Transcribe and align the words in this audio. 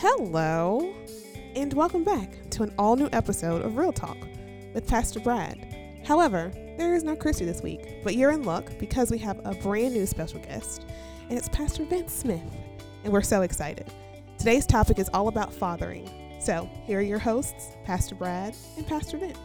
Hello, 0.00 0.94
and 1.56 1.74
welcome 1.74 2.04
back 2.04 2.30
to 2.50 2.62
an 2.62 2.72
all 2.78 2.94
new 2.94 3.08
episode 3.12 3.62
of 3.62 3.76
Real 3.76 3.92
Talk 3.92 4.16
with 4.72 4.86
Pastor 4.86 5.18
Brad. 5.18 5.74
However, 6.06 6.52
there 6.76 6.94
is 6.94 7.02
no 7.02 7.16
Christy 7.16 7.44
this 7.44 7.62
week, 7.62 8.04
but 8.04 8.14
you're 8.14 8.30
in 8.30 8.44
luck 8.44 8.70
because 8.78 9.10
we 9.10 9.18
have 9.18 9.40
a 9.44 9.54
brand 9.54 9.94
new 9.94 10.06
special 10.06 10.38
guest, 10.38 10.86
and 11.28 11.36
it's 11.36 11.48
Pastor 11.48 11.84
Vince 11.84 12.12
Smith, 12.12 12.48
and 13.02 13.12
we're 13.12 13.22
so 13.22 13.42
excited. 13.42 13.92
Today's 14.38 14.66
topic 14.66 15.00
is 15.00 15.10
all 15.12 15.26
about 15.26 15.52
fathering. 15.52 16.08
So, 16.40 16.70
here 16.84 17.00
are 17.00 17.02
your 17.02 17.18
hosts, 17.18 17.72
Pastor 17.84 18.14
Brad 18.14 18.54
and 18.76 18.86
Pastor 18.86 19.18
Vince. 19.18 19.36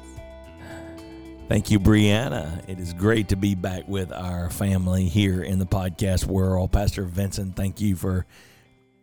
Thank 1.49 1.71
you, 1.71 1.79
Brianna. 1.79 2.61
It 2.69 2.79
is 2.79 2.93
great 2.93 3.29
to 3.29 3.35
be 3.35 3.55
back 3.55 3.87
with 3.87 4.13
our 4.13 4.51
family 4.51 5.05
here 5.05 5.41
in 5.41 5.57
the 5.57 5.65
podcast 5.65 6.27
world. 6.27 6.71
Pastor 6.71 7.05
Vincent, 7.05 7.55
thank 7.55 7.81
you 7.81 7.95
for 7.95 8.27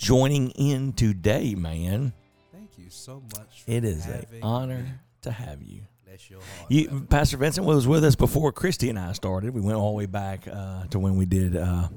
joining 0.01 0.51
in 0.53 0.93
today, 0.95 1.55
man. 1.55 2.13
Thank 2.53 2.79
you 2.79 2.89
so 2.89 3.23
much. 3.37 3.63
For 3.63 3.71
It 3.71 3.85
is 3.85 4.07
an 4.07 4.25
honor 4.43 4.79
me. 4.79 4.89
to 5.23 5.31
have 5.31 5.63
you. 5.63 5.83
Bless 6.07 6.31
your 6.31 6.41
heart. 6.41 6.71
You. 6.71 7.07
Pastor 7.09 7.37
Vincent 7.37 7.67
was 7.67 7.87
with 7.87 8.03
us 8.05 8.17
before 8.17 8.51
Christy 8.51 8.89
and 8.89 8.99
I 8.99 9.13
started. 9.13 9.55
We 9.55 9.61
went 9.61 9.77
all 9.79 9.91
the 9.93 9.97
way 9.99 10.07
back 10.07 10.49
uh, 10.51 10.87
to 10.87 10.99
when 10.99 11.17
we 11.17 11.27
did 11.27 11.55
uh, 11.57 11.89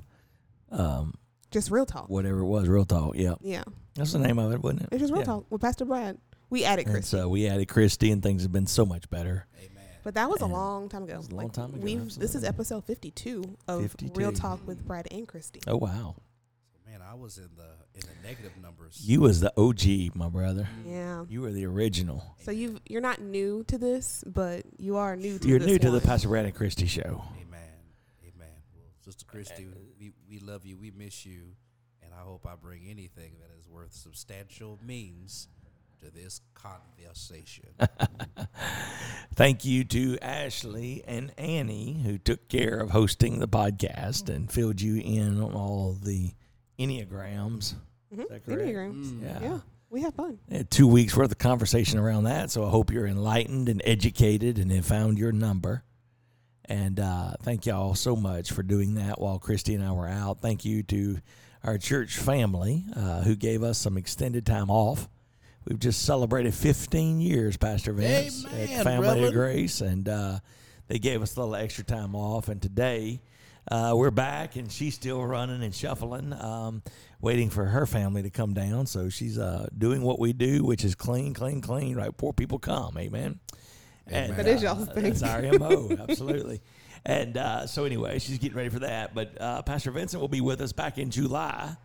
um, 0.72 1.16
Just 1.50 1.72
Real 1.72 1.86
Talk. 1.86 2.10
whatever 2.10 2.40
it 2.40 2.46
was, 2.46 2.68
Real 2.68 2.86
Talk. 2.86 3.16
Yeah, 3.16 3.36
Yeah, 3.42 3.64
that's 3.96 4.12
the 4.12 4.20
name 4.20 4.38
of 4.38 4.52
it, 4.52 4.62
wasn't 4.62 4.84
it? 4.84 4.90
it's 4.92 5.00
just 5.02 5.14
Real 5.14 5.22
Yeah. 5.22 5.26
Talk 5.26 5.46
with 5.50 5.62
Pastor 5.62 5.86
Brad. 5.86 6.18
We 6.50 6.66
added 6.66 6.86
And 6.86 6.94
Christy, 6.96 7.18
so 7.18 7.30
we 7.30 7.48
added 7.48 7.68
Christy, 7.68 8.12
and 8.12 8.22
things 8.22 8.44
have 8.44 8.52
been 8.52 8.68
so 8.68 8.86
much 8.86 9.10
better. 9.10 9.48
Amen. 9.58 9.70
but 10.04 10.14
that 10.16 10.30
was 10.30 10.42
a 10.42 10.46
long 10.46 10.88
time 10.90 11.04
ago. 11.04 11.18
was 11.18 11.30
a 11.30 11.36
long 11.36 11.50
time 11.50 11.74
ago, 11.74 11.80
We've 11.82 12.14
this 12.16 12.36
is 12.36 12.44
episode 12.44 12.84
fifty-two 12.86 13.58
of 13.68 13.82
52. 13.82 14.14
Real 14.14 14.32
Talk 14.34 14.60
with 14.68 14.86
Brad 14.86 15.08
and 15.10 15.28
Christy. 15.28 15.62
Oh 15.66 15.78
wow, 15.78 15.88
Man, 15.88 16.14
I 17.14 17.16
was 17.16 17.38
in 17.38 17.50
the 17.56 17.70
in 17.94 18.02
the 18.02 18.28
negative 18.28 18.54
numbers. 18.60 19.00
you 19.06 19.22
was 19.22 19.40
the 19.40 19.54
OG, 19.56 20.16
my 20.16 20.30
brother. 20.30 20.68
Yeah. 20.84 21.26
You 21.30 21.42
were 21.42 21.52
the 21.52 21.68
original. 21.68 22.24
So 22.40 22.50
you 22.50 22.80
you're 22.88 23.02
not 23.02 23.22
new 23.22 23.64
to 23.66 23.78
this, 23.78 24.24
but 24.26 24.64
you 24.80 24.98
are 24.98 25.16
new 25.16 25.38
to 25.38 25.48
You're 25.48 25.60
this 25.60 25.68
new 25.68 25.78
to 25.78 25.92
the. 25.92 26.02
Pastor 26.02 26.30
Brad 26.30 26.46
and 26.46 26.56
Christy 26.56 26.88
show. 26.88 27.24
Amen. 27.36 27.70
Amen. 28.24 28.56
Well, 28.74 28.86
Sister 29.02 29.26
Christy, 29.28 29.66
uh, 29.66 29.76
uh, 29.76 29.82
we, 30.00 30.14
we 30.28 30.40
love 30.40 30.66
you. 30.66 30.76
We 30.76 30.90
miss 30.90 31.24
you. 31.24 31.54
And 32.02 32.12
I 32.16 32.24
hope 32.24 32.48
I 32.48 32.56
bring 32.56 32.88
anything 32.90 33.34
that 33.42 33.52
is 33.60 33.70
worth 33.70 33.94
substantial 33.94 34.80
means 34.84 35.50
to 36.04 36.10
this 36.10 36.42
conversation. 36.56 37.70
Thank 39.36 39.66
you 39.66 39.84
to 39.84 40.18
Ashley 40.20 41.04
and 41.08 41.32
Annie 41.38 42.02
who 42.04 42.18
took 42.18 42.48
care 42.50 42.80
of 42.80 42.90
hosting 42.90 43.38
the 43.38 43.48
podcast 43.48 44.34
and 44.34 44.52
filled 44.52 44.82
you 44.82 45.00
in 45.00 45.40
on 45.40 45.54
all 45.54 45.96
the 46.02 46.34
enneagrams. 46.80 47.76
Mhm. 48.14 48.24
Is 48.24 48.28
that 48.30 48.46
correct? 48.46 48.62
Enneagrams. 48.62 49.06
Mm. 49.06 49.22
Yeah. 49.24 49.40
Yeah, 49.42 49.60
we 49.90 50.02
have 50.02 50.14
fun. 50.14 50.40
Had 50.52 50.70
two 50.70 50.88
weeks 50.88 51.16
worth 51.16 51.32
of 51.32 51.38
conversation 51.38 52.00
around 52.00 52.26
that, 52.26 52.52
so 52.52 52.66
I 52.66 52.70
hope 52.70 52.92
you're 52.92 53.08
enlightened 53.08 53.70
and 53.70 53.82
educated 53.86 54.58
and 54.60 54.72
have 54.72 54.86
found 54.86 55.18
your 55.18 55.32
number. 55.32 55.84
And 56.66 57.00
uh, 57.00 57.34
thank 57.42 57.66
y'all 57.66 57.94
so 57.96 58.16
much 58.16 58.52
for 58.52 58.64
doing 58.64 58.96
that 58.96 59.20
while 59.20 59.38
Christy 59.40 59.76
and 59.76 59.84
I 59.84 59.92
were 59.92 60.08
out. 60.08 60.40
Thank 60.40 60.64
you 60.64 60.82
to 60.84 61.20
our 61.64 61.78
church 61.78 62.18
family 62.18 62.86
uh, 62.96 63.22
who 63.22 63.36
gave 63.36 63.64
us 63.64 63.78
some 63.78 63.98
extended 63.98 64.46
time 64.46 64.70
off. 64.70 65.10
We've 65.66 65.80
just 65.80 66.04
celebrated 66.04 66.54
15 66.54 67.20
years, 67.22 67.56
Pastor 67.58 67.94
Vince, 67.94 68.46
Amen, 68.46 68.70
at 68.80 68.84
Family 68.84 69.08
Reverend. 69.08 69.26
of 69.26 69.34
Grace, 69.34 69.80
and 69.82 70.08
uh, 70.10 70.40
they 70.88 71.00
gave 71.00 71.22
us 71.22 71.36
a 71.36 71.40
little 71.40 71.56
extra 71.56 71.84
time 71.86 72.16
off. 72.16 72.48
And 72.50 72.62
today 72.62 73.22
uh, 73.70 73.94
we're 73.96 74.12
back, 74.12 74.56
and 74.56 74.72
she's 74.72 74.96
still 74.96 75.24
running 75.24 75.64
and 75.64 75.74
shuffling, 75.74 76.34
um, 76.34 76.84
waiting 77.22 77.50
for 77.50 77.66
her 77.66 77.86
family 77.86 78.24
to 78.24 78.30
come 78.30 78.54
down. 78.54 78.86
So 78.86 79.10
she's 79.10 79.38
uh, 79.38 79.68
doing 79.78 80.02
what 80.02 80.20
we 80.20 80.34
do, 80.34 80.64
which 80.64 80.84
is 80.84 80.96
clean, 80.96 81.34
clean, 81.34 81.62
clean. 81.62 81.96
Right, 81.96 82.16
poor 82.16 82.34
people 82.34 82.60
come. 82.60 82.98
Amen. 82.98 83.40
And, 84.08 84.36
That 84.36 84.48
is 84.48 84.64
uh, 84.64 84.68
y'all's 84.68 84.90
thing. 84.90 85.04
That's 85.04 85.24
our 85.24 85.42
mo, 85.58 85.96
absolutely. 86.00 86.62
And 87.06 87.38
uh, 87.38 87.68
so 87.68 87.86
anyway, 87.86 88.20
she's 88.20 88.38
getting 88.38 88.58
ready 88.58 88.70
for 88.70 88.80
that. 88.80 89.14
But 89.14 89.40
uh, 89.40 89.62
Pastor 89.62 89.92
Vincent 89.92 90.20
will 90.22 90.28
be 90.28 90.42
with 90.42 90.62
us 90.62 90.74
back 90.74 90.98
in 90.98 91.10
July. 91.10 91.76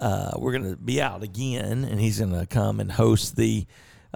Uh, 0.00 0.32
we're 0.38 0.52
going 0.52 0.70
to 0.70 0.76
be 0.76 1.00
out 1.00 1.22
again, 1.22 1.84
and 1.84 2.00
he's 2.00 2.18
going 2.18 2.32
to 2.32 2.46
come 2.46 2.80
and 2.80 2.90
host 2.90 3.36
the 3.36 3.66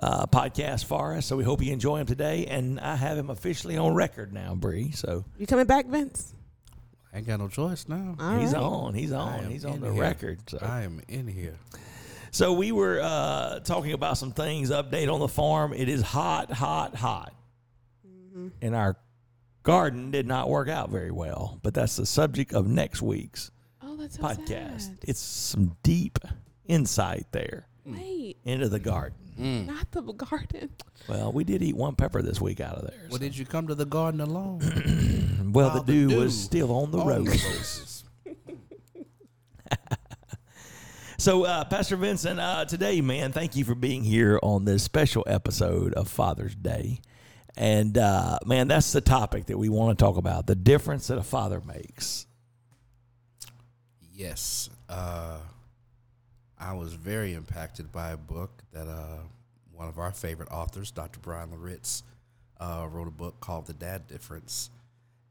uh, 0.03 0.27
podcast 0.27 0.85
for 0.87 1.15
us. 1.15 1.27
So 1.27 1.37
we 1.37 1.45
hope 1.45 1.63
you 1.63 1.73
enjoy 1.73 1.99
him 1.99 2.07
today. 2.07 2.47
And 2.47 2.81
I 2.81 2.97
have 2.97 3.19
him 3.19 3.31
officially 3.31 3.77
on 3.77 3.95
record 3.95 4.33
now, 4.33 4.55
Bree. 4.55 4.93
So 4.93 5.25
You 5.39 5.47
coming 5.47 5.67
back, 5.67 5.87
Vince? 5.87 6.35
I 7.15 7.19
ain't 7.19 7.27
got 7.29 7.39
no 7.39 7.47
choice 7.49 7.87
now. 7.89 8.17
All 8.19 8.39
he's 8.41 8.53
right. 8.55 8.63
on. 8.63 8.95
He's 8.95 9.13
on. 9.13 9.45
He's 9.49 9.65
on 9.65 9.81
the 9.81 9.93
here. 9.93 10.03
record. 10.03 10.41
So. 10.51 10.59
I 10.61 10.83
am 10.83 11.01
in 11.09 11.29
here. 11.29 11.57
So 12.33 12.53
we 12.55 12.73
were 12.73 13.01
uh, 13.01 13.61
talking 13.61 13.93
about 13.93 14.19
some 14.19 14.33
things. 14.33 14.71
Update 14.71 15.13
on 15.13 15.21
the 15.21 15.29
farm. 15.29 15.73
It 15.73 15.89
is 15.89 16.03
hot, 16.03 16.51
hot, 16.51 16.95
hot, 16.97 17.33
Mm-hmm. 18.05 18.49
and 18.63 18.75
our 18.75 18.97
garden 19.63 20.11
did 20.11 20.27
not 20.27 20.49
work 20.51 20.69
out 20.69 20.91
very 20.91 21.13
well. 21.13 21.61
But 21.63 21.73
that's 21.73 21.95
the 21.95 22.05
subject 22.05 22.53
of 22.53 22.67
next 22.67 23.01
week's 23.01 23.53
Oh, 23.81 23.95
that's 23.97 24.17
so 24.17 24.23
podcast. 24.23 24.81
sad. 24.81 24.99
It's 25.03 25.21
some 25.21 25.77
deep 25.85 26.19
insight 26.67 27.27
there 27.31 27.69
Wait, 27.87 28.37
into 28.45 28.69
the 28.69 28.79
garden. 28.79 29.19
Mm. 29.39 29.67
not 29.67 29.91
the 29.91 30.01
garden. 30.03 30.71
Well, 31.09 31.33
we 31.33 31.45
did 31.45 31.63
eat 31.63 31.77
one 31.77 31.97
pepper 31.97 32.23
this 32.23 32.41
week 32.41 32.61
out 32.61 32.77
of 32.77 32.83
there. 32.87 32.99
Well, 33.11 33.13
so- 33.13 33.19
did 33.19 33.37
you 33.37 33.45
come 33.45 33.67
to 33.67 33.75
the 33.75 33.85
garden 33.85 34.21
alone? 34.23 34.61
well, 35.53 35.69
While 35.71 35.83
the 35.83 35.93
dew 36.09 36.17
was 36.19 36.39
still 36.41 36.73
on 36.73 36.91
the 36.93 36.99
roses. 37.05 37.45
roses. 37.45 38.05
So, 41.17 41.45
uh, 41.45 41.65
Pastor 41.65 41.97
Vincent, 41.97 42.39
uh, 42.41 42.65
today, 42.67 43.01
man, 43.01 43.33
thank 43.33 43.57
you 43.57 43.65
for 43.65 43.75
being 43.75 44.03
here 44.05 44.39
on 44.43 44.65
this 44.67 44.83
special 44.83 45.25
episode 45.27 45.95
of 45.95 46.09
Father's 46.09 46.55
Day. 46.55 47.01
And, 47.57 47.97
uh, 47.97 48.41
man, 48.45 48.69
that's 48.69 48.93
the 48.93 49.01
topic 49.01 49.47
that 49.47 49.57
we 49.57 49.69
want 49.71 49.97
to 49.99 50.05
talk 50.05 50.17
about 50.19 50.47
the 50.47 50.57
difference 50.57 51.07
that 51.07 51.17
a 51.17 51.23
father 51.23 51.63
makes. 51.65 52.27
Yes. 54.13 54.69
Uh, 54.89 55.39
I 56.59 56.73
was 56.75 56.95
very 56.95 57.35
impacted 57.35 57.93
by 57.93 58.11
a 58.11 58.17
book 58.17 58.63
that 58.73 58.87
uh, 58.87 59.19
one 59.73 59.89
of 59.89 59.99
our 59.99 60.13
favorite 60.13 60.51
authors, 60.51 60.91
Dr. 60.91 61.21
Brian 61.21 61.51
Laritz, 61.51 62.03
uh, 62.61 62.87
wrote 62.91 63.09
a 63.09 63.13
book 63.13 63.41
called 63.41 63.67
The 63.67 63.73
Dad 63.73 64.07
Difference. 64.07 64.71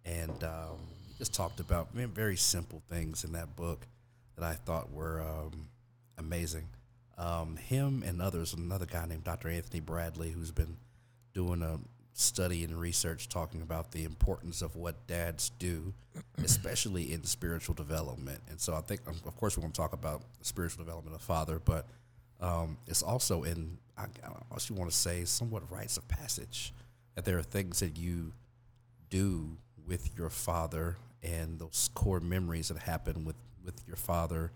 And 0.05 0.43
um, 0.43 0.77
just 1.17 1.33
talked 1.33 1.59
about 1.59 1.93
ve- 1.93 2.05
very 2.05 2.35
simple 2.35 2.81
things 2.89 3.23
in 3.23 3.31
that 3.33 3.55
book 3.55 3.87
that 4.35 4.43
I 4.43 4.53
thought 4.53 4.91
were 4.91 5.21
um, 5.21 5.67
amazing. 6.17 6.67
Um, 7.17 7.55
him 7.55 8.03
and 8.05 8.21
others, 8.21 8.53
another 8.53 8.85
guy 8.85 9.05
named 9.05 9.23
Dr. 9.23 9.47
Anthony 9.49 9.79
Bradley, 9.79 10.31
who's 10.31 10.51
been 10.51 10.77
doing 11.33 11.61
a 11.61 11.79
study 12.13 12.63
and 12.63 12.79
research 12.79 13.27
talking 13.27 13.61
about 13.61 13.91
the 13.91 14.03
importance 14.03 14.61
of 14.61 14.75
what 14.75 15.07
dads 15.07 15.51
do, 15.59 15.93
especially 16.43 17.11
in 17.11 17.23
spiritual 17.23 17.75
development. 17.75 18.39
And 18.49 18.59
so 18.59 18.73
I 18.73 18.81
think, 18.81 19.01
um, 19.07 19.15
of 19.25 19.35
course, 19.35 19.57
we're 19.57 19.61
going 19.61 19.73
to 19.73 19.77
talk 19.77 19.93
about 19.93 20.21
the 20.39 20.45
spiritual 20.45 20.83
development 20.83 21.15
of 21.15 21.21
father, 21.21 21.59
but 21.63 21.87
um, 22.39 22.77
it's 22.87 23.01
also 23.01 23.43
in, 23.43 23.77
I, 23.97 24.03
I 24.03 24.29
also 24.51 24.73
want 24.73 24.91
to 24.91 24.95
say, 24.95 25.25
somewhat 25.25 25.63
rites 25.71 25.97
of 25.97 26.07
passage, 26.07 26.73
that 27.15 27.25
there 27.25 27.37
are 27.37 27.43
things 27.43 27.79
that 27.79 27.97
you 27.97 28.33
do 29.09 29.57
with 29.87 30.15
your 30.17 30.29
father 30.29 30.97
and 31.23 31.59
those 31.59 31.89
core 31.93 32.19
memories 32.19 32.67
that 32.67 32.77
happen 32.77 33.25
with, 33.25 33.35
with 33.63 33.81
your 33.87 33.95
father 33.95 34.51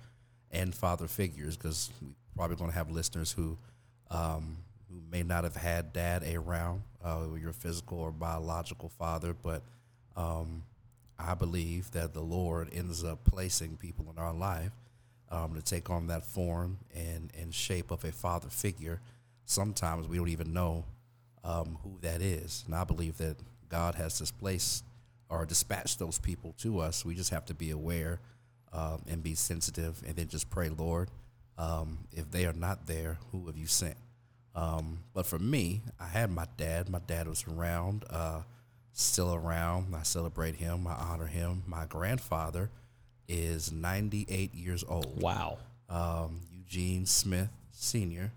and 0.52 0.76
father 0.76 1.08
figures, 1.08 1.58
because 1.58 1.92
we're 2.02 2.10
probably 2.36 2.56
going 2.56 2.70
to 2.70 2.78
have 2.78 2.92
listeners 2.92 3.32
who 3.32 3.58
um, 4.12 4.58
who 4.90 5.02
may 5.12 5.24
not 5.24 5.44
have 5.44 5.56
had 5.56 5.94
dad 5.94 6.24
around, 6.24 6.84
uh, 7.04 7.26
your 7.40 7.54
physical 7.54 8.00
or 8.00 8.12
biological 8.12 8.90
father, 8.90 9.34
but 9.34 9.62
um, 10.16 10.64
I 11.20 11.34
believe 11.34 11.92
that 11.92 12.14
the 12.14 12.22
Lord 12.22 12.70
ends 12.74 13.04
up 13.04 13.24
placing 13.24 13.78
people 13.78 14.12
in 14.12 14.22
our 14.22 14.34
life 14.34 14.72
um, 15.30 15.56
to 15.56 15.62
take 15.62 15.90
on 15.90 16.08
that 16.08 16.26
form 16.26 16.78
and, 16.96 17.32
and 17.40 17.54
shape 17.54 17.92
of 17.92 18.04
a 18.04 18.12
father 18.12 18.50
figure. 18.50 19.02
Sometimes 19.46 20.08
we 20.08 20.18
don't 20.18 20.30
even 20.30 20.54
know 20.54 20.86
um, 21.44 21.78
who 21.84 21.98
that 22.02 22.22
is. 22.22 22.64
And 22.66 22.76
I 22.76 22.84
believe 22.84 23.18
that 23.18 23.38
God 23.70 23.96
has 23.96 24.18
displaced 24.18 24.84
or 25.30 25.46
dispatched 25.46 26.00
those 26.00 26.20
people 26.20 26.54
to 26.60 26.80
us. 26.80 27.04
We 27.04 27.16
just 27.16 27.32
have 27.32 27.46
to 27.46 27.54
be 27.54 27.72
aware 27.72 28.20
um, 28.72 29.02
and 29.08 29.24
be 29.24 29.36
sensitive 29.36 30.02
and 30.06 30.16
then 30.16 30.28
just 30.28 30.50
pray, 30.50 30.70
Lord, 30.70 31.10
um, 31.58 32.00
if 32.12 32.30
they 32.32 32.46
are 32.46 32.54
not 32.54 32.86
there, 32.86 33.18
who 33.32 33.48
have 33.48 33.58
you 33.58 33.68
sent? 33.68 33.98
Um, 34.58 35.04
but 35.14 35.28
for 35.28 35.38
me, 35.38 35.82
I 36.00 36.08
had 36.08 36.32
my 36.32 36.48
dad. 36.58 36.90
My 36.90 37.00
dad 37.06 37.28
was 37.28 37.46
around, 37.48 38.06
uh, 38.10 38.42
still 38.92 39.36
around. 39.36 39.94
I 39.96 40.02
celebrate 40.02 40.56
him. 40.56 40.88
I 40.88 40.94
honor 40.94 41.28
him. 41.28 41.62
My 41.68 41.86
grandfather 41.86 42.72
is 43.28 43.72
98 43.72 44.56
years 44.56 44.84
old. 44.90 45.22
Wow. 45.22 45.60
Um, 45.90 46.42
Eugene 46.52 47.06
Smith 47.06 47.50
Senior 47.72 48.32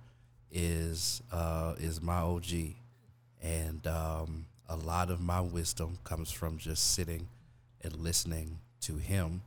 is 0.52 1.22
uh, 1.32 1.74
is 1.78 2.02
my 2.02 2.18
OG, 2.18 2.74
and 3.40 3.86
um, 3.86 4.44
a 4.68 4.76
lot 4.76 5.10
of 5.10 5.22
my 5.22 5.40
wisdom 5.40 5.98
comes 6.04 6.30
from 6.30 6.58
just 6.58 6.92
sitting 6.92 7.28
and 7.80 7.96
listening 7.96 8.58
to 8.82 8.96
him. 8.96 9.40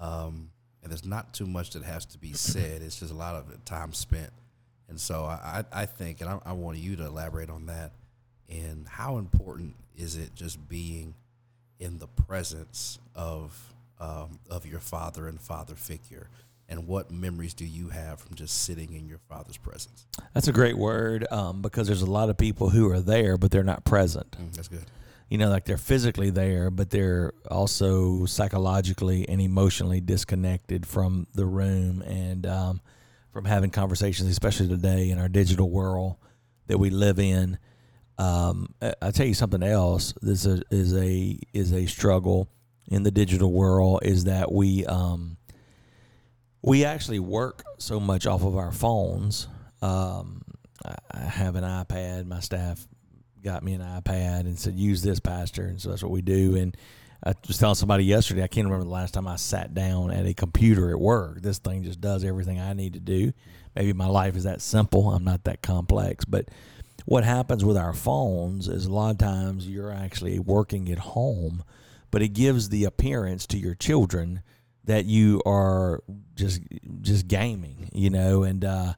Um, 0.00 0.50
and 0.82 0.90
there's 0.90 1.04
not 1.04 1.34
too 1.34 1.46
much 1.46 1.72
that 1.72 1.82
has 1.82 2.06
to 2.06 2.18
be 2.18 2.32
said. 2.32 2.80
It's 2.80 3.00
just 3.00 3.12
a 3.12 3.16
lot 3.16 3.34
of 3.34 3.64
time 3.66 3.92
spent 3.92 4.32
And 4.88 5.00
so 5.00 5.24
I, 5.24 5.64
I 5.72 5.86
think, 5.86 6.20
and 6.20 6.30
I, 6.30 6.38
I 6.46 6.52
want 6.52 6.78
you 6.78 6.96
to 6.96 7.06
elaborate 7.06 7.50
on 7.50 7.66
that. 7.66 7.92
And 8.48 8.86
how 8.86 9.18
important 9.18 9.74
is 9.96 10.16
it 10.16 10.34
just 10.34 10.68
being 10.68 11.14
in 11.78 11.98
the 11.98 12.06
presence 12.06 12.98
of 13.14 13.74
um, 13.98 14.38
of 14.50 14.66
your 14.66 14.80
father 14.80 15.26
and 15.26 15.40
father 15.40 15.74
figure? 15.74 16.28
And 16.68 16.88
what 16.88 17.10
memories 17.12 17.54
do 17.54 17.64
you 17.64 17.90
have 17.90 18.20
from 18.20 18.34
just 18.34 18.62
sitting 18.64 18.92
in 18.92 19.08
your 19.08 19.20
father's 19.28 19.56
presence? 19.56 20.06
That's 20.34 20.48
a 20.48 20.52
great 20.52 20.76
word 20.76 21.26
um, 21.30 21.62
because 21.62 21.86
there's 21.86 22.02
a 22.02 22.10
lot 22.10 22.28
of 22.28 22.36
people 22.36 22.70
who 22.70 22.90
are 22.90 23.00
there, 23.00 23.36
but 23.36 23.52
they're 23.52 23.62
not 23.62 23.84
present. 23.84 24.32
Mm, 24.32 24.54
that's 24.54 24.66
good. 24.66 24.84
You 25.28 25.38
know, 25.38 25.48
like 25.48 25.64
they're 25.64 25.76
physically 25.76 26.30
there, 26.30 26.70
but 26.70 26.90
they're 26.90 27.32
also 27.50 28.26
psychologically 28.26 29.28
and 29.28 29.40
emotionally 29.40 30.00
disconnected 30.00 30.86
from 30.86 31.26
the 31.34 31.46
room 31.46 32.02
and 32.02 32.46
um, 32.46 32.80
from 33.36 33.44
having 33.44 33.68
conversations, 33.68 34.30
especially 34.30 34.66
today 34.66 35.10
in 35.10 35.18
our 35.18 35.28
digital 35.28 35.68
world 35.68 36.16
that 36.68 36.78
we 36.78 36.88
live 36.88 37.18
in. 37.18 37.58
Um, 38.16 38.74
I- 38.80 38.94
I'll 39.02 39.12
tell 39.12 39.26
you 39.26 39.34
something 39.34 39.62
else. 39.62 40.14
This 40.22 40.46
is 40.46 40.60
a, 40.60 40.74
is 40.74 40.96
a 40.96 41.38
is 41.52 41.72
a 41.74 41.84
struggle 41.84 42.48
in 42.88 43.02
the 43.02 43.10
digital 43.10 43.52
world. 43.52 44.00
Is 44.04 44.24
that 44.24 44.50
we 44.50 44.86
um, 44.86 45.36
we 46.62 46.86
actually 46.86 47.18
work 47.18 47.62
so 47.76 48.00
much 48.00 48.26
off 48.26 48.42
of 48.42 48.56
our 48.56 48.72
phones. 48.72 49.48
Um, 49.82 50.40
I 51.12 51.18
have 51.18 51.56
an 51.56 51.64
iPad. 51.64 52.24
My 52.24 52.40
staff 52.40 52.88
got 53.44 53.62
me 53.62 53.74
an 53.74 53.82
iPad 53.82 54.40
and 54.40 54.58
said, 54.58 54.76
"Use 54.76 55.02
this, 55.02 55.20
Pastor," 55.20 55.66
and 55.66 55.78
so 55.78 55.90
that's 55.90 56.02
what 56.02 56.10
we 56.10 56.22
do. 56.22 56.56
And 56.56 56.74
I 57.26 57.34
was 57.48 57.58
telling 57.58 57.74
somebody 57.74 58.04
yesterday. 58.04 58.44
I 58.44 58.46
can't 58.46 58.66
remember 58.66 58.84
the 58.84 58.90
last 58.90 59.12
time 59.12 59.26
I 59.26 59.34
sat 59.34 59.74
down 59.74 60.12
at 60.12 60.26
a 60.26 60.32
computer 60.32 60.90
at 60.92 61.00
work. 61.00 61.42
This 61.42 61.58
thing 61.58 61.82
just 61.82 62.00
does 62.00 62.22
everything 62.22 62.60
I 62.60 62.72
need 62.72 62.92
to 62.92 63.00
do. 63.00 63.32
Maybe 63.74 63.92
my 63.92 64.06
life 64.06 64.36
is 64.36 64.44
that 64.44 64.62
simple. 64.62 65.10
I'm 65.10 65.24
not 65.24 65.42
that 65.44 65.60
complex, 65.60 66.24
but 66.24 66.48
what 67.04 67.24
happens 67.24 67.64
with 67.64 67.76
our 67.76 67.92
phones 67.92 68.68
is 68.68 68.86
a 68.86 68.92
lot 68.92 69.10
of 69.10 69.18
times 69.18 69.66
you're 69.66 69.90
actually 69.90 70.38
working 70.38 70.88
at 70.92 70.98
home, 70.98 71.64
but 72.12 72.22
it 72.22 72.28
gives 72.28 72.68
the 72.68 72.84
appearance 72.84 73.44
to 73.48 73.58
your 73.58 73.74
children 73.74 74.42
that 74.84 75.04
you 75.04 75.42
are 75.44 76.04
just 76.36 76.62
just 77.00 77.26
gaming, 77.26 77.90
you 77.92 78.08
know. 78.08 78.44
And 78.44 78.64
uh, 78.64 78.94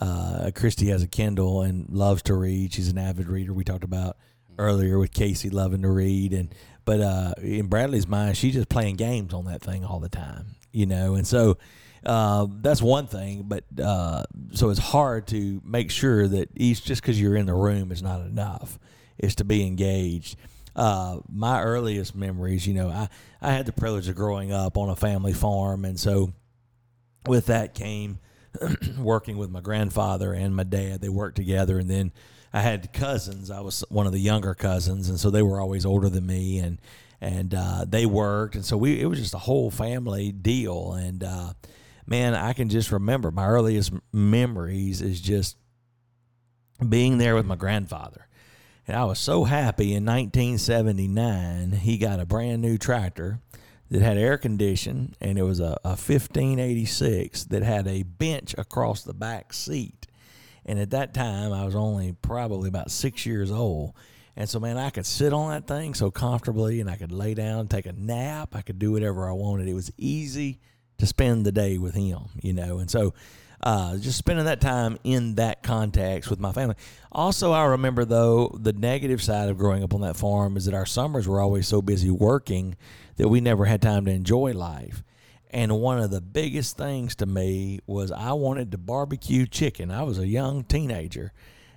uh, 0.00 0.50
Christy 0.54 0.86
has 0.86 1.02
a 1.02 1.06
Kindle 1.06 1.60
and 1.60 1.90
loves 1.90 2.22
to 2.22 2.34
read. 2.34 2.72
She's 2.72 2.88
an 2.88 2.96
avid 2.96 3.28
reader. 3.28 3.52
We 3.52 3.64
talked 3.64 3.84
about 3.84 4.16
earlier 4.58 4.98
with 4.98 5.12
Casey 5.12 5.50
loving 5.50 5.82
to 5.82 5.90
read, 5.90 6.32
and 6.32 6.54
but 6.86 7.00
uh, 7.00 7.34
in 7.42 7.66
Bradley's 7.66 8.06
mind, 8.06 8.36
she's 8.38 8.54
just 8.54 8.70
playing 8.70 8.96
games 8.96 9.34
on 9.34 9.44
that 9.46 9.60
thing 9.60 9.84
all 9.84 10.00
the 10.00 10.08
time, 10.08 10.46
you 10.72 10.86
know. 10.86 11.16
And 11.16 11.26
so 11.26 11.58
uh, 12.06 12.46
that's 12.62 12.80
one 12.80 13.08
thing, 13.08 13.42
but 13.46 13.64
uh, 13.82 14.22
so 14.52 14.70
it's 14.70 14.80
hard 14.80 15.26
to 15.26 15.60
make 15.64 15.90
sure 15.90 16.28
that 16.28 16.48
each 16.54 16.84
just 16.84 17.02
because 17.02 17.20
you're 17.20 17.36
in 17.36 17.46
the 17.46 17.54
room 17.54 17.90
is 17.90 18.02
not 18.02 18.20
enough. 18.20 18.78
Is 19.18 19.34
to 19.36 19.44
be 19.44 19.66
engaged. 19.66 20.36
Uh, 20.74 21.20
my 21.28 21.62
earliest 21.62 22.14
memories, 22.14 22.66
you 22.66 22.74
know, 22.74 22.88
I 22.88 23.08
I 23.40 23.52
had 23.52 23.66
the 23.66 23.72
privilege 23.72 24.08
of 24.08 24.14
growing 24.14 24.52
up 24.52 24.76
on 24.76 24.88
a 24.88 24.96
family 24.96 25.32
farm, 25.32 25.84
and 25.84 25.98
so 25.98 26.32
with 27.26 27.46
that 27.46 27.74
came 27.74 28.18
working 28.98 29.38
with 29.38 29.50
my 29.50 29.60
grandfather 29.60 30.32
and 30.32 30.54
my 30.54 30.64
dad. 30.64 31.00
They 31.00 31.08
worked 31.08 31.36
together, 31.36 31.78
and 31.78 31.90
then 31.90 32.12
I 32.52 32.60
had 32.60 32.92
cousins. 32.92 33.50
I 33.50 33.60
was 33.60 33.84
one 33.88 34.06
of 34.06 34.12
the 34.12 34.20
younger 34.20 34.54
cousins, 34.54 35.08
and 35.08 35.18
so 35.18 35.30
they 35.30 35.42
were 35.42 35.60
always 35.60 35.84
older 35.84 36.08
than 36.08 36.26
me, 36.26 36.58
and 36.58 36.80
and 37.20 37.54
uh, 37.54 37.84
they 37.88 38.06
worked, 38.06 38.54
and 38.54 38.64
so 38.64 38.76
we 38.76 39.00
it 39.00 39.06
was 39.06 39.18
just 39.18 39.34
a 39.34 39.38
whole 39.38 39.70
family 39.70 40.32
deal. 40.32 40.92
And 40.92 41.24
uh, 41.24 41.52
man, 42.06 42.34
I 42.34 42.52
can 42.52 42.68
just 42.68 42.92
remember 42.92 43.30
my 43.30 43.46
earliest 43.46 43.92
memories 44.12 45.02
is 45.02 45.20
just 45.20 45.56
being 46.86 47.18
there 47.18 47.34
with 47.34 47.46
my 47.46 47.56
grandfather. 47.56 48.26
And 48.86 48.96
I 48.96 49.04
was 49.04 49.18
so 49.18 49.44
happy 49.44 49.94
in 49.94 50.04
1979, 50.04 51.72
he 51.72 51.98
got 51.98 52.20
a 52.20 52.26
brand 52.26 52.62
new 52.62 52.78
tractor 52.78 53.40
that 53.90 54.02
had 54.02 54.16
air 54.16 54.38
condition, 54.38 55.14
and 55.20 55.38
it 55.38 55.42
was 55.42 55.60
a, 55.60 55.76
a 55.84 55.90
1586 55.90 57.44
that 57.44 57.62
had 57.62 57.86
a 57.88 58.02
bench 58.04 58.54
across 58.58 59.02
the 59.02 59.14
back 59.14 59.52
seat. 59.52 60.05
And 60.66 60.78
at 60.78 60.90
that 60.90 61.14
time, 61.14 61.52
I 61.52 61.64
was 61.64 61.76
only 61.76 62.12
probably 62.12 62.68
about 62.68 62.90
six 62.90 63.24
years 63.24 63.50
old. 63.50 63.94
And 64.36 64.48
so, 64.48 64.60
man, 64.60 64.76
I 64.76 64.90
could 64.90 65.06
sit 65.06 65.32
on 65.32 65.50
that 65.50 65.66
thing 65.66 65.94
so 65.94 66.10
comfortably, 66.10 66.80
and 66.80 66.90
I 66.90 66.96
could 66.96 67.12
lay 67.12 67.32
down, 67.32 67.68
take 67.68 67.86
a 67.86 67.92
nap. 67.92 68.54
I 68.54 68.60
could 68.60 68.78
do 68.78 68.92
whatever 68.92 69.28
I 69.28 69.32
wanted. 69.32 69.68
It 69.68 69.74
was 69.74 69.90
easy 69.96 70.60
to 70.98 71.06
spend 71.06 71.46
the 71.46 71.52
day 71.52 71.78
with 71.78 71.94
him, 71.94 72.24
you 72.42 72.52
know. 72.52 72.78
And 72.78 72.90
so, 72.90 73.14
uh, 73.62 73.96
just 73.96 74.18
spending 74.18 74.44
that 74.44 74.60
time 74.60 74.98
in 75.04 75.36
that 75.36 75.62
context 75.62 76.28
with 76.28 76.40
my 76.40 76.52
family. 76.52 76.74
Also, 77.10 77.52
I 77.52 77.64
remember 77.64 78.04
though 78.04 78.54
the 78.60 78.72
negative 78.72 79.22
side 79.22 79.48
of 79.48 79.56
growing 79.56 79.82
up 79.82 79.94
on 79.94 80.02
that 80.02 80.16
farm 80.16 80.56
is 80.56 80.66
that 80.66 80.74
our 80.74 80.86
summers 80.86 81.26
were 81.26 81.40
always 81.40 81.66
so 81.66 81.80
busy 81.80 82.10
working 82.10 82.76
that 83.16 83.28
we 83.28 83.40
never 83.40 83.64
had 83.64 83.80
time 83.80 84.04
to 84.04 84.10
enjoy 84.10 84.52
life. 84.52 85.02
And 85.50 85.80
one 85.80 85.98
of 85.98 86.10
the 86.10 86.20
biggest 86.20 86.76
things 86.76 87.14
to 87.16 87.26
me 87.26 87.80
was 87.86 88.10
I 88.10 88.32
wanted 88.32 88.72
to 88.72 88.78
barbecue 88.78 89.46
chicken. 89.46 89.90
I 89.90 90.02
was 90.02 90.18
a 90.18 90.26
young 90.26 90.64
teenager, 90.64 91.32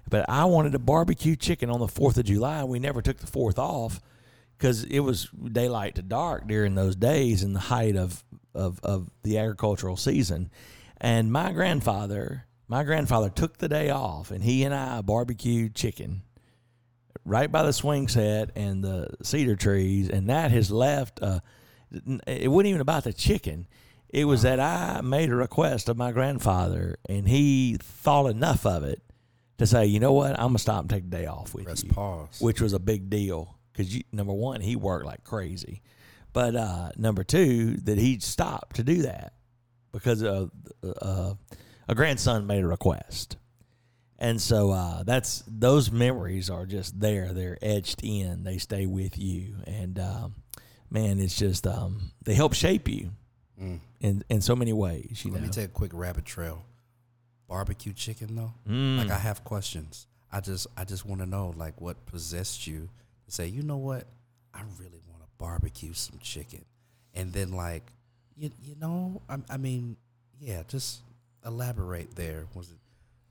but 0.09 0.27
I 0.27 0.45
wanted 0.45 0.71
to 0.71 0.79
barbecue 0.79 1.35
chicken 1.35 1.69
on 1.69 1.79
the 1.79 1.87
4th 1.87 2.17
of 2.17 2.25
July. 2.25 2.63
We 2.63 2.79
never 2.79 3.01
took 3.01 3.17
the 3.17 3.27
4th 3.27 3.59
off 3.59 4.01
because 4.57 4.83
it 4.85 4.99
was 4.99 5.29
daylight 5.51 5.95
to 5.95 6.01
dark 6.01 6.47
during 6.47 6.75
those 6.75 6.95
days 6.95 7.43
in 7.43 7.53
the 7.53 7.59
height 7.59 7.95
of, 7.95 8.23
of, 8.53 8.79
of 8.83 9.09
the 9.23 9.37
agricultural 9.37 9.97
season. 9.97 10.49
And 10.97 11.31
my 11.31 11.53
grandfather, 11.53 12.45
my 12.67 12.83
grandfather 12.83 13.29
took 13.29 13.57
the 13.57 13.69
day 13.69 13.89
off 13.89 14.31
and 14.31 14.43
he 14.43 14.63
and 14.63 14.73
I 14.73 15.01
barbecued 15.01 15.75
chicken 15.75 16.23
right 17.23 17.51
by 17.51 17.63
the 17.63 17.71
swing 17.73 18.07
set 18.07 18.49
and 18.55 18.83
the 18.83 19.07
cedar 19.21 19.55
trees. 19.55 20.09
And 20.09 20.29
that 20.29 20.51
has 20.51 20.71
left, 20.71 21.21
uh, 21.21 21.39
it 22.27 22.49
wasn't 22.49 22.67
even 22.67 22.81
about 22.81 23.03
the 23.03 23.13
chicken. 23.13 23.67
It 24.09 24.25
was 24.25 24.41
that 24.41 24.59
I 24.59 25.01
made 25.01 25.29
a 25.29 25.35
request 25.35 25.87
of 25.89 25.97
my 25.97 26.11
grandfather 26.11 26.97
and 27.07 27.27
he 27.27 27.77
thought 27.79 28.25
enough 28.27 28.65
of 28.65 28.83
it 28.83 29.01
to 29.59 29.67
say, 29.67 29.85
you 29.85 29.99
know 29.99 30.13
what, 30.13 30.39
I'm 30.39 30.53
to 30.53 30.59
stop 30.59 30.81
and 30.81 30.89
take 30.89 31.03
a 31.03 31.07
day 31.07 31.25
off 31.25 31.53
with 31.53 31.65
Press 31.65 31.83
you 31.83 31.91
pause. 31.91 32.39
which 32.41 32.59
was 32.61 32.73
a 32.73 32.79
big 32.79 33.09
deal 33.09 33.57
because 33.71 33.95
number 34.11 34.33
one, 34.33 34.61
he 34.61 34.75
worked 34.75 35.05
like 35.05 35.23
crazy, 35.23 35.81
but 36.33 36.55
uh, 36.55 36.91
number 36.97 37.23
two, 37.23 37.75
that 37.83 37.97
he 37.97 38.19
stopped 38.19 38.77
to 38.77 38.83
do 38.83 39.03
that 39.03 39.33
because 39.91 40.23
uh, 40.23 40.47
a 41.87 41.95
grandson 41.95 42.45
made 42.47 42.63
a 42.63 42.67
request, 42.67 43.37
and 44.17 44.41
so 44.41 44.71
uh, 44.71 45.03
that's 45.03 45.43
those 45.47 45.91
memories 45.91 46.49
are 46.49 46.65
just 46.65 46.99
there. 46.99 47.33
They're 47.33 47.57
etched 47.61 48.01
in. 48.03 48.43
They 48.43 48.57
stay 48.57 48.85
with 48.85 49.17
you, 49.17 49.55
and 49.65 49.97
um, 49.97 50.35
man, 50.89 51.19
it's 51.19 51.37
just 51.37 51.65
um, 51.67 52.11
they 52.23 52.33
help 52.33 52.53
shape 52.53 52.87
you 52.87 53.11
Mm. 53.61 53.79
in 53.99 54.23
in 54.29 54.41
so 54.41 54.55
many 54.55 54.71
ways. 54.71 55.21
You 55.25 55.31
Let 55.31 55.41
know, 55.41 55.47
me 55.47 55.51
take 55.53 55.65
a 55.65 55.73
quick 55.73 55.91
rabbit 55.93 56.23
trail. 56.25 56.63
Barbecue 57.47 57.91
chicken 57.93 58.35
though. 58.35 58.53
Mm. 58.69 58.97
Like 58.99 59.11
I 59.11 59.17
have 59.17 59.43
questions. 59.43 60.07
I 60.31 60.39
just 60.39 60.67
I 60.77 60.85
just 60.85 61.05
want 61.05 61.19
to 61.21 61.27
know 61.27 61.53
like 61.57 61.81
what 61.81 62.05
possessed 62.05 62.67
you 62.67 62.87
to 63.25 63.31
say, 63.31 63.47
you 63.47 63.63
know 63.63 63.77
what, 63.77 64.05
I 64.53 64.61
really 64.79 65.01
want 65.09 65.21
to 65.23 65.27
barbecue 65.37 65.93
some 65.93 66.19
chicken, 66.21 66.63
and 67.13 67.33
then 67.33 67.51
like, 67.51 67.83
you 68.37 68.51
you 68.61 68.75
know, 68.79 69.21
I, 69.27 69.39
I 69.49 69.57
mean, 69.57 69.97
yeah, 70.39 70.63
just 70.67 71.01
elaborate 71.45 72.15
there. 72.15 72.45
Was 72.53 72.69
it 72.69 72.77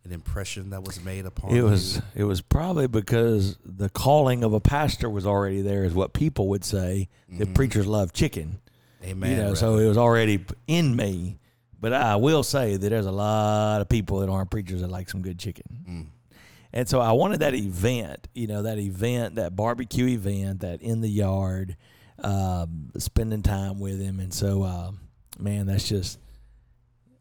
an 0.04 0.12
impression 0.12 0.70
that 0.70 0.82
was 0.84 1.02
made 1.02 1.26
upon 1.26 1.50
It 1.50 1.56
you? 1.56 1.64
was 1.64 2.00
it 2.14 2.24
was 2.24 2.40
probably 2.40 2.86
because 2.86 3.56
the 3.64 3.88
calling 3.90 4.42
of 4.44 4.52
a 4.54 4.60
pastor 4.60 5.10
was 5.10 5.26
already 5.26 5.60
there, 5.62 5.84
is 5.84 5.92
what 5.94 6.12
people 6.12 6.48
would 6.48 6.64
say. 6.64 7.08
That 7.30 7.48
Mhm. 7.50 7.54
preachers 7.54 7.86
love 7.86 8.12
chicken, 8.12 8.58
Amen. 9.04 9.30
you 9.30 9.36
know. 9.36 9.54
So 9.54 9.76
it 9.78 9.86
was 9.86 9.98
already 9.98 10.44
in 10.66 10.96
me. 10.96 11.38
But 11.80 11.92
I 11.92 12.16
will 12.16 12.42
say 12.42 12.76
that 12.76 12.88
there's 12.88 13.06
a 13.06 13.12
lot 13.12 13.80
of 13.80 13.88
people 13.88 14.20
that 14.20 14.28
aren't 14.28 14.50
preachers 14.50 14.80
that 14.80 14.88
like 14.90 15.08
some 15.10 15.22
good 15.22 15.38
chicken, 15.38 15.84
Mm. 15.88 16.06
and 16.72 16.88
so 16.88 17.00
I 17.00 17.12
wanted 17.12 17.38
that 17.40 17.54
event, 17.54 18.26
you 18.34 18.46
know, 18.48 18.62
that 18.62 18.78
event, 18.78 19.36
that 19.36 19.54
barbecue 19.54 20.06
event, 20.08 20.60
that 20.60 20.82
in 20.82 21.00
the 21.02 21.08
yard, 21.08 21.76
um, 22.24 22.90
spending 22.98 23.42
time 23.42 23.78
with 23.78 24.00
him, 24.00 24.18
and 24.18 24.32
so, 24.34 24.64
um, 24.64 24.98
man, 25.38 25.66
that's 25.66 25.86
just 25.88 26.18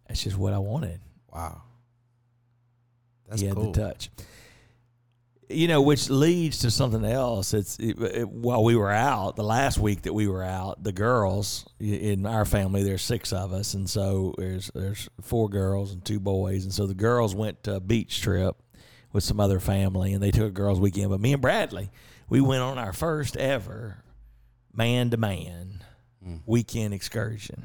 that's 0.08 0.24
just 0.24 0.38
what 0.38 0.54
I 0.54 0.58
wanted. 0.60 1.02
wow. 1.32 1.62
That's 3.28 3.42
he 3.42 3.48
had 3.48 3.56
cool. 3.56 3.72
the 3.72 3.80
touch. 3.80 4.10
You 5.50 5.70
know, 5.70 5.82
which 5.82 6.10
leads 6.10 6.60
to 6.60 6.72
something 6.72 7.06
else. 7.06 7.54
It's 7.54 7.80
it, 7.80 7.98
it, 8.02 8.30
while 8.30 8.64
we 8.66 8.76
were 8.76 8.92
out 8.92 9.38
the 9.38 9.44
last 9.44 9.78
week 9.78 10.02
that 10.02 10.14
we 10.14 10.28
were 10.28 10.44
out, 10.44 10.84
the 10.84 10.92
girls 10.92 11.66
in 11.80 12.26
our 12.26 12.44
family. 12.44 12.84
There's 12.84 13.02
six 13.02 13.32
of 13.32 13.54
us, 13.54 13.74
and 13.74 13.90
so 13.90 14.36
there's 14.38 14.70
there's 14.76 15.08
four 15.22 15.48
girls 15.48 15.94
and 15.94 16.04
two 16.04 16.20
boys, 16.20 16.66
and 16.66 16.74
so 16.74 16.86
the 16.86 16.94
girls 16.94 17.34
went 17.34 17.64
to 17.64 17.76
a 17.76 17.80
beach 17.80 18.22
trip 18.22 18.58
with 19.14 19.24
some 19.24 19.40
other 19.40 19.62
family, 19.62 20.14
and 20.14 20.22
they 20.22 20.32
took 20.32 20.50
a 20.50 20.52
girls' 20.52 20.82
weekend. 20.82 21.12
But 21.12 21.22
me 21.22 21.32
and 21.32 21.42
Bradley, 21.42 21.92
we 22.28 22.42
went 22.42 22.62
on 22.62 22.78
our 22.78 22.94
first 22.94 23.38
ever 23.38 24.04
man 24.74 25.12
to 25.12 25.18
man 25.18 25.84
weekend 26.46 26.94
excursion, 26.94 27.64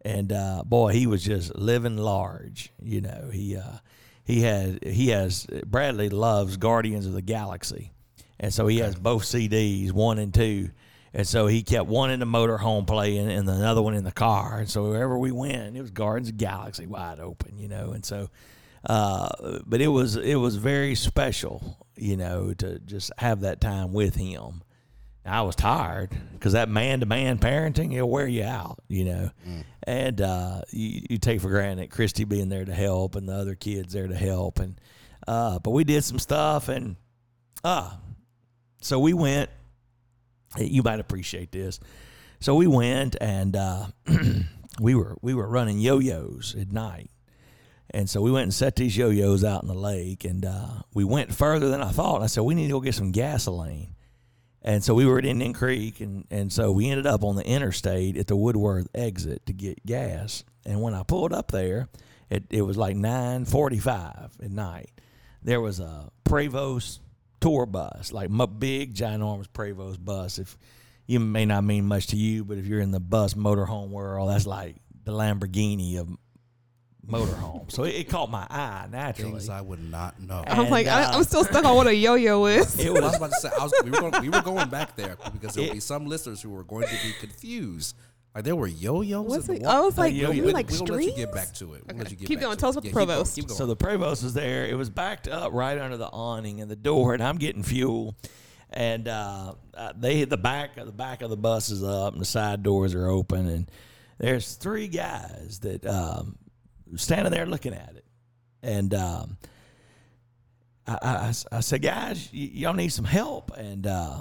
and 0.00 0.32
uh, 0.32 0.62
boy, 0.64 0.92
he 0.92 1.06
was 1.06 1.22
just 1.22 1.54
living 1.54 1.98
large. 1.98 2.72
You 2.82 3.02
know, 3.02 3.28
he 3.30 3.54
uh, 3.54 3.80
he 4.26 4.40
had 4.40 4.84
he 4.84 5.08
has 5.08 5.46
Bradley 5.64 6.08
loves 6.08 6.56
Guardians 6.56 7.06
of 7.06 7.12
the 7.12 7.22
Galaxy, 7.22 7.92
and 8.40 8.52
so 8.52 8.66
he 8.66 8.78
has 8.78 8.96
both 8.96 9.22
CDs, 9.22 9.92
one 9.92 10.18
and 10.18 10.34
two. 10.34 10.70
And 11.14 11.26
so 11.26 11.46
he 11.46 11.62
kept 11.62 11.86
one 11.88 12.10
in 12.10 12.20
the 12.20 12.26
motorhome 12.26 12.86
playing 12.86 13.30
and 13.30 13.48
another 13.48 13.80
one 13.80 13.94
in 13.94 14.04
the 14.04 14.12
car. 14.12 14.58
And 14.58 14.68
so 14.68 14.90
wherever 14.90 15.16
we 15.16 15.32
went, 15.32 15.74
it 15.74 15.80
was 15.80 15.90
Guardians 15.90 16.28
of 16.28 16.36
the 16.36 16.44
Galaxy 16.44 16.86
wide 16.86 17.20
open, 17.20 17.56
you 17.56 17.68
know. 17.68 17.92
And 17.92 18.04
so, 18.04 18.28
uh, 18.84 19.60
but 19.64 19.80
it 19.80 19.88
was 19.88 20.16
it 20.16 20.34
was 20.34 20.56
very 20.56 20.94
special, 20.96 21.78
you 21.96 22.16
know, 22.16 22.52
to 22.54 22.80
just 22.80 23.12
have 23.18 23.40
that 23.42 23.60
time 23.60 23.92
with 23.92 24.16
him. 24.16 24.62
I 25.26 25.42
was 25.42 25.56
tired 25.56 26.10
because 26.32 26.52
that 26.52 26.68
man 26.68 27.00
to 27.00 27.06
man 27.06 27.38
parenting, 27.38 27.94
it'll 27.94 28.10
wear 28.10 28.26
you 28.26 28.44
out, 28.44 28.78
you 28.88 29.04
know. 29.04 29.30
And 29.82 30.20
uh, 30.20 30.62
you, 30.70 31.02
you 31.10 31.18
take 31.18 31.40
for 31.40 31.48
granted 31.48 31.90
Christy 31.90 32.24
being 32.24 32.48
there 32.48 32.64
to 32.64 32.74
help 32.74 33.16
and 33.16 33.28
the 33.28 33.34
other 33.34 33.54
kids 33.54 33.92
there 33.92 34.06
to 34.06 34.14
help. 34.14 34.58
And 34.58 34.80
uh, 35.26 35.58
but 35.58 35.70
we 35.70 35.84
did 35.84 36.04
some 36.04 36.18
stuff 36.18 36.68
and 36.68 36.96
uh, 37.64 37.90
so 38.80 39.00
we 39.00 39.12
went. 39.12 39.50
You 40.56 40.82
might 40.82 41.00
appreciate 41.00 41.50
this. 41.50 41.80
So 42.38 42.54
we 42.54 42.68
went 42.68 43.16
and 43.20 43.56
uh, 43.56 43.86
we 44.80 44.94
were 44.94 45.16
we 45.20 45.34
were 45.34 45.48
running 45.48 45.78
yo-yos 45.80 46.54
at 46.58 46.70
night. 46.70 47.10
And 47.90 48.08
so 48.08 48.20
we 48.20 48.30
went 48.30 48.44
and 48.44 48.54
set 48.54 48.76
these 48.76 48.96
yo-yos 48.96 49.42
out 49.42 49.62
in 49.62 49.68
the 49.68 49.74
lake, 49.74 50.24
and 50.24 50.44
uh, 50.44 50.82
we 50.92 51.04
went 51.04 51.32
further 51.34 51.68
than 51.68 51.80
I 51.80 51.90
thought. 51.90 52.16
And 52.16 52.24
I 52.24 52.26
said, 52.26 52.42
"We 52.42 52.54
need 52.54 52.66
to 52.66 52.72
go 52.72 52.80
get 52.80 52.94
some 52.94 53.10
gasoline." 53.10 53.95
And 54.66 54.82
so 54.82 54.94
we 54.94 55.06
were 55.06 55.16
at 55.18 55.24
Indian 55.24 55.52
Creek, 55.52 56.00
and, 56.00 56.26
and 56.28 56.52
so 56.52 56.72
we 56.72 56.90
ended 56.90 57.06
up 57.06 57.22
on 57.22 57.36
the 57.36 57.46
interstate 57.46 58.16
at 58.16 58.26
the 58.26 58.34
Woodworth 58.34 58.88
exit 58.96 59.46
to 59.46 59.52
get 59.52 59.86
gas. 59.86 60.42
And 60.66 60.82
when 60.82 60.92
I 60.92 61.04
pulled 61.04 61.32
up 61.32 61.52
there, 61.52 61.88
it, 62.28 62.46
it 62.50 62.62
was 62.62 62.76
like 62.76 62.96
9.45 62.96 64.44
at 64.44 64.50
night. 64.50 64.90
There 65.44 65.60
was 65.60 65.78
a 65.78 66.10
Prevost 66.24 66.98
tour 67.40 67.64
bus, 67.64 68.10
like 68.10 68.28
my 68.28 68.46
big, 68.46 68.92
ginormous 68.92 69.46
Prevost 69.46 70.04
bus. 70.04 70.40
If 70.40 70.58
you 71.06 71.20
may 71.20 71.46
not 71.46 71.62
mean 71.62 71.86
much 71.86 72.08
to 72.08 72.16
you, 72.16 72.44
but 72.44 72.58
if 72.58 72.66
you're 72.66 72.80
in 72.80 72.90
the 72.90 72.98
bus 72.98 73.34
motorhome 73.34 73.90
world, 73.90 74.30
that's 74.30 74.46
like 74.46 74.74
the 75.04 75.12
Lamborghini 75.12 76.00
of 76.00 76.08
motorhome. 77.08 77.70
so 77.70 77.84
it, 77.84 77.94
it 77.94 78.08
caught 78.08 78.30
my 78.30 78.46
eye 78.50 78.86
naturally. 78.90 79.32
Things 79.32 79.48
I 79.48 79.60
would 79.60 79.82
not 79.82 80.20
know. 80.20 80.42
I'm 80.46 80.68
like, 80.70 80.86
I, 80.86 81.04
uh, 81.04 81.16
I'm 81.18 81.24
still 81.24 81.44
stuck 81.44 81.64
on 81.64 81.74
what 81.76 81.86
a 81.86 81.94
yo-yo 81.94 82.46
is. 82.46 82.78
It 82.78 82.92
Well, 82.92 83.02
I 83.04 83.06
was 83.06 83.12
was 83.12 83.16
about 83.16 83.30
to 83.30 83.40
say, 83.40 83.50
I 83.58 83.62
was, 83.64 83.72
we, 83.84 83.90
were 83.90 84.00
going, 84.10 84.22
we 84.22 84.28
were 84.28 84.42
going 84.42 84.68
back 84.68 84.96
there 84.96 85.16
because 85.32 85.54
there 85.54 85.62
will 85.64 85.70
It- 85.70 85.74
be 85.74 85.80
some 85.80 86.06
listeners 86.06 86.42
who 86.42 86.50
were 86.50 86.64
going 86.64 86.86
to 86.86 86.94
be 87.02 87.12
confused. 87.20 87.96
Like 88.34 88.44
there 88.44 88.56
were 88.56 88.66
yo-yos. 88.66 89.26
What's 89.26 89.48
in 89.48 89.56
it? 89.56 89.58
the 89.60 89.64
wa- 89.66 89.72
I 89.76 89.80
was 89.80 89.96
like, 89.96 90.14
yo-yo. 90.14 90.42
We'll- 90.44 90.52
like 90.52 90.68
we'll 90.70 90.84
let 90.84 91.04
you 91.04 91.16
get 91.16 91.32
back 91.32 91.54
to 91.54 91.74
it. 91.74 91.84
We'll 91.86 91.96
let 91.96 92.06
Okay. 92.06 92.10
you 92.10 92.16
get 92.16 92.26
Keep 92.28 92.38
back 92.38 92.44
going. 92.44 92.56
to 92.56 92.60
Tell 92.60 92.68
it. 92.68 92.70
us 92.70 92.74
what 92.76 92.82
the 92.84 92.88
Yeah, 92.88 92.92
keep 92.92 92.96
going, 92.96 93.06
Provost. 93.08 93.34
keep 93.36 93.46
going. 93.46 93.58
So 93.58 93.66
the 93.66 93.76
Provost 93.76 94.22
was 94.24 94.34
there. 94.34 94.66
It 94.66 94.74
was 94.76 94.90
backed 94.90 95.26
up 95.28 95.52
right 95.52 95.78
under 95.78 95.96
the 95.96 96.08
awning 96.08 96.60
and 96.60 96.70
the 96.70 96.76
door, 96.76 97.14
and 97.14 97.22
I'm 97.22 97.38
getting 97.38 97.62
fuel. 97.62 98.14
And 98.70 99.06
uh, 99.08 99.54
uh, 99.74 99.92
they 99.96 100.16
hit 100.16 100.28
the 100.28 100.36
back 100.36 100.76
of 100.76 100.86
the 100.86 100.92
back 100.92 101.22
of 101.22 101.30
the 101.30 101.36
bus 101.36 101.70
is 101.70 101.82
up, 101.84 102.12
and 102.12 102.20
the 102.20 102.26
side 102.26 102.62
doors 102.62 102.94
are 102.94 103.08
open, 103.08 103.46
and 103.48 103.70
there's 104.18 104.54
three 104.54 104.88
guys 104.88 105.60
that 105.62 105.86
um, 105.86 106.36
standing 106.94 107.32
there 107.32 107.46
looking 107.46 107.74
at 107.74 107.94
it, 107.96 108.04
and 108.62 108.94
um, 108.94 109.36
I, 110.86 110.98
I, 111.02 111.32
I 111.52 111.60
said, 111.60 111.82
guys, 111.82 112.28
y- 112.32 112.50
y'all 112.54 112.74
need 112.74 112.92
some 112.92 113.04
help, 113.04 113.50
and 113.56 113.86
uh, 113.86 114.18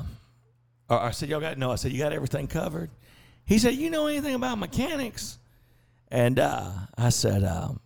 I 0.90 1.12
said, 1.12 1.30
y'all 1.30 1.40
got 1.40 1.58
no. 1.58 1.72
I 1.72 1.76
said, 1.76 1.92
you 1.92 2.00
got 2.00 2.14
everything 2.14 2.48
covered. 2.48 2.90
He 3.46 3.60
said, 3.60 3.76
you 3.76 3.90
know 3.90 4.08
anything 4.08 4.36
about 4.36 4.58
mechanics? 4.58 5.38
And 6.10 6.40
uh, 6.40 6.72
I 6.98 7.10
said, 7.10 7.44
um, 7.44 7.80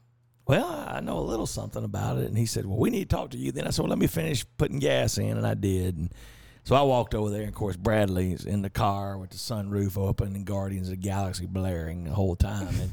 well, 0.46 0.86
I 0.88 1.00
know 1.00 1.20
a 1.20 1.22
little 1.22 1.46
something 1.46 1.84
about 1.84 2.18
it. 2.18 2.26
And 2.26 2.38
he 2.38 2.46
said, 2.46 2.66
well, 2.66 2.78
we 2.78 2.90
need 2.90 3.10
to 3.10 3.16
talk 3.16 3.32
to 3.32 3.38
you 3.38 3.52
then. 3.52 3.68
I 3.68 3.70
said, 3.70 3.84
well, 3.84 3.90
let 3.90 4.00
me 4.00 4.08
finish 4.08 4.46
putting 4.58 4.80
gas 4.80 5.18
in. 5.18 5.38
And 5.38 5.46
I 5.46 5.54
did. 5.54 5.98
And 5.98 6.14
so 6.64 6.76
I 6.76 6.82
walked 6.82 7.14
over 7.16 7.30
there. 7.30 7.42
And 7.42 7.50
of 7.50 7.56
course, 7.56 7.76
Bradley's 7.76 8.46
in 8.46 8.62
the 8.62 8.70
car 8.70 9.18
with 9.18 9.30
the 9.32 9.38
sunroof 9.38 9.98
open 9.98 10.36
and 10.36 10.46
Guardians 10.46 10.90
of 10.90 10.96
the 10.96 11.08
Galaxy 11.08 11.46
blaring 11.46 12.06
the 12.06 12.12
whole 12.12 12.36
time. 12.36 12.68
And, 12.68 12.92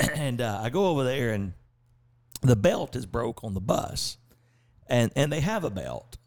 and 0.14 0.40
uh, 0.40 0.60
I 0.62 0.70
go 0.70 0.86
over 0.86 1.04
there 1.04 1.30
and 1.30 1.52
the 2.42 2.56
belt 2.56 2.96
is 2.96 3.06
broke 3.06 3.44
on 3.44 3.54
the 3.54 3.60
bus. 3.60 4.16
And, 4.86 5.12
and 5.14 5.32
they 5.32 5.40
have 5.40 5.62
a 5.62 5.70
belt, 5.70 6.18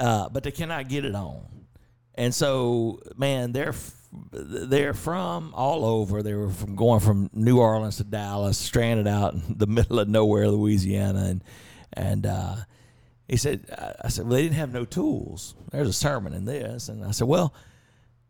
uh, 0.00 0.30
but 0.30 0.42
they 0.42 0.50
cannot 0.50 0.88
get 0.88 1.04
it 1.04 1.14
on. 1.14 1.66
And 2.14 2.34
so, 2.34 3.00
man, 3.16 3.52
they're 3.52 3.74
they're 4.32 4.94
from 4.94 5.52
all 5.54 5.84
over. 5.84 6.22
They 6.22 6.32
were 6.32 6.50
from 6.50 6.74
going 6.74 7.00
from 7.00 7.28
New 7.34 7.58
Orleans 7.60 7.98
to 7.98 8.04
Dallas, 8.04 8.56
stranded 8.56 9.06
out 9.06 9.34
in 9.34 9.42
the 9.58 9.66
middle 9.66 10.00
of 10.00 10.08
nowhere, 10.08 10.48
Louisiana, 10.48 11.24
and 11.24 11.44
and 11.92 12.26
uh, 12.26 12.56
he 13.28 13.36
said, 13.36 13.66
I 14.02 14.08
said, 14.08 14.24
well, 14.26 14.34
they 14.34 14.42
didn't 14.42 14.56
have 14.56 14.72
no 14.72 14.84
tools. 14.84 15.54
There's 15.72 15.88
a 15.88 15.92
sermon 15.92 16.32
in 16.32 16.44
this, 16.44 16.88
and 16.88 17.04
I 17.04 17.10
said, 17.10 17.26
well, 17.26 17.54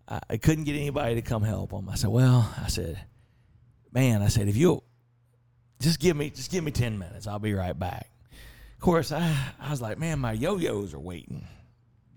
I, 0.08 0.20
I 0.30 0.36
couldn't 0.38 0.64
get 0.64 0.74
anybody 0.74 1.16
to 1.16 1.22
come 1.22 1.42
help 1.42 1.70
them. 1.70 1.88
I 1.88 1.96
said, 1.96 2.10
well, 2.10 2.52
I 2.62 2.68
said, 2.68 2.98
man, 3.92 4.22
I 4.22 4.28
said, 4.28 4.48
if 4.48 4.56
you'll 4.56 4.84
just 5.80 6.00
give 6.00 6.16
me 6.16 6.30
just 6.30 6.50
give 6.50 6.64
me 6.64 6.71
ten 6.71 6.99
minutes, 6.99 7.26
I'll 7.26 7.38
be 7.38 7.54
right 7.54 7.78
back. 7.78 8.11
Of 8.75 8.80
course, 8.80 9.12
I 9.12 9.37
I 9.61 9.71
was 9.71 9.80
like, 9.80 9.99
man, 9.99 10.18
my 10.18 10.33
yo-yos 10.33 10.95
are 10.95 11.00
waiting 11.00 11.47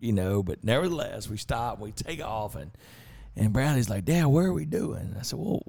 you 0.01 0.13
know. 0.13 0.41
But 0.41 0.63
nevertheless, 0.63 1.29
we 1.29 1.35
stop, 1.37 1.79
we 1.79 1.91
take 1.91 2.23
off, 2.23 2.55
and 2.55 2.71
and 3.35 3.53
Bradley's 3.53 3.89
like, 3.89 4.05
Dad, 4.05 4.25
where 4.27 4.47
are 4.47 4.53
we 4.53 4.65
doing? 4.65 5.15
I 5.17 5.21
said, 5.21 5.39
Well, 5.39 5.63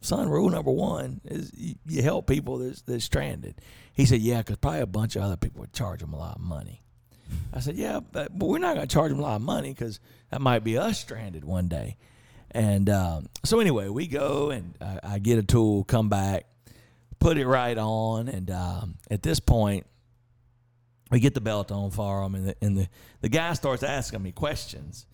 son, 0.00 0.28
rule 0.28 0.50
number 0.50 0.70
one 0.70 1.20
is 1.24 1.52
you, 1.54 1.74
you 1.86 2.02
help 2.02 2.26
people 2.26 2.58
that's, 2.58 2.82
that's 2.82 3.04
stranded. 3.04 3.60
He 3.92 4.04
said, 4.04 4.20
Yeah, 4.20 4.38
because 4.38 4.56
probably 4.56 4.80
a 4.80 4.86
bunch 4.86 5.16
of 5.16 5.22
other 5.22 5.36
people 5.36 5.60
would 5.60 5.72
charge 5.72 6.00
them 6.00 6.12
a 6.12 6.18
lot 6.18 6.36
of 6.36 6.42
money. 6.42 6.82
I 7.52 7.60
said, 7.60 7.76
Yeah, 7.76 8.00
but, 8.00 8.36
but 8.36 8.48
we're 8.48 8.58
not 8.58 8.74
going 8.74 8.88
to 8.88 8.92
charge 8.92 9.10
them 9.10 9.20
a 9.20 9.22
lot 9.22 9.36
of 9.36 9.42
money 9.42 9.70
because 9.70 10.00
that 10.30 10.40
might 10.40 10.64
be 10.64 10.78
us 10.78 10.98
stranded 10.98 11.44
one 11.44 11.68
day. 11.68 11.96
And 12.50 12.88
um, 12.88 13.26
so 13.44 13.60
anyway, 13.60 13.88
we 13.88 14.06
go 14.06 14.50
and 14.50 14.74
I, 14.80 15.00
I 15.02 15.18
get 15.18 15.38
a 15.38 15.42
tool, 15.42 15.84
come 15.84 16.08
back, 16.08 16.46
put 17.18 17.38
it 17.38 17.46
right 17.46 17.76
on, 17.76 18.28
and 18.28 18.50
um, 18.50 18.94
at 19.10 19.22
this 19.22 19.40
point, 19.40 19.86
we 21.10 21.20
get 21.20 21.34
the 21.34 21.40
belt 21.40 21.72
on 21.72 21.90
for 21.90 22.22
him, 22.22 22.34
and 22.34 22.48
the, 22.48 22.56
and 22.60 22.76
the, 22.76 22.88
the 23.20 23.28
guy 23.28 23.52
starts 23.54 23.82
asking 23.82 24.22
me 24.22 24.32
questions. 24.32 25.06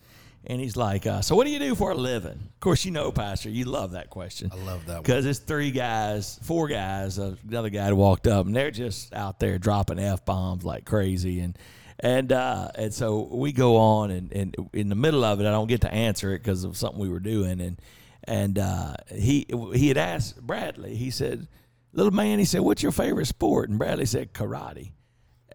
And 0.47 0.61
he's 0.61 0.75
like, 0.77 1.07
uh, 1.07 1.21
So, 1.21 1.35
what 1.35 1.45
do 1.47 1.51
you 1.51 1.57
do 1.57 1.73
for 1.73 1.89
a 1.89 1.95
living? 1.95 2.33
Of 2.33 2.59
course, 2.59 2.85
you 2.85 2.91
know, 2.91 3.11
Pastor, 3.11 3.49
you 3.49 3.65
love 3.65 3.93
that 3.93 4.11
question. 4.11 4.51
I 4.53 4.57
love 4.57 4.85
that. 4.85 5.01
Because 5.01 5.25
it's 5.25 5.39
three 5.39 5.71
guys, 5.71 6.39
four 6.43 6.67
guys, 6.67 7.17
uh, 7.17 7.35
another 7.49 7.71
guy 7.71 7.91
walked 7.93 8.27
up, 8.27 8.45
and 8.45 8.55
they're 8.55 8.69
just 8.69 9.11
out 9.13 9.39
there 9.39 9.57
dropping 9.57 9.97
f 9.97 10.23
bombs 10.23 10.63
like 10.63 10.85
crazy, 10.85 11.39
and 11.39 11.57
and 11.99 12.31
uh, 12.31 12.69
and 12.75 12.93
so 12.93 13.27
we 13.31 13.53
go 13.53 13.77
on, 13.77 14.11
and, 14.11 14.31
and 14.33 14.55
in 14.71 14.89
the 14.89 14.95
middle 14.95 15.23
of 15.23 15.39
it, 15.41 15.47
I 15.47 15.51
don't 15.51 15.67
get 15.67 15.81
to 15.81 15.91
answer 15.91 16.35
it 16.35 16.39
because 16.39 16.63
of 16.63 16.77
something 16.77 16.99
we 16.99 17.09
were 17.09 17.19
doing, 17.19 17.59
and 17.59 17.81
and 18.25 18.59
uh, 18.59 18.95
he 19.11 19.47
he 19.73 19.87
had 19.87 19.97
asked 19.97 20.45
Bradley, 20.45 20.95
he 20.95 21.09
said, 21.09 21.47
"Little 21.95 22.13
man," 22.13 22.39
he 22.39 22.45
said, 22.45 22.61
"What's 22.61 22.83
your 22.83 22.91
favorite 22.91 23.25
sport?" 23.25 23.69
And 23.69 23.79
Bradley 23.79 24.05
said, 24.05 24.33
"Karate," 24.33 24.91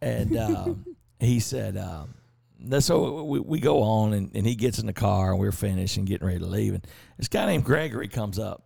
and 0.01 0.37
um, 0.37 0.87
he 1.21 1.41
said. 1.41 1.77
Um, 1.77 2.15
so 2.81 3.25
we, 3.25 3.41
we 3.41 3.61
go 3.61 3.83
on 3.83 4.13
and, 4.13 4.31
and 4.35 4.47
he 4.47 4.55
gets 4.55 4.79
in 4.79 4.87
the 4.87 4.93
car 4.93 5.31
and 5.31 5.41
we're 5.41 5.53
finished 5.53 5.97
and 5.97 6.07
getting 6.07 6.27
ready 6.27 6.41
to 6.41 6.47
leave. 6.47 6.75
And 6.75 6.87
this 7.17 7.29
guy 7.29 7.47
named 7.47 7.65
gregory 7.65 8.09
comes 8.09 8.39
up 8.39 8.65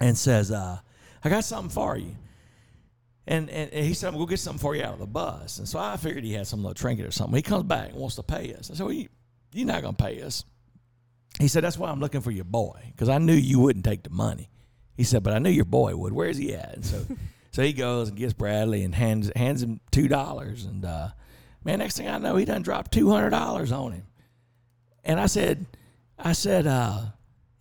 and 0.00 0.16
says 0.16 0.50
uh, 0.50 0.78
i 1.22 1.28
got 1.28 1.44
something 1.44 1.70
for 1.70 1.96
you. 1.96 2.14
And, 3.26 3.48
and, 3.50 3.72
and 3.72 3.84
he 3.84 3.94
said 3.94 4.08
i'm 4.08 4.14
going 4.14 4.26
to 4.26 4.30
get 4.30 4.40
something 4.40 4.60
for 4.60 4.76
you 4.76 4.84
out 4.84 4.94
of 4.94 4.98
the 5.00 5.06
bus. 5.06 5.58
And 5.58 5.68
so 5.68 5.78
i 5.78 5.96
figured 5.96 6.24
he 6.24 6.32
had 6.32 6.46
some 6.46 6.60
little 6.60 6.74
trinket 6.74 7.06
or 7.06 7.10
something. 7.10 7.34
He 7.34 7.42
comes 7.42 7.64
back 7.64 7.90
and 7.90 7.98
wants 7.98 8.16
to 8.16 8.22
pay 8.22 8.54
us. 8.54 8.70
I 8.70 8.74
said 8.74 8.86
well 8.86 8.94
you, 8.94 9.08
you're 9.52 9.66
not 9.66 9.82
going 9.82 9.96
to 9.96 10.02
pay 10.02 10.22
us. 10.22 10.44
He 11.40 11.48
said 11.48 11.64
that's 11.64 11.78
why 11.78 11.90
i'm 11.90 12.00
looking 12.00 12.20
for 12.20 12.30
your 12.30 12.44
boy 12.44 12.80
because 12.92 13.08
i 13.08 13.18
knew 13.18 13.34
you 13.34 13.58
wouldn't 13.58 13.84
take 13.84 14.04
the 14.04 14.10
money 14.10 14.50
he 14.96 15.04
said 15.04 15.22
but 15.22 15.32
i 15.32 15.38
knew 15.38 15.50
your 15.50 15.64
boy 15.64 15.94
would 15.96 16.12
where's 16.12 16.36
he 16.36 16.54
at 16.54 16.74
and 16.74 16.84
so 16.84 17.04
so 17.50 17.62
he 17.62 17.72
goes 17.72 18.08
and 18.08 18.16
gets 18.18 18.32
bradley 18.32 18.82
and 18.84 18.94
hands 18.94 19.30
hands 19.36 19.62
him 19.62 19.80
two 19.90 20.08
dollars 20.08 20.64
and 20.64 20.84
uh, 20.84 21.08
Man, 21.66 21.78
next 21.78 21.96
thing 21.96 22.06
I 22.08 22.18
know, 22.18 22.36
he 22.36 22.44
done 22.44 22.60
dropped 22.60 22.92
two 22.92 23.08
hundred 23.10 23.30
dollars 23.30 23.72
on 23.72 23.92
him. 23.92 24.02
And 25.02 25.18
I 25.18 25.24
said, 25.24 25.64
I 26.18 26.34
said, 26.34 26.66
uh, 26.66 27.00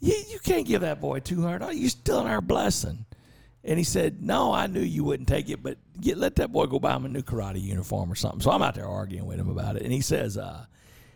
you, 0.01 0.13
you 0.29 0.39
can't 0.39 0.67
give 0.67 0.81
that 0.81 0.99
boy 0.99 1.21
two 1.21 1.41
hundred 1.41 1.59
dollars. 1.59 1.77
You 1.77 1.87
stealing 1.87 2.27
our 2.27 2.41
blessing. 2.41 3.05
And 3.63 3.77
he 3.77 3.85
said, 3.85 4.21
No, 4.21 4.51
I 4.51 4.67
knew 4.67 4.81
you 4.81 5.05
wouldn't 5.05 5.29
take 5.29 5.49
it, 5.49 5.63
but 5.63 5.77
get 6.01 6.17
let 6.17 6.35
that 6.35 6.51
boy 6.51 6.65
go 6.65 6.79
buy 6.79 6.97
him 6.97 7.05
a 7.05 7.07
new 7.07 7.21
karate 7.21 7.61
uniform 7.61 8.11
or 8.11 8.15
something. 8.15 8.41
So 8.41 8.51
I'm 8.51 8.61
out 8.61 8.75
there 8.75 8.85
arguing 8.89 9.25
with 9.25 9.39
him 9.39 9.47
about 9.47 9.77
it. 9.77 9.83
And 9.83 9.93
he 9.93 10.01
says, 10.01 10.37
uh, 10.37 10.65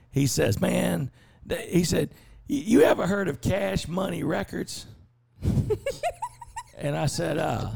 he 0.09 0.25
says, 0.25 0.61
Man, 0.61 1.11
he 1.67 1.83
said, 1.83 2.11
"You- 2.47 2.61
you 2.79 2.81
ever 2.83 3.05
heard 3.05 3.27
of 3.27 3.41
Cash 3.41 3.89
Money 3.89 4.23
Records? 4.23 4.85
and 6.77 6.95
I 6.95 7.05
said, 7.07 7.37
uh, 7.37 7.71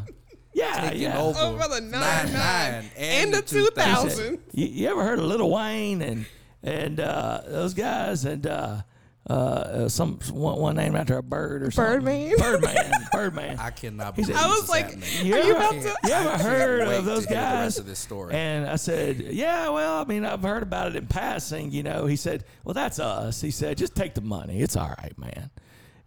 yeah, 0.53 0.89
Taking 0.89 1.01
yeah. 1.03 1.19
over 1.19 1.39
Oh, 1.41 1.55
brother, 1.55 1.79
nine, 1.81 1.91
nine, 1.91 2.33
nine, 2.33 2.85
and 2.97 3.33
the 3.33 3.41
2000. 3.41 4.09
2000. 4.09 4.39
You, 4.51 4.65
you 4.67 4.87
ever 4.89 5.03
heard 5.03 5.19
of 5.19 5.25
Little 5.25 5.49
Wayne 5.49 6.01
and 6.01 6.25
and 6.63 6.99
uh, 6.99 7.41
those 7.47 7.73
guys? 7.73 8.25
And 8.25 8.45
uh, 8.45 8.81
uh, 9.29 9.33
uh, 9.33 9.89
some 9.89 10.19
one, 10.31 10.59
one 10.59 10.75
named 10.75 10.95
after 10.95 11.17
a 11.17 11.23
bird 11.23 11.63
or 11.63 11.71
something. 11.71 12.01
Birdman? 12.03 12.37
Birdman. 12.37 12.91
Birdman. 13.13 13.59
I 13.59 13.69
cannot 13.69 14.15
He 14.15 14.23
believe 14.23 14.35
said- 14.35 14.45
I 14.45 14.49
was 14.49 14.61
this 14.61 14.69
like, 14.69 14.85
happening. 14.85 15.25
You 15.25 15.35
Are 15.35 15.37
you 15.37 15.43
ever- 15.55 15.57
about 15.57 15.71
to- 15.73 16.07
You 16.07 16.13
ever 16.13 16.43
heard 16.43 16.81
of 16.87 17.05
those 17.05 17.21
to 17.23 17.27
The 17.29 17.33
guys? 17.35 17.63
rest 17.65 17.79
of 17.79 17.85
this 17.85 17.99
story. 17.99 18.33
And 18.33 18.67
I 18.69 18.75
said, 18.75 19.19
Yeah, 19.21 19.69
well, 19.69 20.01
I 20.01 20.03
mean, 20.05 20.25
I've 20.25 20.41
heard 20.43 20.63
about 20.63 20.87
it 20.87 20.95
in 20.97 21.07
passing. 21.07 21.71
You 21.71 21.83
know, 21.83 22.07
he 22.07 22.15
said, 22.17 22.43
Well, 22.65 22.73
that's 22.73 22.99
us. 22.99 23.39
He 23.39 23.51
said, 23.51 23.77
Just 23.77 23.95
take 23.95 24.15
the 24.15 24.21
money. 24.21 24.59
It's 24.61 24.75
all 24.75 24.93
right, 25.01 25.17
man. 25.17 25.49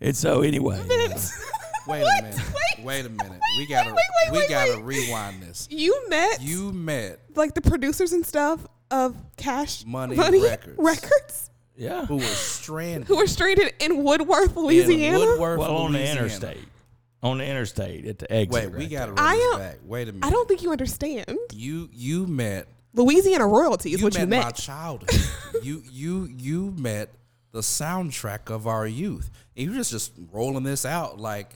And 0.02 0.14
so, 0.14 0.42
anyway, 0.42 0.78
uh, 0.80 1.18
wait 1.86 2.02
What? 2.02 2.20
a 2.20 2.22
minute. 2.22 2.40
Wait. 2.78 2.84
Wait, 2.84 3.06
a 3.06 3.08
minute. 3.08 3.30
Wait, 3.30 3.40
we 3.58 3.66
gotta 3.66 3.90
wait, 3.90 3.96
wait, 3.96 4.32
we 4.32 4.38
wait, 4.38 4.48
gotta 4.48 4.72
wait. 4.76 4.84
rewind 4.84 5.42
this. 5.42 5.68
You 5.70 6.08
met 6.08 6.40
You 6.42 6.72
met 6.72 7.20
like 7.34 7.54
the 7.54 7.60
producers 7.62 8.12
and 8.12 8.24
stuff 8.26 8.66
of 8.90 9.16
Cash 9.36 9.84
Money 9.86 10.16
Money 10.16 10.42
Records. 10.42 10.76
Records 10.78 11.50
yeah. 11.76 12.04
who 12.06 12.16
was 12.16 12.26
stranded 12.26 13.06
who 13.08 13.16
were 13.16 13.26
stranded 13.26 13.72
in 13.80 14.02
Woodworth, 14.04 14.56
in 14.56 14.62
Louisiana. 14.62 15.18
Woodworth, 15.18 15.58
Well, 15.60 15.76
on 15.76 15.92
the 15.92 16.10
interstate. 16.10 16.58
On 17.22 17.38
the 17.38 17.46
interstate 17.46 18.04
at 18.06 18.18
the 18.18 18.30
exit. 18.30 18.70
Wait, 18.70 18.78
we 18.78 18.86
gotta 18.86 19.12
run 19.12 19.18
I 19.24 19.34
this 19.36 19.54
am- 19.54 19.58
back. 19.60 19.78
Wait 19.84 20.08
a 20.08 20.12
minute. 20.12 20.26
I 20.26 20.30
don't 20.30 20.46
think 20.46 20.62
you 20.62 20.72
understand. 20.72 21.38
You 21.54 21.88
you 21.92 22.26
met 22.26 22.66
Louisiana 22.92 23.46
royalty 23.46 23.92
is 23.92 24.02
what 24.02 24.14
you 24.14 24.20
what 24.20 24.28
met 24.28 24.36
you 24.38 24.44
my 24.44 24.50
childhood. 24.50 25.20
you 25.62 25.82
you 25.90 26.28
you 26.36 26.74
met 26.78 27.08
the 27.52 27.60
soundtrack 27.60 28.50
of 28.50 28.66
our 28.66 28.86
youth. 28.86 29.30
And 29.56 29.66
you're 29.66 29.74
just 29.76 29.90
just 29.92 30.12
rolling 30.32 30.64
this 30.64 30.84
out 30.84 31.18
like, 31.20 31.50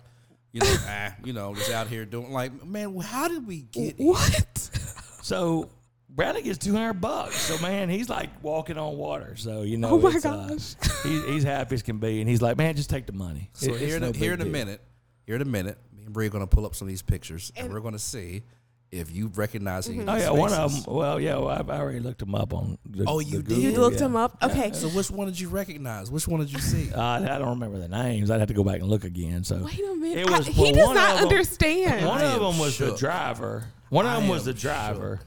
you 0.53 0.61
know, 0.61 0.77
ah, 0.87 1.15
you 1.25 1.33
know, 1.33 1.55
just 1.55 1.71
out 1.71 1.87
here 1.89 2.05
doing 2.05 2.33
like, 2.33 2.65
man, 2.67 2.97
how 2.99 3.29
did 3.29 3.47
we 3.47 3.63
get? 3.63 3.97
here? 3.97 4.07
What? 4.09 4.71
So 5.21 5.69
Bradley 6.09 6.41
gets 6.41 6.57
two 6.57 6.73
hundred 6.73 7.03
bucks. 7.03 7.37
So 7.37 7.61
man, 7.61 7.91
he's 7.91 8.09
like 8.09 8.31
walking 8.43 8.79
on 8.79 8.97
water. 8.97 9.37
So 9.37 9.61
you 9.61 9.77
know, 9.77 9.91
Oh 9.91 9.99
my 9.99 10.11
it's, 10.15 10.25
uh, 10.25 10.47
gosh. 10.49 10.75
he's, 11.03 11.25
he's 11.27 11.43
happy 11.45 11.75
as 11.75 11.83
can 11.83 11.99
be, 11.99 12.21
and 12.23 12.31
he's 12.31 12.41
like, 12.41 12.57
man, 12.57 12.75
just 12.77 12.89
take 12.89 13.05
the 13.05 13.13
money. 13.13 13.51
So 13.53 13.75
It- 13.75 13.81
here 13.81 13.97
in, 13.97 14.03
no 14.03 14.09
a, 14.09 14.13
here 14.17 14.33
in 14.33 14.41
a 14.41 14.47
minute, 14.47 14.81
here 15.27 15.35
in 15.37 15.43
a 15.43 15.45
minute, 15.45 15.77
me 15.95 16.05
and 16.05 16.15
Bree 16.15 16.27
are 16.27 16.31
gonna 16.31 16.47
pull 16.47 16.65
up 16.65 16.75
some 16.75 16.89
of 16.89 16.91
these 16.91 17.03
pictures, 17.03 17.53
and, 17.57 17.67
And- 17.67 17.75
we're 17.75 17.81
gonna 17.81 17.99
see 17.99 18.43
if 18.91 19.13
you 19.15 19.29
recognize 19.35 19.89
any 19.89 20.01
of 20.01 20.09
Oh 20.09 20.15
these 20.15 20.23
yeah, 20.25 20.31
one 20.31 20.53
of 20.53 20.85
them. 20.85 20.95
Well, 20.95 21.21
yeah, 21.21 21.37
well, 21.37 21.49
I've 21.49 21.69
I 21.69 21.79
already 21.79 22.01
looked 22.01 22.21
them 22.21 22.35
up 22.35 22.55
on. 22.55 22.79
The, 22.89 23.05
Oh, 23.07 23.19
you 23.21 23.43
Google, 23.43 23.57
did? 23.57 23.63
You 23.65 23.81
looked 23.81 24.01
yeah. 24.01 24.07
him 24.07 24.17
up? 24.17 24.37
Okay. 24.43 24.73
So 24.73 24.89
which 24.89 25.11
one 25.11 25.27
did 25.27 25.39
you 25.39 25.49
recognize? 25.49 26.11
Which 26.11 26.27
one 26.27 26.41
did 26.41 26.53
you 26.53 26.59
see? 26.61 26.93
Uh, 26.93 27.03
I 27.03 27.21
don't 27.39 27.51
remember 27.51 27.79
the 27.79 27.89
names. 27.89 28.31
I'd 28.31 28.41
have 28.41 28.49
to 28.49 28.55
go 28.55 28.65
back 28.65 28.81
and 28.81 28.89
look 28.89 29.05
again. 29.05 29.45
So 29.45 29.57
Wait 29.59 29.79
a 29.81 29.95
minute. 29.95 30.19
It 30.19 30.31
was- 30.31 30.49
I- 30.49 30.53
he 30.53 30.63
well, 30.63 30.73
does 30.75 30.87
one 30.87 30.95
not 30.97 31.11
of 31.11 31.17
'em- 31.19 31.29
understand. 31.29 32.07
One 32.07 32.21
of 32.25 32.41
them 32.41 32.59
was 32.59 32.79
the 32.79 32.97
driver. 32.97 33.65
One 33.91 34.07
of 34.07 34.13
I 34.13 34.21
them 34.21 34.29
was 34.29 34.45
the 34.45 34.53
am 34.53 34.57
driver. 34.57 35.21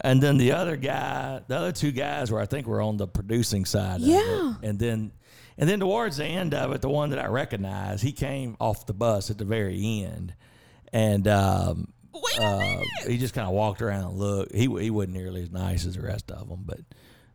And 0.00 0.20
then 0.22 0.36
the 0.38 0.52
other 0.52 0.76
guy, 0.76 1.40
the 1.46 1.56
other 1.56 1.72
two 1.72 1.92
guys 1.92 2.30
were, 2.32 2.40
I 2.40 2.46
think, 2.46 2.66
were 2.66 2.80
on 2.82 2.96
the 2.96 3.06
producing 3.06 3.64
side. 3.64 4.00
of 4.00 4.06
it. 4.08 4.10
Yeah. 4.10 4.54
And 4.62 4.78
then, 4.78 5.12
and 5.58 5.68
then 5.68 5.78
towards 5.80 6.16
the 6.16 6.24
end 6.24 6.54
of 6.54 6.72
it, 6.72 6.80
the 6.82 6.88
one 6.88 7.10
that 7.10 7.18
I 7.20 7.26
recognized, 7.26 8.02
he 8.02 8.10
came 8.12 8.56
off 8.58 8.86
the 8.86 8.94
bus 8.94 9.30
at 9.30 9.38
the 9.38 9.44
very 9.44 10.02
end, 10.02 10.34
and 10.92 11.28
um, 11.28 11.92
Wait 12.14 12.38
a 12.38 12.42
uh, 12.44 12.58
minute. 12.58 12.86
he 13.08 13.18
just 13.18 13.34
kind 13.34 13.46
of 13.46 13.54
walked 13.54 13.82
around 13.82 14.04
and 14.04 14.18
looked. 14.18 14.54
He 14.54 14.62
he 14.62 14.90
wasn't 14.90 15.14
nearly 15.14 15.42
as 15.42 15.50
nice 15.50 15.86
as 15.86 15.96
the 15.96 16.02
rest 16.02 16.30
of 16.30 16.48
them, 16.48 16.62
but 16.64 16.80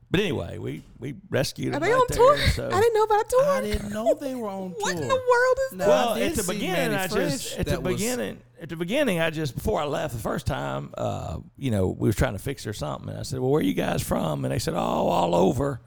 but 0.10 0.20
anyway, 0.20 0.58
we 0.58 0.84
we 1.00 1.16
rescued 1.30 1.74
Are 1.74 1.78
him. 1.78 1.84
they 1.84 1.92
right 1.92 2.00
on 2.00 2.06
there, 2.10 2.18
tour? 2.18 2.38
So. 2.50 2.70
I 2.72 2.80
didn't 2.80 2.94
know 2.94 3.04
about 3.04 3.22
a 3.22 3.30
tour. 3.30 3.46
I 3.46 3.62
didn't 3.62 3.90
know 3.92 4.14
they 4.14 4.36
were 4.36 4.50
on 4.50 4.72
tour. 4.72 4.80
What 4.80 4.96
in 4.96 5.02
the 5.02 5.08
world 5.08 5.58
is 5.72 5.78
that? 5.80 5.88
Well, 5.88 6.10
I 6.10 6.20
did 6.20 6.32
at 6.32 6.36
the 6.38 6.44
see 6.44 6.54
beginning, 6.54 6.92
Mannie 6.92 6.96
I 6.96 7.08
Fresh 7.08 7.32
just 7.32 7.58
at 7.58 7.66
the 7.66 7.72
that 7.72 7.84
was- 7.84 7.96
beginning 7.96 8.40
at 8.60 8.70
the 8.70 8.76
beginning, 8.76 9.20
I 9.20 9.30
just 9.30 9.56
before 9.56 9.80
I 9.80 9.86
left 9.86 10.14
the 10.14 10.20
first 10.20 10.48
time, 10.48 10.92
uh, 10.98 11.38
you 11.58 11.72
know, 11.72 11.88
we 11.88 12.08
was 12.08 12.16
trying 12.16 12.34
to 12.34 12.40
fix 12.40 12.64
her 12.64 12.74
something, 12.74 13.10
and 13.10 13.20
I 13.20 13.24
said, 13.24 13.40
"Well, 13.40 13.52
where 13.52 13.60
are 13.60 13.64
you 13.64 13.74
guys 13.74 14.02
from?" 14.02 14.46
And 14.46 14.52
they 14.52 14.60
said, 14.60 14.74
"Oh, 14.74 14.78
all 14.80 15.36
over." 15.36 15.82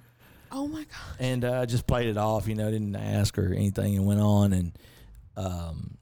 Oh 0.53 0.67
my 0.67 0.85
god. 0.85 1.17
And 1.19 1.45
uh, 1.45 1.61
I 1.61 1.67
just 1.67 1.87
played 1.87 2.09
it 2.09 2.17
off, 2.17 2.49
you 2.49 2.55
know, 2.55 2.71
didn't 2.71 2.97
ask 2.97 3.39
or 3.39 3.53
anything, 3.53 3.97
and 3.97 4.07
went 4.07 4.21
on, 4.21 4.53
and 4.53 4.79
um, 5.37 5.97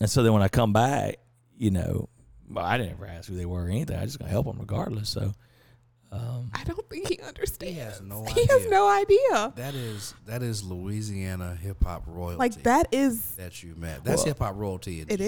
and 0.00 0.10
so 0.10 0.22
then 0.22 0.32
when 0.32 0.42
I 0.42 0.48
come 0.48 0.72
back, 0.72 1.16
you 1.56 1.70
know, 1.70 2.08
well, 2.50 2.64
I 2.64 2.78
didn't 2.78 2.92
ever 2.92 3.06
ask 3.06 3.28
who 3.28 3.36
they 3.36 3.46
were 3.46 3.64
or 3.64 3.68
anything. 3.68 3.96
I 3.98 4.04
just 4.04 4.18
gonna 4.18 4.30
help 4.30 4.46
them 4.46 4.58
regardless. 4.58 5.08
So, 5.08 5.32
um, 6.12 6.50
I 6.54 6.62
don't 6.64 6.88
think 6.88 7.08
he 7.08 7.18
understands. 7.20 7.74
He 7.74 7.80
has 7.80 8.00
no 8.00 8.24
He 8.24 8.40
has 8.46 8.60
idea. 8.60 8.70
no 8.70 8.88
idea. 8.88 9.52
That 9.56 9.74
is 9.74 10.14
that 10.26 10.42
is 10.42 10.62
Louisiana 10.64 11.56
hip 11.60 11.82
hop 11.82 12.04
royalty. 12.06 12.38
Like 12.38 12.62
that 12.62 12.88
is 12.92 13.20
that 13.36 13.62
you 13.62 13.74
met. 13.76 14.04
That's 14.04 14.18
Well, 14.18 14.26
hip 14.26 14.38
hop 14.38 14.54
royalty. 14.56 15.00
In 15.00 15.08
it 15.10 15.18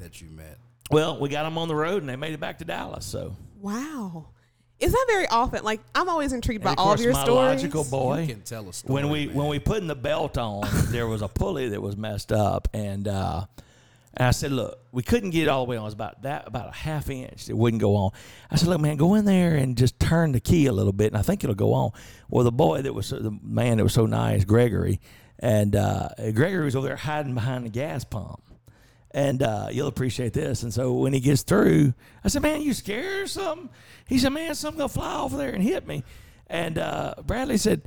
that 0.00 0.20
you 0.22 0.30
met. 0.30 0.58
well, 0.90 1.18
we 1.20 1.28
got 1.28 1.42
them 1.42 1.58
on 1.58 1.68
the 1.68 1.74
road, 1.74 2.02
and 2.02 2.08
they 2.08 2.16
made 2.16 2.32
it 2.32 2.40
back 2.40 2.58
to 2.58 2.64
Dallas. 2.64 3.04
So, 3.04 3.36
wow. 3.60 4.28
It's 4.78 4.92
not 4.92 5.06
very 5.08 5.26
often. 5.28 5.64
Like 5.64 5.80
I'm 5.94 6.08
always 6.08 6.32
intrigued 6.34 6.62
by 6.62 6.70
and 6.70 6.78
of 6.78 6.82
all 6.82 6.86
course, 6.92 7.00
of 7.00 7.04
your 7.04 7.12
my 7.14 7.24
stories. 7.24 7.62
logical 7.62 7.84
boy. 7.84 8.20
You 8.20 8.26
can 8.34 8.42
tell 8.42 8.68
a 8.68 8.72
story. 8.74 8.92
when 8.94 9.08
we 9.10 9.26
when 9.28 9.36
man. 9.38 9.48
we 9.48 9.58
putting 9.58 9.86
the 9.86 9.94
belt 9.94 10.36
on, 10.36 10.68
there 10.90 11.06
was 11.06 11.22
a 11.22 11.28
pulley 11.28 11.70
that 11.70 11.80
was 11.80 11.96
messed 11.96 12.30
up, 12.30 12.68
and 12.74 13.08
uh, 13.08 13.46
and 14.16 14.26
I 14.26 14.30
said, 14.30 14.50
look, 14.50 14.78
we 14.92 15.02
couldn't 15.02 15.30
get 15.30 15.42
it 15.42 15.48
all 15.48 15.64
the 15.66 15.70
way 15.70 15.76
on. 15.76 15.82
It 15.82 15.84
was 15.84 15.94
about 15.94 16.22
that 16.22 16.46
about 16.46 16.68
a 16.68 16.72
half 16.76 17.10
inch. 17.10 17.50
It 17.50 17.56
wouldn't 17.56 17.82
go 17.82 17.96
on. 17.96 18.12
I 18.50 18.56
said, 18.56 18.68
look, 18.68 18.80
man, 18.80 18.96
go 18.96 19.14
in 19.14 19.26
there 19.26 19.54
and 19.54 19.76
just 19.76 20.00
turn 20.00 20.32
the 20.32 20.40
key 20.40 20.66
a 20.66 20.72
little 20.72 20.92
bit, 20.92 21.08
and 21.08 21.18
I 21.18 21.22
think 21.22 21.44
it'll 21.44 21.54
go 21.54 21.74
on. 21.74 21.90
Well, 22.30 22.44
the 22.44 22.52
boy 22.52 22.82
that 22.82 22.94
was 22.94 23.10
the 23.10 23.36
man 23.42 23.76
that 23.76 23.82
was 23.82 23.92
so 23.92 24.06
nice, 24.06 24.44
Gregory, 24.44 25.00
and 25.38 25.76
uh, 25.76 26.08
Gregory 26.32 26.64
was 26.64 26.74
over 26.74 26.86
there 26.86 26.96
hiding 26.96 27.34
behind 27.34 27.66
the 27.66 27.70
gas 27.70 28.04
pump. 28.04 28.42
And 29.12 29.42
uh, 29.42 29.68
you'll 29.70 29.88
appreciate 29.88 30.34
this. 30.34 30.62
And 30.62 30.74
so 30.74 30.92
when 30.92 31.14
he 31.14 31.20
gets 31.20 31.42
through, 31.42 31.94
I 32.22 32.28
said, 32.28 32.42
"Man, 32.42 32.60
you 32.60 32.74
scared 32.74 33.22
or 33.22 33.26
something?" 33.26 33.70
He 34.06 34.18
said, 34.18 34.30
"Man, 34.30 34.54
something 34.54 34.78
gonna 34.78 34.88
fly 34.88 35.20
over 35.20 35.38
there 35.38 35.50
and 35.50 35.62
hit 35.62 35.86
me." 35.86 36.04
And 36.48 36.76
uh, 36.78 37.14
Bradley 37.24 37.56
said, 37.56 37.82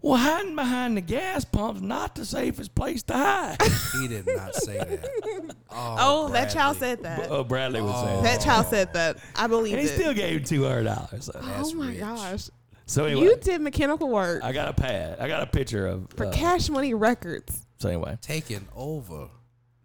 "Well, 0.00 0.16
hiding 0.16 0.54
behind 0.54 0.96
the 0.96 1.00
gas 1.00 1.44
pump's 1.44 1.80
not 1.80 2.14
the 2.14 2.24
safest 2.24 2.74
place 2.74 3.02
to 3.04 3.14
hide." 3.14 3.56
he 4.00 4.08
did 4.08 4.26
not 4.26 4.54
say 4.54 4.78
that. 4.78 5.08
Oh, 5.70 5.96
Oh, 6.00 6.28
that 6.32 6.50
child 6.50 6.78
Bradley. 6.78 6.96
said 6.96 7.02
that. 7.04 7.30
oh, 7.30 7.44
Bradley 7.44 7.80
would 7.82 7.94
say 7.94 8.14
Oh. 8.16 8.22
That 8.22 8.38
that. 8.38 8.44
child 8.44 8.66
said 8.66 8.92
that. 8.94 9.18
I 9.36 9.46
believe 9.46 9.74
And 9.74 9.82
he 9.82 9.88
it. 9.88 9.94
still 9.94 10.14
gave 10.14 10.38
him 10.38 10.44
two 10.44 10.64
hundred 10.64 10.84
dollars. 10.84 11.30
oh 11.34 11.40
That's 11.40 11.72
my 11.74 11.88
rich. 11.88 11.98
gosh. 12.00 12.50
So 12.86 13.04
anyway, 13.04 13.24
You 13.24 13.36
did 13.36 13.60
mechanical 13.60 14.08
work 14.08 14.42
I 14.42 14.52
got 14.52 14.68
a 14.68 14.72
pad. 14.72 15.18
I 15.20 15.28
got 15.28 15.42
a 15.42 15.46
picture 15.46 15.86
of. 15.86 16.08
for 16.16 16.26
uh, 16.26 16.32
Cash 16.32 16.70
Money 16.70 16.94
Records. 16.94 17.66
So 17.78 17.88
anyway, 17.90 18.16
taking 18.22 18.66
over. 18.74 19.28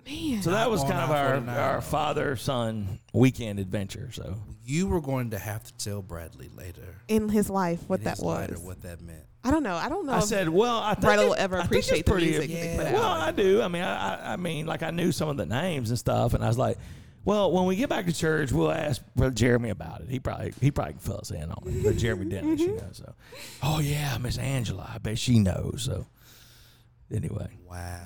Man. 0.05 0.41
so 0.41 0.51
that 0.51 0.69
was 0.69 0.81
On 0.81 0.89
kind 0.89 1.01
of 1.01 1.11
our 1.11 1.35
I-49. 1.37 1.57
our 1.57 1.81
father 1.81 2.35
son 2.35 2.99
weekend 3.13 3.57
adventure. 3.59 4.09
So 4.11 4.35
You 4.63 4.87
were 4.87 4.99
going 5.01 5.29
to 5.31 5.39
have 5.39 5.63
to 5.63 5.73
tell 5.77 6.01
Bradley 6.01 6.49
later 6.53 6.95
in 7.07 7.29
his 7.29 7.49
life 7.49 7.79
what 7.87 7.99
in 7.99 8.03
that 8.05 8.17
his 8.17 8.23
was. 8.25 8.37
letter 8.39 8.59
what 8.59 8.81
that 8.83 9.01
meant. 9.01 9.23
I 9.43 9.51
don't 9.51 9.63
know. 9.63 9.75
I 9.75 9.89
don't 9.89 10.05
know. 10.05 10.13
I 10.13 10.19
said, 10.19 10.47
well, 10.49 10.79
I 10.79 10.93
think 10.93 11.01
Bradley 11.01 11.25
will 11.25 11.35
ever 11.35 11.57
I 11.57 11.61
think 11.61 11.71
appreciate 11.71 12.05
the 12.05 12.15
music 12.15 12.49
that 12.49 12.61
they 12.61 12.77
put 12.77 12.87
out. 12.87 12.93
Well, 12.93 13.11
I 13.11 13.31
do. 13.31 13.61
I 13.61 13.67
mean, 13.67 13.83
I, 13.83 14.15
I, 14.15 14.33
I 14.33 14.35
mean, 14.37 14.65
like 14.65 14.83
I 14.83 14.91
knew 14.91 15.11
some 15.11 15.27
of 15.27 15.37
the 15.37 15.45
names 15.45 15.89
and 15.89 15.99
stuff, 15.99 16.33
and 16.33 16.43
I 16.43 16.47
was 16.47 16.57
like, 16.57 16.77
well, 17.25 17.51
when 17.51 17.65
we 17.65 17.75
get 17.75 17.89
back 17.89 18.05
to 18.05 18.13
church, 18.13 18.51
we'll 18.51 18.71
ask 18.71 19.01
Brother 19.15 19.33
Jeremy 19.33 19.69
about 19.69 20.01
it. 20.01 20.09
He 20.09 20.19
probably 20.19 20.53
he 20.61 20.71
probably 20.71 20.93
can 20.93 21.01
fill 21.01 21.17
us 21.17 21.31
in 21.31 21.51
on 21.51 21.63
it. 21.67 21.83
But 21.83 21.97
Jeremy 21.97 22.25
Dennis, 22.25 22.59
you 22.59 22.69
mm-hmm. 22.69 22.77
know. 22.77 22.91
So, 22.91 23.13
oh 23.61 23.79
yeah, 23.79 24.17
Miss 24.17 24.37
Angela, 24.37 24.89
I 24.93 24.97
bet 24.97 25.17
she 25.17 25.39
knows. 25.39 25.83
So, 25.83 26.05
anyway, 27.13 27.49
Wow. 27.69 27.99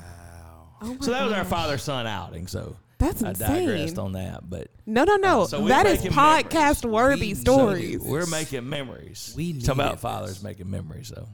Oh 0.81 0.93
my 0.93 0.97
so 0.99 1.11
that 1.11 1.23
was 1.23 1.33
our 1.33 1.45
father 1.45 1.77
son 1.77 2.05
outing. 2.07 2.47
So 2.47 2.75
That's 2.99 3.21
I 3.23 3.29
insane. 3.29 3.67
digressed 3.67 3.99
on 3.99 4.13
that, 4.13 4.49
but 4.49 4.69
No, 4.87 5.03
no, 5.03 5.17
no. 5.17 5.41
Uh, 5.43 5.47
so 5.47 5.67
that 5.67 5.85
is 5.85 6.01
podcast 6.01 6.83
memories. 6.83 6.83
worthy 6.85 7.27
We 7.29 7.35
stories. 7.35 7.83
needed 7.89 8.01
we're 8.01 8.25
making 8.25 8.67
memories. 8.67 9.33
We 9.35 9.59
Talk 9.61 9.75
about 9.75 9.85
needed 9.89 9.99
fathers 9.99 10.43
making 10.43 10.69
memories. 10.71 11.09
though. 11.15 11.27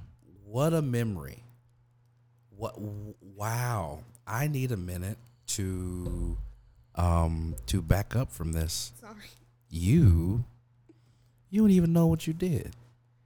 What 0.46 0.74
a 0.74 0.82
memory. 0.82 1.44
What 2.56 2.76
wow. 2.80 4.00
I 4.28 4.48
need 4.48 4.72
a 4.72 4.78
minute 4.78 5.18
to 5.48 6.38
um 6.96 7.56
to 7.68 7.82
back 7.82 8.16
up 8.16 8.32
from 8.32 8.52
this. 8.52 8.92
Sorry. 9.00 9.16
You 9.70 10.44
you 11.50 11.62
don't 11.62 11.72
even 11.72 11.94
know 11.94 12.08
what 12.08 12.28
you 12.28 12.34
did. 12.34 12.76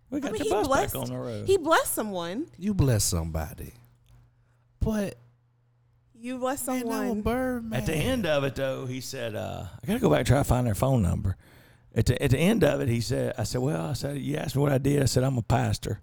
we 0.09 0.19
got 0.19 0.31
mean, 0.33 0.43
your 0.43 0.45
he 0.45 0.49
bus 0.51 0.67
blessed- 0.67 0.93
back 0.93 1.01
on 1.01 1.09
the 1.09 1.17
road. 1.17 1.47
He 1.47 1.57
blessed 1.57 1.93
someone. 1.93 2.47
You 2.57 2.73
blessed 2.73 3.07
somebody. 3.09 3.73
But 4.79 5.15
You 6.19 6.37
blessed 6.39 6.67
man, 6.67 6.79
someone. 6.81 7.07
no 7.07 7.15
bird. 7.15 7.73
At 7.73 7.85
the 7.85 7.95
end 7.95 8.25
of 8.25 8.43
it, 8.43 8.55
though, 8.55 8.85
he 8.85 9.01
said, 9.01 9.35
uh, 9.35 9.65
"I 9.83 9.87
got 9.87 9.93
to 9.93 9.99
go 9.99 10.09
back 10.09 10.19
and 10.19 10.27
try 10.27 10.37
to 10.39 10.43
find 10.43 10.65
their 10.67 10.75
phone 10.75 11.01
number." 11.01 11.37
At 11.95 12.05
the 12.07 12.21
at 12.21 12.31
the 12.31 12.37
end 12.39 12.63
of 12.63 12.81
it, 12.81 12.89
he 12.89 13.01
said, 13.01 13.33
"I 13.37 13.43
said, 13.43 13.61
well, 13.61 13.85
I 13.87 13.93
said, 13.93 14.17
you 14.17 14.35
asked 14.37 14.55
me 14.55 14.61
what 14.61 14.71
I 14.71 14.77
did. 14.77 15.01
I 15.01 15.05
said, 15.05 15.23
I'm 15.23 15.37
a 15.37 15.41
pastor." 15.43 16.01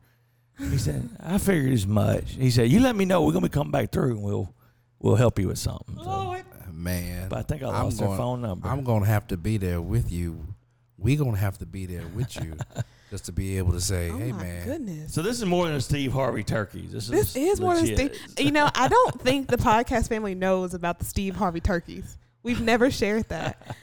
He 0.59 0.79
said, 0.79 1.09
"I 1.21 1.39
figured 1.39 1.73
as 1.73 1.87
much." 1.87 2.33
He 2.35 2.51
said, 2.51 2.71
"You 2.71 2.81
let 2.81 2.95
me 2.97 3.05
know. 3.05 3.23
We're 3.25 3.33
gonna 3.33 3.49
be 3.49 3.53
coming 3.53 3.73
back 3.73 3.91
through, 3.93 4.13
and 4.13 4.23
we'll 4.23 4.55
we'll 5.01 5.17
help 5.17 5.39
you 5.39 5.49
with 5.49 5.59
something." 5.59 5.97
So, 5.97 6.05
Oh, 6.07 6.37
man. 6.73 7.29
but 7.29 7.39
I 7.39 7.43
think 7.43 7.63
I 7.63 7.69
I'm 7.69 7.85
lost 7.85 7.99
their 7.99 8.07
going- 8.09 8.19
phone 8.19 8.43
number. 8.43 8.69
I'm 8.69 8.85
gonna 8.85 9.07
have 9.07 9.27
to 9.29 9.37
be 9.37 9.57
there 9.57 9.81
with 9.83 10.11
you. 10.13 10.55
We're 10.97 11.19
gonna 11.19 11.37
have 11.39 11.59
to 11.59 11.67
be 11.67 11.87
there 11.87 12.07
with 12.15 12.37
you 12.37 12.55
just 13.15 13.27
to 13.27 13.33
be 13.33 13.59
able 13.59 13.71
to 13.71 13.81
say, 13.81 14.11
oh 14.11 14.19
"Hey, 14.19 14.33
my 14.33 14.43
man, 14.43 14.65
goodness. 14.67 15.15
so 15.15 15.23
this 15.23 15.39
is 15.39 15.45
more 15.47 15.67
than 15.67 15.77
a 15.77 15.81
Steve 15.81 16.13
Harvey 16.13 16.43
turkeys. 16.43 16.91
This, 16.91 17.07
This 17.07 17.37
is 17.37 17.55
is 17.55 17.61
more 17.61 17.77
than. 17.77 17.87
Steve. 17.87 18.19
You 18.41 18.51
know, 18.51 18.69
I 18.75 18.89
don't 18.89 19.21
think 19.21 19.47
the 19.47 19.57
podcast 19.57 20.09
family 20.09 20.35
knows 20.35 20.75
about 20.75 20.99
the 20.99 21.05
Steve 21.05 21.37
Harvey 21.37 21.61
turkeys. 21.61 22.19
We've 22.43 22.61
never 22.61 22.91
shared 22.91 23.29
that. 23.29 23.77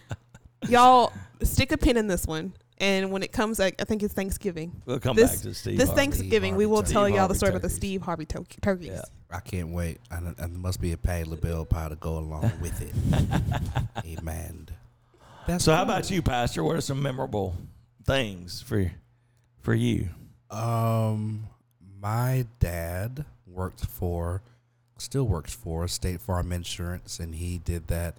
Y'all 0.67 1.13
stick 1.43 1.71
a 1.71 1.77
pin 1.77 1.95
in 1.95 2.07
this 2.07 2.27
one 2.27 2.53
And 2.77 3.09
when 3.11 3.23
it 3.23 3.31
comes, 3.31 3.57
like 3.57 3.81
I 3.81 3.85
think 3.85 4.03
it's 4.03 4.13
Thanksgiving. 4.13 4.81
We'll 4.85 4.99
come 4.99 5.15
This- 5.15 5.31
back 5.31 5.39
to 5.43 5.53
Steve. 5.53 5.77
this 5.77 5.87
Harvey. 5.87 6.01
Thanksgiving, 6.01 6.55
we 6.57 6.65
will 6.65 6.81
turkey. 6.81 6.93
tell 6.93 7.03
Steve 7.05 7.15
y'all 7.15 7.27
the 7.27 7.33
Harvey 7.33 7.37
story 7.37 7.49
about 7.51 7.61
the. 7.61 7.69
Steve 7.69 8.01
Harvey 8.01 8.25
tur- 8.25 8.43
turkeys. 8.61 8.87
Yeah. 8.89 9.01
I 9.31 9.39
can't 9.39 9.69
wait. 9.69 9.99
And 10.11 10.27
and 10.27 10.35
there 10.37 10.49
must 10.49 10.81
be 10.81 10.91
a 10.91 10.97
Patti 10.97 11.23
LaBelle 11.29 11.65
pie 11.65 11.87
to 11.87 11.95
go 11.95 12.17
along 12.17 12.51
with 12.61 12.81
it. 12.81 12.93
Amen. 14.05 14.67
That's 15.47 15.63
So 15.63 15.73
how 15.73 15.83
about 15.83 16.11
you, 16.11 16.21
Pastor? 16.21 16.63
What 16.65 16.75
are 16.75 16.81
some 16.81 17.01
memorable 17.01 17.55
things 18.05 18.61
for 18.61 18.91
for 19.61 19.73
you? 19.73 20.09
Um, 20.49 21.47
my 21.99 22.45
dad 22.59 23.25
worked 23.45 23.85
for, 23.85 24.41
still 24.97 25.23
works 25.25 25.53
for 25.53 25.87
State 25.87 26.21
Farm 26.21 26.51
Insurance, 26.51 27.19
and 27.19 27.35
he 27.35 27.57
did 27.57 27.87
that, 27.87 28.17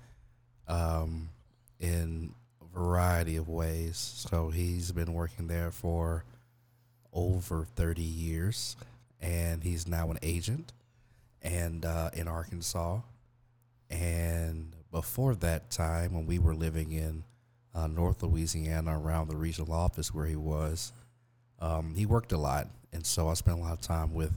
um, 0.68 1.28
in 1.80 2.32
a 2.60 2.78
variety 2.78 3.36
of 3.36 3.48
ways. 3.48 3.96
So 4.28 4.50
he's 4.50 4.92
been 4.92 5.12
working 5.12 5.48
there 5.48 5.70
for 5.70 6.24
over 7.12 7.66
thirty 7.76 8.02
years, 8.02 8.76
and 9.20 9.62
he's 9.62 9.86
now 9.86 10.10
an 10.10 10.18
agent, 10.22 10.72
and 11.42 11.84
uh, 11.84 12.10
in 12.14 12.28
Arkansas. 12.28 13.00
And 13.90 14.74
before 14.90 15.34
that 15.34 15.70
time, 15.70 16.14
when 16.14 16.26
we 16.26 16.38
were 16.38 16.54
living 16.54 16.92
in 16.92 17.24
uh, 17.74 17.86
North 17.86 18.22
Louisiana, 18.22 18.98
around 18.98 19.28
the 19.28 19.36
regional 19.36 19.72
office 19.72 20.14
where 20.14 20.26
he 20.26 20.36
was, 20.36 20.92
um, 21.62 21.94
he 21.94 22.06
worked 22.06 22.32
a 22.32 22.36
lot, 22.36 22.66
and 22.92 23.06
so 23.06 23.28
I 23.28 23.34
spent 23.34 23.58
a 23.58 23.60
lot 23.60 23.72
of 23.72 23.80
time 23.80 24.12
with 24.12 24.36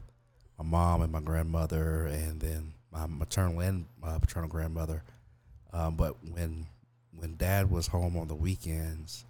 my 0.60 0.64
mom 0.64 1.02
and 1.02 1.12
my 1.12 1.22
grandmother, 1.22 2.06
and 2.06 2.40
then 2.40 2.74
my 2.92 3.08
maternal 3.08 3.60
and 3.62 3.86
uh, 4.04 4.20
paternal 4.20 4.48
grandmother. 4.48 5.02
Um, 5.74 5.96
but 5.96 6.16
when 6.24 6.68
when 7.18 7.36
Dad 7.36 7.72
was 7.72 7.88
home 7.88 8.16
on 8.16 8.28
the 8.28 8.36
weekends, 8.36 9.26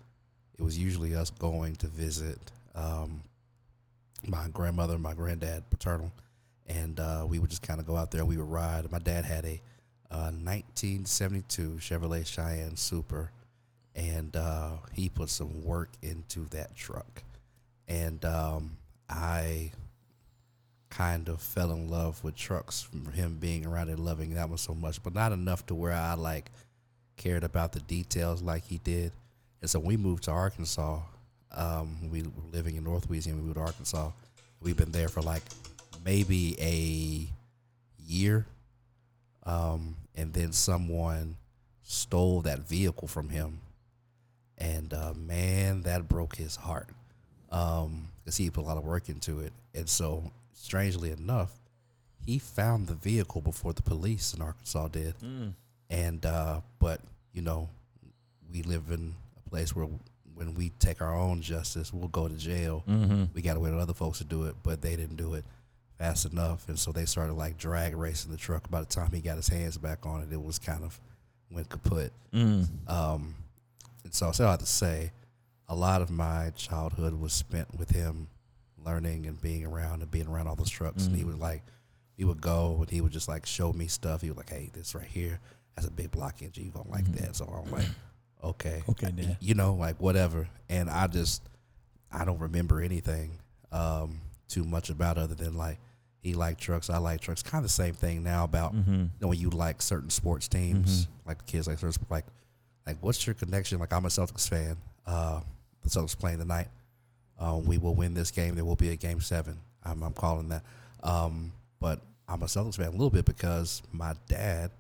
it 0.60 0.62
was 0.62 0.78
usually 0.78 1.16
us 1.16 1.30
going 1.30 1.78
to 1.78 1.88
visit 1.88 2.38
um, 2.76 3.22
my 4.28 4.50
grandmother, 4.50 4.96
and 4.96 5.04
my 5.04 5.14
granddad, 5.14 5.64
paternal, 5.70 6.12
and 6.68 7.00
uh, 7.00 7.26
we 7.26 7.40
would 7.40 7.50
just 7.50 7.62
kind 7.62 7.80
of 7.80 7.88
go 7.88 7.96
out 7.96 8.12
there. 8.12 8.26
We 8.26 8.36
would 8.36 8.52
ride. 8.52 8.92
My 8.92 9.00
dad 9.00 9.24
had 9.24 9.46
a 9.46 9.62
uh, 10.12 10.32
1972 10.32 11.78
Chevrolet 11.80 12.28
Cheyenne 12.28 12.76
Super, 12.76 13.32
and 13.96 14.36
uh, 14.36 14.72
he 14.92 15.08
put 15.08 15.30
some 15.30 15.64
work 15.64 15.92
into 16.02 16.42
that 16.50 16.76
truck 16.76 17.24
and 17.88 18.24
um, 18.26 18.78
I 19.10 19.72
kind 20.90 21.28
of 21.28 21.42
fell 21.42 21.72
in 21.72 21.90
love 21.90 22.24
with 22.24 22.36
trucks 22.36 22.82
from 22.82 23.12
him 23.12 23.38
being 23.38 23.66
around 23.66 23.90
and 23.90 24.00
loving 24.00 24.34
that 24.36 24.48
one 24.48 24.58
so 24.58 24.74
much, 24.74 25.04
but 25.04 25.14
not 25.14 25.32
enough 25.32 25.66
to 25.66 25.76
where 25.76 25.92
I 25.92 26.14
like 26.14 26.52
cared 27.18 27.44
about 27.44 27.74
the 27.74 27.82
details 27.82 28.42
like 28.42 28.64
he 28.66 28.78
did. 28.80 29.12
And 29.62 29.70
so 29.70 29.80
we 29.80 29.98
moved 29.98 30.24
to 30.24 30.32
Arkansas. 30.32 31.00
Um, 31.52 32.10
we 32.12 32.22
were 32.22 32.30
living 32.52 32.76
in 32.76 32.84
North 32.84 33.10
Louisiana. 33.10 33.40
We 33.40 33.46
moved 33.46 33.58
to 33.58 33.62
Arkansas. 33.62 34.12
We've 34.62 34.78
been 34.78 34.92
there 34.92 35.08
for 35.08 35.22
like 35.22 35.44
maybe 36.04 36.56
a 36.60 37.28
year, 38.08 38.46
um, 39.44 39.96
and 40.16 40.34
then 40.34 40.52
someone 40.52 41.36
stole 41.84 42.42
that 42.42 42.60
vehicle 42.60 43.08
from 43.08 43.30
him, 43.30 43.60
and 44.58 44.94
uh, 44.94 45.14
man, 45.14 45.82
that 45.82 46.08
broke 46.08 46.36
his 46.36 46.56
heart 46.56 46.90
um 47.52 48.08
because 48.24 48.38
he 48.38 48.50
put 48.50 48.62
a 48.62 48.68
lot 48.68 48.78
of 48.78 48.84
work 48.84 49.10
into 49.10 49.40
it. 49.40 49.54
And 49.74 49.88
so 49.88 50.32
strangely 50.54 51.12
enough 51.12 51.52
he 52.26 52.40
found 52.40 52.88
the 52.88 52.96
vehicle 52.96 53.42
before 53.42 53.74
the 53.74 53.84
police 53.84 54.34
in 54.34 54.42
arkansas 54.42 54.88
did. 54.88 55.16
And 55.90 56.26
uh 56.26 56.62
but 56.80 57.02
you 57.34 57.42
know 57.42 57.70
we 58.52 58.64
live 58.64 58.84
in 58.90 59.16
a 59.46 59.50
place 59.50 59.76
where 59.76 59.88
when 60.34 60.54
we 60.56 60.72
take 60.80 61.02
our 61.02 61.16
own 61.16 61.42
justice 61.42 61.94
we'll 61.94 62.08
go 62.08 62.28
to 62.28 62.36
jail. 62.36 62.84
Mm-hmm. 62.88 63.26
we 63.34 63.42
gotta 63.42 63.60
wait 63.60 63.74
on 63.74 63.80
other 63.80 63.94
folks 63.94 64.18
to 64.20 64.24
do 64.24 64.44
it 64.44 64.56
but 64.64 64.82
they 64.82 64.96
didn't 64.96 65.18
do 65.18 65.34
it 65.36 65.46
fast 65.98 66.26
enough. 66.26 66.68
And 66.68 66.78
so 66.78 66.92
they 66.92 67.06
started 67.06 67.34
like 67.34 67.58
drag 67.58 67.96
racing 67.96 68.32
the 68.32 68.38
truck. 68.38 68.70
By 68.70 68.82
the 68.82 68.86
time 68.86 69.12
he 69.14 69.22
got 69.22 69.38
his 69.38 69.48
hands 69.48 69.78
back 69.78 70.06
on 70.06 70.22
it 70.22 70.34
it 70.34 70.42
was 70.42 70.60
kind 70.60 70.84
of 70.84 71.00
went 71.52 71.70
kaput. 71.70 72.12
Mm. 72.34 72.68
um, 72.90 73.36
and 74.04 74.14
so 74.14 74.28
I 74.28 74.32
still 74.32 74.48
have 74.48 74.60
to 74.60 74.66
say, 74.66 75.12
a 75.68 75.76
lot 75.76 76.02
of 76.02 76.10
my 76.10 76.52
childhood 76.56 77.14
was 77.16 77.34
spent 77.34 77.78
with 77.78 77.92
him, 77.92 78.28
learning 78.84 79.26
and 79.26 79.42
being 79.42 79.66
around 79.66 80.02
and 80.02 80.12
being 80.12 80.28
around 80.28 80.48
all 80.48 80.56
those 80.56 80.70
trucks. 80.70 81.08
And 81.08 81.16
he 81.16 81.24
Mhm. 81.24 81.28
would 81.28 81.40
like, 81.40 81.64
we 82.18 82.24
would 82.26 82.42
go 82.42 82.78
and 82.82 82.90
he 82.90 83.02
would 83.02 83.12
just 83.12 83.28
like 83.28 83.46
show 83.46 83.74
me 83.74 83.88
stuff. 83.88 84.22
He 84.22 84.30
was 84.30 84.38
like, 84.38 84.50
"Hey, 84.50 84.70
this 84.74 84.94
right 84.96 85.08
here, 85.08 85.40
that's 85.76 85.88
a 85.88 85.92
big 85.92 86.12
block 86.12 86.42
engine. 86.42 86.66
You 86.66 86.72
don't 86.72 86.90
like 86.90 87.06
Mhm. 87.06 87.18
that?" 87.22 87.36
So 87.36 87.46
I'm 87.46 87.72
like, 87.72 87.88
"Okay, 88.44 88.84
Okay, 88.90 89.12
Dad. 89.12 89.38
you 89.42 89.56
know, 89.56 89.74
like 89.74 90.00
whatever." 90.00 90.48
And 90.70 90.90
I 90.90 91.08
just, 91.08 91.42
I 92.12 92.24
don't 92.26 92.40
remember 92.40 92.80
anything 92.80 93.40
um, 93.72 94.22
too 94.48 94.64
much 94.64 94.90
about 94.90 95.18
other 95.18 95.36
than 95.36 95.56
like 95.56 95.80
he 96.22 96.34
liked 96.34 96.62
trucks, 96.62 96.90
I 96.90 96.98
like 97.00 97.20
trucks. 97.22 97.44
Kind 97.44 97.64
of 97.66 97.70
the 97.70 97.74
same 97.74 97.94
thing 97.96 98.24
now 98.24 98.44
about 98.46 98.74
Mm-hmm. 98.76 98.92
you 98.94 99.10
know, 99.20 99.28
when 99.30 99.40
you 99.40 99.50
like 99.50 99.82
certain 99.82 100.10
sports 100.12 100.48
teams, 100.48 101.06
Mhm. 101.06 101.10
like 101.26 101.40
the 101.40 101.44
kids 101.46 101.68
like 101.68 101.80
certain 101.80 102.06
like 102.10 102.26
like 102.86 102.98
what's 103.02 103.26
your 103.28 103.34
connection? 103.34 103.80
Like 103.80 103.92
I'm 103.92 104.06
a 104.06 104.10
Celtics 104.10 104.48
fan. 104.48 104.78
Uh, 105.08 105.42
the 105.86 106.00
Celtics 106.00 106.18
playing 106.18 106.40
tonight. 106.40 106.68
Um, 107.40 107.66
we 107.66 107.78
will 107.78 107.96
win 107.96 108.14
this 108.14 108.32
game. 108.32 108.56
There 108.56 108.66
will 108.66 108.76
be 108.76 108.90
a 108.90 108.96
game 108.96 109.22
seven. 109.22 109.60
I'm, 109.84 110.02
I'm 110.04 110.14
calling 110.14 110.50
that. 110.50 110.64
Um, 111.04 111.52
but 111.80 112.02
I'm 112.28 112.42
a 112.42 112.46
Celtics 112.46 112.78
fan 112.78 112.88
a 112.88 112.92
little 112.92 113.10
bit 113.10 113.26
because 113.26 113.82
my 113.92 114.16
dad, 114.28 114.72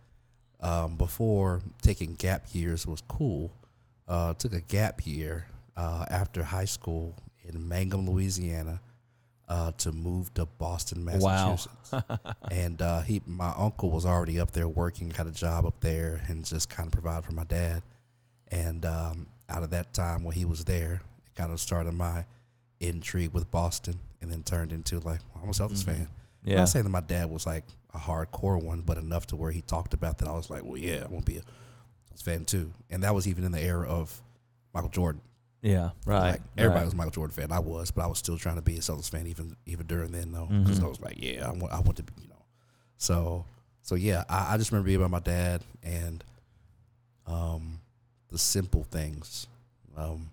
um, 0.62 0.96
before 0.96 1.62
taking 1.82 2.16
gap 2.16 2.46
years 2.54 2.88
was 2.88 3.02
cool, 3.08 3.52
uh, 4.08 4.34
took 4.34 4.54
a 4.54 4.62
gap 4.62 5.06
year 5.06 5.48
uh, 5.78 6.06
after 6.10 6.44
high 6.44 6.66
school 6.66 7.16
in 7.44 7.68
Mangham, 7.68 8.08
Louisiana, 8.08 8.80
uh, 9.48 9.72
to 9.78 9.92
move 9.92 10.34
to 10.34 10.46
Boston, 10.46 11.06
Massachusetts. 11.06 11.92
Wow. 11.92 12.02
And 12.52 12.82
uh, 12.82 13.02
he, 13.02 13.22
my 13.26 13.54
uncle 13.56 13.92
was 13.92 14.06
already 14.06 14.40
up 14.40 14.52
there 14.52 14.68
working, 14.68 15.12
had 15.12 15.28
a 15.28 15.32
job 15.32 15.66
up 15.66 15.80
there, 15.82 16.22
and 16.28 16.46
just 16.46 16.70
kind 16.70 16.88
of 16.88 16.94
provided 16.94 17.26
for 17.26 17.34
my 17.34 17.44
dad. 17.44 17.84
And 18.48 18.86
um, 18.86 19.28
out 19.50 19.64
of 19.64 19.70
that 19.72 19.94
time 19.94 20.24
when 20.24 20.36
he 20.36 20.46
was 20.46 20.66
there, 20.66 21.02
it 21.26 21.36
kind 21.36 21.52
of 21.52 21.60
started 21.60 21.94
my 21.94 22.26
intrigue 22.80 23.32
with 23.34 23.50
Boston, 23.52 24.00
and 24.22 24.32
then 24.32 24.44
turned 24.44 24.72
into 24.72 25.00
like 25.00 25.20
well, 25.34 25.44
I'm 25.44 25.50
a 25.50 25.54
Celtics 25.54 25.84
Mhm. 25.84 25.86
fan. 25.86 26.08
I'm 26.44 26.50
Yeah. 26.52 26.56
not 26.58 26.70
saying 26.70 26.84
that 26.86 26.90
my 26.92 27.02
dad 27.02 27.30
was 27.30 27.46
like 27.46 27.64
a 27.94 27.98
hardcore 27.98 28.62
one, 28.62 28.82
but 28.82 28.98
enough 28.98 29.28
to 29.28 29.36
where 29.36 29.52
he 29.52 29.62
talked 29.62 29.94
about 29.94 30.18
that. 30.20 30.28
I 30.28 30.34
was 30.34 30.50
like, 30.50 30.64
well, 30.64 30.78
yeah, 30.78 31.04
I 31.04 31.08
want 31.08 31.26
to 31.26 31.32
be 31.32 31.38
a 31.38 31.42
Celtics 32.14 32.24
fan 32.24 32.46
too. 32.46 32.72
And 32.90 33.04
that 33.04 33.16
was 33.16 33.28
even 33.28 33.44
in 33.44 33.52
the 33.52 33.62
era 33.62 33.88
of 33.88 34.22
Michael 34.74 34.90
Jordan. 34.90 35.22
Yeah. 35.62 35.92
Right. 36.06 36.32
Like 36.32 36.42
everybody 36.58 36.80
right. 36.82 36.86
was 36.86 36.94
a 36.94 36.98
Michael 36.98 37.12
Jordan 37.12 37.34
fan. 37.36 37.52
I 37.52 37.60
was, 37.60 37.90
but 37.92 38.04
I 38.04 38.08
was 38.08 38.20
still 38.20 38.38
trying 38.38 38.58
to 38.58 38.62
be 38.62 38.76
a 38.78 38.82
Celtics 38.82 39.10
fan 39.10 39.26
even 39.28 39.56
even 39.66 39.88
during 39.88 40.12
then 40.12 40.32
though, 40.32 40.46
because 40.48 40.80
Mhm. 40.80 40.84
I 40.84 40.88
was 40.88 41.00
like, 41.00 41.16
yeah, 41.18 41.48
I 41.48 41.52
want, 41.54 41.74
I 41.74 41.80
want 41.80 41.96
to, 41.98 42.04
be, 42.04 42.14
you 42.22 42.28
know. 42.28 42.44
So 42.98 43.46
so 43.82 43.96
yeah, 43.96 44.24
I, 44.30 44.54
I 44.54 44.58
just 44.58 44.72
remember 44.72 44.88
being 44.88 45.00
by 45.00 45.08
my 45.08 45.20
dad 45.20 45.64
and 45.84 46.24
um 47.26 47.80
the 48.36 48.40
simple 48.40 48.84
things. 48.84 49.48
Um, 49.96 50.30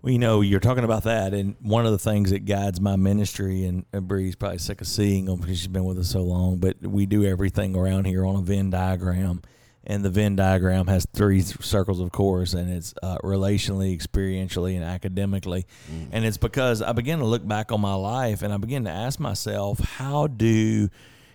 Well, 0.00 0.10
you 0.10 0.18
know, 0.18 0.40
you're 0.40 0.58
talking 0.58 0.84
about 0.84 1.02
that, 1.02 1.34
and 1.34 1.54
one 1.60 1.84
of 1.84 1.92
the 1.92 1.98
things 1.98 2.30
that 2.30 2.46
guides 2.46 2.80
my 2.80 2.96
ministry, 2.96 3.66
and 3.66 3.84
Bree's 4.08 4.36
probably 4.36 4.56
sick 4.56 4.80
of 4.80 4.86
seeing 4.86 5.26
them 5.26 5.40
because 5.40 5.58
she's 5.58 5.68
been 5.68 5.84
with 5.84 5.98
us 5.98 6.08
so 6.08 6.22
long, 6.22 6.56
but 6.56 6.80
we 6.80 7.04
do 7.04 7.26
everything 7.26 7.76
around 7.76 8.06
here 8.06 8.24
on 8.24 8.36
a 8.36 8.40
Venn 8.40 8.70
diagram, 8.70 9.42
and 9.84 10.02
the 10.02 10.08
Venn 10.08 10.34
diagram 10.34 10.86
has 10.86 11.06
three 11.12 11.42
circles, 11.42 12.00
of 12.00 12.10
course, 12.10 12.54
and 12.54 12.70
it's 12.70 12.94
uh, 13.02 13.18
relationally, 13.18 13.94
experientially, 13.94 14.74
and 14.76 14.84
academically, 14.84 15.66
and 16.10 16.24
it's 16.24 16.38
because 16.38 16.80
I 16.80 16.92
began 16.92 17.18
to 17.18 17.26
look 17.26 17.46
back 17.46 17.70
on 17.70 17.82
my 17.82 17.94
life, 17.94 18.40
and 18.40 18.50
I 18.50 18.56
began 18.56 18.84
to 18.84 18.90
ask 18.90 19.20
myself, 19.20 19.80
how 19.80 20.26
do, 20.26 20.88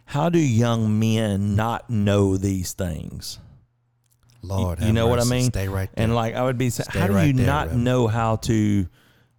how 0.06 0.30
do 0.30 0.40
young 0.40 0.98
men 0.98 1.56
not 1.56 1.92
know 1.92 2.38
these 2.38 2.74
things? 2.74 3.38
Lord, 4.44 4.80
you 4.80 4.86
have 4.88 4.94
know 4.96 5.08
what 5.08 5.20
I 5.20 5.24
mean? 5.24 5.46
Stay 5.46 5.68
right 5.68 5.90
there. 5.96 6.04
And 6.04 6.14
like 6.14 6.36
I 6.36 6.44
would 6.44 6.58
be 6.58 6.70
saying, 6.70 6.88
Stay 6.92 7.00
how 7.00 7.08
do 7.08 7.14
right 7.14 7.28
you 7.28 7.34
there, 7.34 7.46
not 7.48 7.68
Reverend. 7.68 7.84
know 7.86 8.08
how 8.08 8.36
to? 8.38 8.88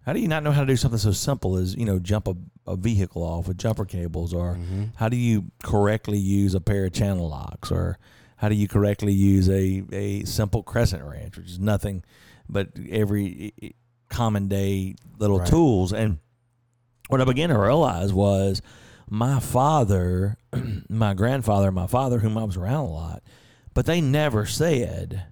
How 0.05 0.13
do 0.13 0.19
you 0.19 0.27
not 0.27 0.43
know 0.43 0.51
how 0.51 0.61
to 0.61 0.67
do 0.67 0.75
something 0.75 0.99
so 0.99 1.11
simple 1.11 1.57
as 1.57 1.75
you 1.75 1.85
know 1.85 1.97
jump 1.99 2.27
a, 2.27 2.35
a 2.67 2.75
vehicle 2.75 3.23
off 3.23 3.47
with 3.47 3.57
jumper 3.57 3.85
cables, 3.85 4.33
or 4.33 4.55
Mhm. 4.55 4.89
how 4.95 5.09
do 5.09 5.17
you 5.17 5.45
correctly 5.63 6.17
use 6.19 6.53
a 6.53 6.59
pair 6.61 6.85
of 6.85 6.93
channel 6.93 7.29
locks, 7.29 7.71
or 7.71 7.97
how 8.37 8.49
do 8.49 8.55
you 8.55 8.67
correctly 8.67 9.13
use 9.13 9.49
a 9.49 9.83
a 9.91 10.23
simple 10.25 10.61
crescent 10.63 11.03
wrench, 11.03 11.37
which 11.37 11.47
is 11.47 11.59
nothing 11.59 12.03
but 12.49 12.69
every 12.89 13.53
common 14.09 14.47
day 14.47 14.95
little 15.17 15.39
Right. 15.39 15.47
tools. 15.47 15.91
And 15.93 16.19
what 17.09 17.21
I 17.21 17.25
began 17.25 17.49
to 17.49 17.57
realize 17.57 18.13
was 18.13 18.61
my 19.09 19.39
father, 19.39 20.37
my 20.89 21.13
grandfather, 21.15 21.71
my 21.71 21.87
father, 21.87 22.19
whom 22.19 22.37
I 22.37 22.43
was 22.43 22.57
around 22.57 22.85
a 22.85 22.91
lot, 22.91 23.23
but 23.75 23.85
they 23.85 24.01
never 24.01 24.47
said, 24.47 25.23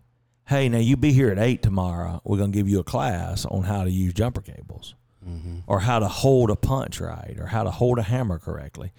"Hey, 0.45 0.69
now 0.69 0.77
you 0.77 0.95
be 0.95 1.11
here 1.13 1.31
at 1.31 1.39
eight 1.39 1.63
tomorrow. 1.63 2.21
We're 2.23 2.37
gonna 2.37 2.51
give 2.51 2.69
you 2.69 2.79
a 2.79 2.83
class 2.83 3.45
on 3.45 3.63
how 3.63 3.83
to 3.83 3.89
use 3.91 4.13
jumper 4.13 4.41
cables, 4.41 4.93
Mhm. 5.27 5.63
or 5.65 5.79
how 5.79 5.97
to 5.99 6.07
hold 6.07 6.51
a 6.51 6.55
punch 6.55 7.01
right, 7.01 7.35
or 7.39 7.47
how 7.47 7.63
to 7.63 7.71
hold 7.71 7.97
a 7.97 8.03
hammer 8.03 8.37
correctly." 8.37 8.91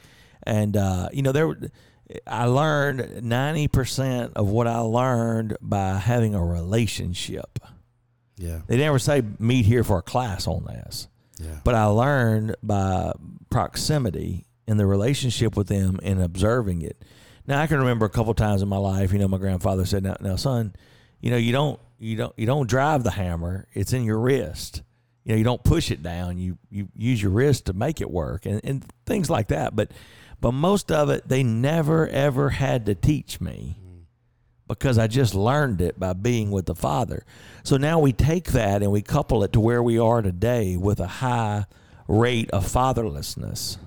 And 0.42 0.76
uh, 0.76 1.08
you 1.12 1.22
know, 1.22 1.30
there, 1.32 1.54
I 2.26 2.46
learned 2.46 3.22
ninety 3.22 3.68
percent 3.68 4.32
of 4.34 4.48
what 4.48 4.66
I 4.66 4.78
learned 4.78 5.56
by 5.62 5.98
having 5.98 6.34
a 6.34 6.44
relationship 6.44 7.58
Yeah. 8.36 8.62
They 8.66 8.76
never 8.78 8.98
say 8.98 9.22
meet 9.38 9.64
here 9.64 9.84
for 9.84 9.98
a 9.98 10.02
class 10.02 10.48
on 10.48 10.64
this. 10.64 11.06
Yeah. 11.38 11.60
But 11.62 11.74
I 11.76 11.84
learned 11.86 12.56
by 12.62 13.12
proximity 13.48 14.44
in 14.66 14.76
the 14.76 14.86
relationship 14.86 15.56
with 15.56 15.68
them 15.68 15.98
and 16.02 16.20
observing 16.20 16.82
it. 16.82 17.02
Now 17.46 17.60
I 17.60 17.66
can 17.66 17.78
remember 17.78 18.06
a 18.06 18.10
couple 18.10 18.32
times 18.34 18.62
in 18.62 18.68
my 18.68 18.76
life, 18.76 19.12
you 19.12 19.18
know, 19.18 19.28
my 19.28 19.38
grandfather 19.38 19.84
said, 19.84 20.02
"Now, 20.02 20.16
now, 20.20 20.36
son, 20.36 20.74
you 21.20 21.30
know, 21.30 21.36
you 21.36 21.52
don't, 21.52 21.78
you 21.98 22.16
don't, 22.16 22.32
you 22.38 22.46
don't 22.46 22.68
drive 22.68 23.04
the 23.04 23.10
hammer; 23.10 23.66
it's 23.72 23.92
in 23.92 24.04
your 24.04 24.18
wrist. 24.18 24.82
You 25.24 25.32
know, 25.32 25.38
you 25.38 25.44
don't 25.44 25.62
push 25.62 25.90
it 25.90 26.02
down. 26.02 26.38
You 26.38 26.58
you 26.70 26.88
use 26.96 27.22
your 27.22 27.32
wrist 27.32 27.66
to 27.66 27.72
make 27.72 28.00
it 28.00 28.10
work, 28.10 28.46
and, 28.46 28.60
and 28.64 28.84
things 29.06 29.28
like 29.28 29.48
that. 29.48 29.76
But 29.76 29.90
but 30.40 30.52
most 30.52 30.90
of 30.90 31.10
it, 31.10 31.28
they 31.28 31.42
never 31.42 32.08
ever 32.08 32.50
had 32.50 32.86
to 32.86 32.94
teach 32.94 33.40
me 33.40 33.78
because 34.66 34.98
I 34.98 35.06
just 35.06 35.34
learned 35.34 35.80
it 35.80 35.98
by 35.98 36.12
being 36.14 36.50
with 36.50 36.66
the 36.66 36.74
Father. 36.74 37.24
So 37.62 37.76
now 37.76 37.98
we 37.98 38.12
take 38.12 38.52
that 38.52 38.82
and 38.82 38.90
we 38.90 39.02
couple 39.02 39.44
it 39.44 39.52
to 39.52 39.60
where 39.60 39.82
we 39.82 39.98
are 39.98 40.22
today 40.22 40.76
with 40.76 41.00
a 41.00 41.06
high 41.06 41.66
rate 42.08 42.50
of 42.50 42.66
fatherlessness. 42.66 43.78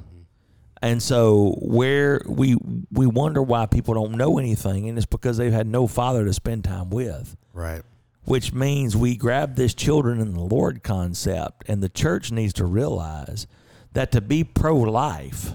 And 0.81 1.01
so 1.01 1.57
where 1.61 2.21
we 2.27 2.55
we 2.97 3.05
wonder 3.07 3.41
why 3.41 3.65
people 3.67 3.93
don't 3.93 4.13
know 4.13 4.37
anything 4.39 4.89
and 4.89 4.97
it's 4.97 5.05
because 5.05 5.37
they've 5.37 5.53
had 5.53 5.67
no 5.67 5.87
father 5.87 6.25
to 6.25 6.33
spend 6.33 6.63
time 6.63 6.89
with. 6.89 7.35
Right. 7.53 7.83
Which 8.25 8.51
means 8.53 8.97
we 8.97 9.15
grab 9.15 9.55
this 9.55 9.73
children 9.73 10.19
in 10.19 10.33
the 10.33 10.41
Lord 10.41 10.83
concept 10.83 11.63
and 11.69 11.81
the 11.81 11.89
church 11.89 12.31
needs 12.31 12.53
to 12.53 12.65
realize 12.65 13.47
that 13.93 14.11
to 14.11 14.19
be 14.21 14.43
pro 14.43 14.75
life 14.75 15.51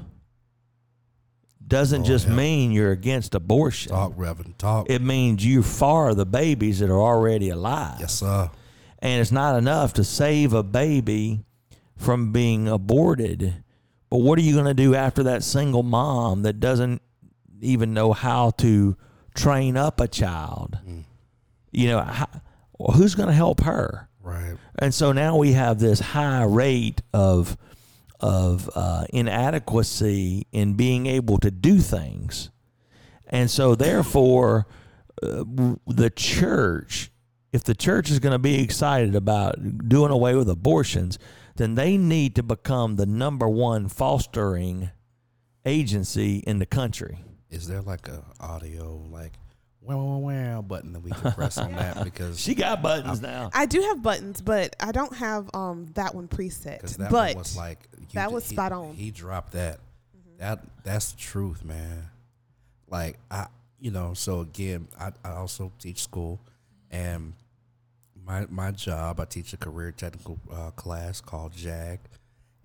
doesn't 1.67 2.03
Oh, 2.03 2.05
just 2.05 2.29
yeah. 2.29 2.35
mean 2.35 2.73
you're 2.73 2.91
against 2.93 3.35
abortion. 3.35 3.93
Talk, 3.93 4.13
Reverend. 4.17 4.59
Talk. 4.59 4.91
It 4.91 5.01
means 5.03 5.47
you're 5.47 5.63
for 5.63 6.15
the 6.15 6.27
babies 6.27 6.81
that 6.81 6.91
are 6.91 7.01
already 7.01 7.49
alive. 7.51 7.97
yes, 8.01 8.15
sir. 8.15 8.51
And 8.99 9.21
it's 9.21 9.33
not 9.33 9.57
enough 9.57 9.95
to 9.95 10.05
save 10.05 10.53
a 10.53 10.63
baby 10.63 11.45
from 11.97 12.31
being 12.33 12.69
aborted. 12.69 13.65
But 14.11 14.19
what 14.19 14.39
are 14.39 14.43
you 14.43 14.53
going 14.53 14.67
to 14.67 14.75
do 14.75 14.95
after 14.95 15.23
that 15.25 15.43
single 15.43 15.83
mom 15.83 16.43
that 16.43 16.61
doesn't 16.61 17.01
even 17.63 17.95
know 17.95 18.13
how 18.13 18.51
to 18.59 18.97
train 19.35 19.77
up 19.77 20.01
a 20.01 20.09
child? 20.09 20.79
You 21.71 21.89
know, 21.89 22.01
how, 22.03 22.29
well, 22.79 22.97
who's 22.97 23.15
going 23.15 23.29
to 23.29 23.35
help 23.35 23.61
her? 23.63 24.09
Right. 24.23 24.57
And 24.79 24.93
so 24.95 25.13
now 25.13 25.37
we 25.37 25.53
have 25.53 25.79
this 25.79 26.01
high 26.01 26.45
rate 26.45 27.03
of 27.13 27.57
of 28.21 28.71
uh, 28.77 29.05
inadequacy 29.13 30.47
in 30.53 30.75
being 30.75 31.07
able 31.07 31.39
to 31.39 31.51
do 31.51 31.79
things, 31.81 32.51
and 33.27 33.51
so 33.51 33.75
therefore, 33.75 34.69
uh, 35.23 35.43
the 35.89 36.09
church, 36.15 37.11
if 37.53 37.65
the 37.65 37.75
church 37.75 38.11
is 38.13 38.21
going 38.21 38.33
to 38.33 38.39
be 38.39 38.63
excited 38.63 39.17
about 39.17 39.89
doing 39.89 40.13
away 40.13 40.37
with 40.37 40.49
abortions, 40.49 41.19
then 41.57 41.75
they 41.75 41.97
need 41.97 42.37
to 42.37 42.45
become 42.45 42.95
the 42.95 43.07
number 43.07 43.49
one 43.49 43.89
fostering 43.89 44.91
agency 45.67 46.39
in 46.47 46.61
the 46.61 46.67
country. 46.67 47.25
Is 47.53 47.69
there 47.69 47.83
like 47.83 48.09
a 48.09 48.25
audio 48.41 49.01
like 49.11 49.33
wow 49.81 49.97
wow 49.97 50.19
wow 50.19 50.63
button 50.63 50.93
that 50.95 51.01
we 51.01 51.11
can 51.13 51.33
press 51.33 51.59
on 51.59 51.73
that 51.75 52.03
because 52.05 52.41
She 52.41 52.55
got 52.55 52.83
buttons 52.83 53.21
now. 53.21 53.51
I 53.53 53.67
do 53.67 53.81
have 53.83 54.03
buttons, 54.03 54.41
but 54.41 54.75
I 54.81 54.91
don't 54.91 55.15
have 55.17 55.49
um 55.55 55.87
that 55.95 56.15
one 56.15 56.27
preset. 56.29 56.81
that 56.97 57.11
but 57.11 57.35
one 57.35 57.43
was 57.43 57.57
like 57.57 57.79
you 58.01 58.07
that 58.15 58.29
ju- 58.31 58.35
was 58.35 58.49
he- 58.49 58.55
spot 58.57 58.73
on. 58.73 58.95
He 58.95 59.11
dropped 59.11 59.53
that. 59.53 59.79
That 60.39 60.61
that's 60.83 61.13
the 61.13 61.19
truth, 61.21 61.65
man. 61.65 62.09
Like 62.89 63.19
I, 63.31 63.47
you 63.79 63.91
know. 63.91 64.15
So 64.15 64.41
again, 64.41 64.89
I, 64.99 65.13
I 65.25 65.33
also 65.33 65.71
teach 65.79 66.03
school, 66.03 66.41
and 66.91 67.35
my 68.27 68.47
my 68.51 68.71
job 68.73 69.21
I 69.21 69.25
teach 69.25 69.53
a 69.53 69.57
career 69.57 69.93
technical 69.93 70.39
uh, 70.53 70.71
class 70.73 71.21
called 71.21 71.53
JAG, 71.53 72.01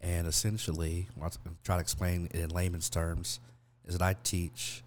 and 0.02 0.26
essentially, 0.28 1.08
I'll 1.22 1.30
t- 1.30 1.38
try 1.64 1.76
to 1.76 1.82
explain 1.82 2.30
it 2.34 2.40
in 2.40 2.50
layman's 2.50 2.90
terms, 2.90 3.40
is 3.88 3.98
that 3.98 4.06
I 4.06 4.16
teach 4.24 4.84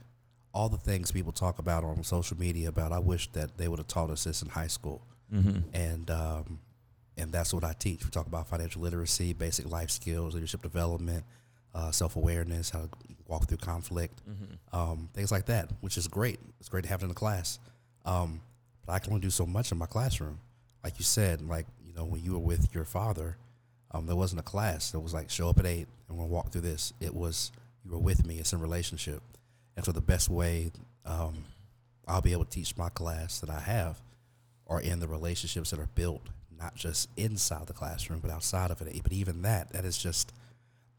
all 0.53 0.69
the 0.69 0.77
things 0.77 1.13
people 1.13 1.33
talk 1.33 1.59
about 1.59 1.85
on 1.85 2.03
social 2.05 2.39
media 2.39 2.69
about. 2.69 2.93
I 2.93 2.99
wish 2.99 3.31
that 3.33 3.57
they 3.57 3.69
would 3.69 3.79
have 3.79 3.89
taught 3.89 4.11
us 4.11 4.25
this 4.25 4.43
in 4.43 4.49
high 4.49 4.67
school 4.69 5.03
hmm 5.31 5.59
and 5.73 6.11
um, 6.11 6.59
and 7.17 7.33
that's 7.33 7.53
what 7.53 7.65
I 7.65 7.73
teach. 7.75 8.05
We 8.05 8.11
talk 8.11 8.27
about 8.27 8.49
financial 8.49 8.83
literacy, 8.83 9.33
basic 9.33 9.71
life 9.71 9.91
skills, 9.91 10.35
leadership 10.35 10.63
development, 10.63 11.25
uh, 11.75 11.91
self 11.91 12.17
awareness, 12.17 12.71
how 12.71 12.81
to 12.81 12.89
walk 13.29 13.47
through 13.47 13.59
conflict, 13.59 14.23
um, 14.73 15.09
things 15.15 15.31
like 15.31 15.47
that, 15.47 15.71
which 15.81 15.97
is 15.97 16.09
great. 16.09 16.41
It's 16.59 16.69
great 16.69 16.83
to 16.85 16.89
have 16.89 17.03
it 17.03 17.05
in 17.05 17.09
the 17.11 17.15
class. 17.15 17.59
Um, 18.05 18.41
but 18.87 18.95
I 18.95 18.99
can 18.99 19.13
only 19.13 19.21
do 19.21 19.31
so 19.31 19.47
much 19.47 19.71
in 19.71 19.79
my 19.79 19.87
classroom. 19.87 20.41
Like 20.83 20.99
you 20.99 21.05
said, 21.05 21.43
like 21.43 21.67
you 21.85 21.93
know, 21.95 22.05
when 22.05 22.23
you 22.25 22.33
were 22.33 22.39
with 22.39 22.75
your 22.75 22.85
father, 22.85 23.37
um, 23.93 24.07
there 24.07 24.17
wasn't 24.17 24.41
a 24.41 24.45
class. 24.45 24.95
It 24.95 25.03
was 25.03 25.15
like 25.15 25.31
show 25.31 25.49
up 25.49 25.59
at 25.59 25.67
eight 25.67 25.87
and 26.09 26.19
we'll 26.19 26.29
walk 26.29 26.51
through 26.51 26.63
this. 26.63 26.93
It 27.01 27.15
was 27.15 27.53
you 27.85 27.91
were 27.91 27.99
with 27.99 28.27
me. 28.27 28.39
It's 28.39 28.53
in 28.53 28.61
relationship, 28.61 29.23
and 29.77 29.85
so 29.85 29.93
the 29.93 30.01
best 30.01 30.29
way 30.29 30.73
um, 31.05 31.45
I'll 32.07 32.21
be 32.21 32.33
able 32.33 32.45
to 32.45 32.51
teach 32.51 32.77
my 32.77 32.89
class 32.89 33.41
that 33.41 33.51
I 33.51 33.61
have 33.61 34.01
are 34.67 34.81
in 34.81 35.01
the 35.01 35.09
relationships 35.09 35.71
that 35.71 35.81
are 35.81 35.89
built 35.95 36.23
not 36.59 36.75
just 36.75 37.09
inside 37.17 37.67
the 37.67 37.73
classroom 37.73 38.21
but 38.21 38.31
outside 38.31 38.71
of 38.71 38.81
it. 38.83 39.03
But 39.03 39.13
even 39.13 39.43
that, 39.43 39.73
that 39.73 39.85
is 39.85 39.99
just 39.99 40.33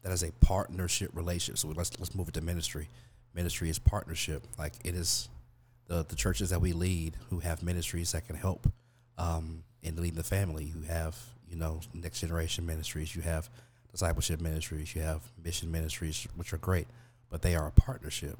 that 0.02 0.12
is 0.12 0.22
a 0.22 0.32
partnership 0.32 1.10
relationship. 1.14 1.58
So 1.58 1.68
let's 1.68 1.98
let's 1.98 2.14
move 2.14 2.28
it 2.28 2.34
to 2.34 2.40
ministry. 2.40 2.88
Ministry 3.34 3.70
is 3.70 3.78
partnership. 3.78 4.44
Like 4.58 4.74
it 4.84 4.94
is 4.94 5.28
the 5.86 6.04
the 6.04 6.16
churches 6.16 6.50
that 6.50 6.60
we 6.60 6.72
lead 6.72 7.16
who 7.30 7.38
have 7.38 7.62
ministries 7.62 8.12
that 8.12 8.26
can 8.26 8.36
help 8.36 8.70
um, 9.18 9.62
in 9.82 9.96
leading 9.96 10.16
the 10.16 10.24
family. 10.24 10.64
You 10.64 10.82
have 10.88 11.16
you 11.48 11.56
know 11.56 11.80
next 11.94 12.20
generation 12.20 12.66
ministries. 12.66 13.14
You 13.14 13.22
have 13.22 13.48
discipleship 13.92 14.40
ministries. 14.40 14.94
You 14.94 15.02
have 15.02 15.20
mission 15.42 15.70
ministries, 15.70 16.26
which 16.34 16.52
are 16.52 16.58
great, 16.58 16.88
but 17.30 17.42
they 17.42 17.54
are 17.54 17.66
a 17.66 17.70
partnership. 17.70 18.36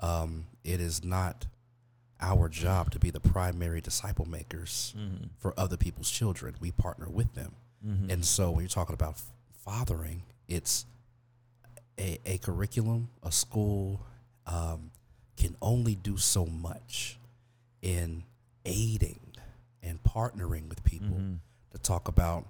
Um, 0.00 0.46
it 0.64 0.80
is 0.80 1.04
not 1.04 1.46
our 2.20 2.48
job 2.48 2.90
to 2.92 2.98
be 2.98 3.10
the 3.10 3.20
primary 3.20 3.80
disciple 3.80 4.26
makers 4.28 4.94
Mm-hmm. 4.96 5.24
for 5.38 5.52
other 5.58 5.76
people's 5.76 6.10
children. 6.10 6.54
We 6.60 6.70
partner 6.70 7.08
with 7.08 7.34
them. 7.34 7.52
Mm-hmm. 7.86 8.10
And 8.10 8.24
so 8.24 8.50
when 8.52 8.60
you're 8.60 8.68
talking 8.68 8.94
about 8.94 9.20
fathering, 9.64 10.22
it's 10.48 10.86
a, 11.98 12.18
a 12.24 12.38
curriculum, 12.38 13.08
a 13.24 13.32
school 13.32 14.00
um, 14.46 14.90
can 15.36 15.56
only 15.60 15.94
do 15.96 16.16
so 16.16 16.46
much 16.46 17.18
in 17.80 18.22
aiding 18.64 19.18
and 19.82 20.00
partnering 20.04 20.68
with 20.68 20.84
people 20.84 21.16
Mm-hmm. 21.16 21.34
to 21.72 21.78
talk 21.78 22.06
about 22.06 22.46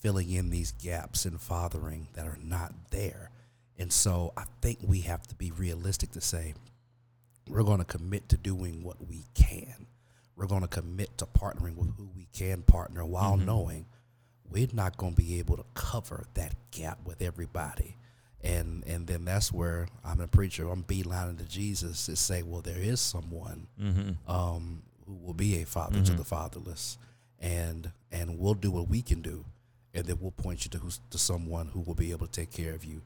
filling 0.00 0.30
in 0.30 0.50
these 0.50 0.72
gaps 0.72 1.26
in 1.26 1.38
fathering 1.38 2.08
that 2.14 2.26
are 2.26 2.38
not 2.42 2.72
there. 2.90 3.30
And 3.78 3.92
so 3.92 4.32
I 4.36 4.44
think 4.60 4.78
we 4.82 5.00
have 5.02 5.26
to 5.28 5.34
be 5.34 5.50
realistic 5.50 6.12
to 6.12 6.20
say 6.20 6.54
we're 7.48 7.62
going 7.62 7.78
to 7.78 7.84
commit 7.84 8.28
to 8.30 8.36
doing 8.36 8.82
what 8.82 9.06
we 9.08 9.24
can. 9.34 9.86
We're 10.36 10.46
going 10.46 10.62
to 10.62 10.68
commit 10.68 11.16
to 11.18 11.26
partnering 11.26 11.76
with 11.76 11.96
who 11.96 12.08
we 12.14 12.26
can 12.32 12.62
partner 12.62 13.04
while 13.04 13.36
Mhm. 13.36 13.44
knowing 13.46 13.86
we're 14.50 14.68
not 14.72 14.96
going 14.96 15.14
to 15.14 15.22
be 15.22 15.38
able 15.38 15.56
to 15.56 15.64
cover 15.74 16.24
that 16.34 16.54
gap 16.70 17.04
with 17.04 17.20
everybody. 17.22 17.96
And 18.40 18.84
and 18.84 19.06
then 19.08 19.24
that's 19.24 19.52
where 19.52 19.88
I'm 20.04 20.20
a 20.20 20.28
preacher. 20.28 20.68
I'm 20.68 20.84
beelining 20.84 21.38
to 21.38 21.44
Jesus 21.44 22.06
to 22.06 22.14
say, 22.16 22.42
well, 22.42 22.62
there 22.62 22.78
is 22.78 23.00
someone 23.00 23.66
Mm-hmm. 23.80 24.30
um, 24.30 24.82
who 25.06 25.14
will 25.14 25.34
be 25.34 25.60
a 25.60 25.66
father 25.66 26.02
to 26.04 26.12
Mhm. 26.12 26.16
the 26.18 26.24
fatherless, 26.24 26.98
and 27.40 27.90
and 28.12 28.38
we'll 28.38 28.54
do 28.54 28.70
what 28.70 28.88
we 28.88 29.02
can 29.02 29.22
do, 29.22 29.44
and 29.94 30.04
then 30.06 30.18
we'll 30.20 30.30
point 30.30 30.64
you 30.64 30.70
to 30.70 30.78
who's, 30.78 31.00
to 31.10 31.18
someone 31.18 31.68
who 31.68 31.80
will 31.80 31.94
be 31.94 32.10
able 32.12 32.26
to 32.26 32.32
take 32.32 32.50
care 32.52 32.74
of 32.74 32.84
you, 32.84 33.02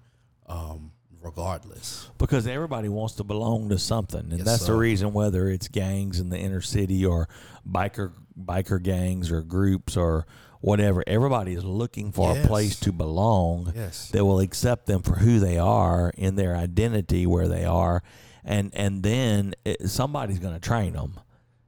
um, 0.46 0.92
regardless. 1.22 2.08
because 2.18 2.46
everybody 2.46 2.88
wants 2.88 3.14
to 3.14 3.24
belong 3.24 3.68
to 3.68 3.78
something, 3.78 4.20
and 4.20 4.38
Yes, 4.38 4.44
that's 4.44 4.66
the 4.66 4.74
reason 4.74 5.12
whether 5.12 5.48
it's 5.48 5.68
gangs 5.68 6.18
in 6.20 6.28
the 6.30 6.38
inner 6.38 6.60
city 6.60 7.04
or 7.06 7.28
biker 7.68 8.12
biker 8.38 8.82
gangs 8.82 9.30
or 9.30 9.42
groups 9.42 9.96
or 9.96 10.26
whatever. 10.60 11.02
Everybody 11.06 11.52
is 11.54 11.64
looking 11.64 12.12
for 12.12 12.34
Yes. 12.34 12.44
a 12.44 12.48
place 12.48 12.80
to 12.80 12.92
belong 12.92 13.72
Yes. 13.74 14.10
that 14.10 14.24
will 14.24 14.40
accept 14.40 14.86
them 14.86 15.02
for 15.02 15.16
who 15.16 15.38
they 15.38 15.58
are 15.58 16.12
in 16.16 16.36
their 16.36 16.56
identity 16.56 17.26
where 17.26 17.46
they 17.48 17.64
are, 17.64 18.02
and 18.44 18.70
and 18.74 19.02
then 19.02 19.54
it, 19.64 19.88
somebody's 19.90 20.38
going 20.38 20.54
to 20.54 20.60
train 20.60 20.94
them, 20.94 21.20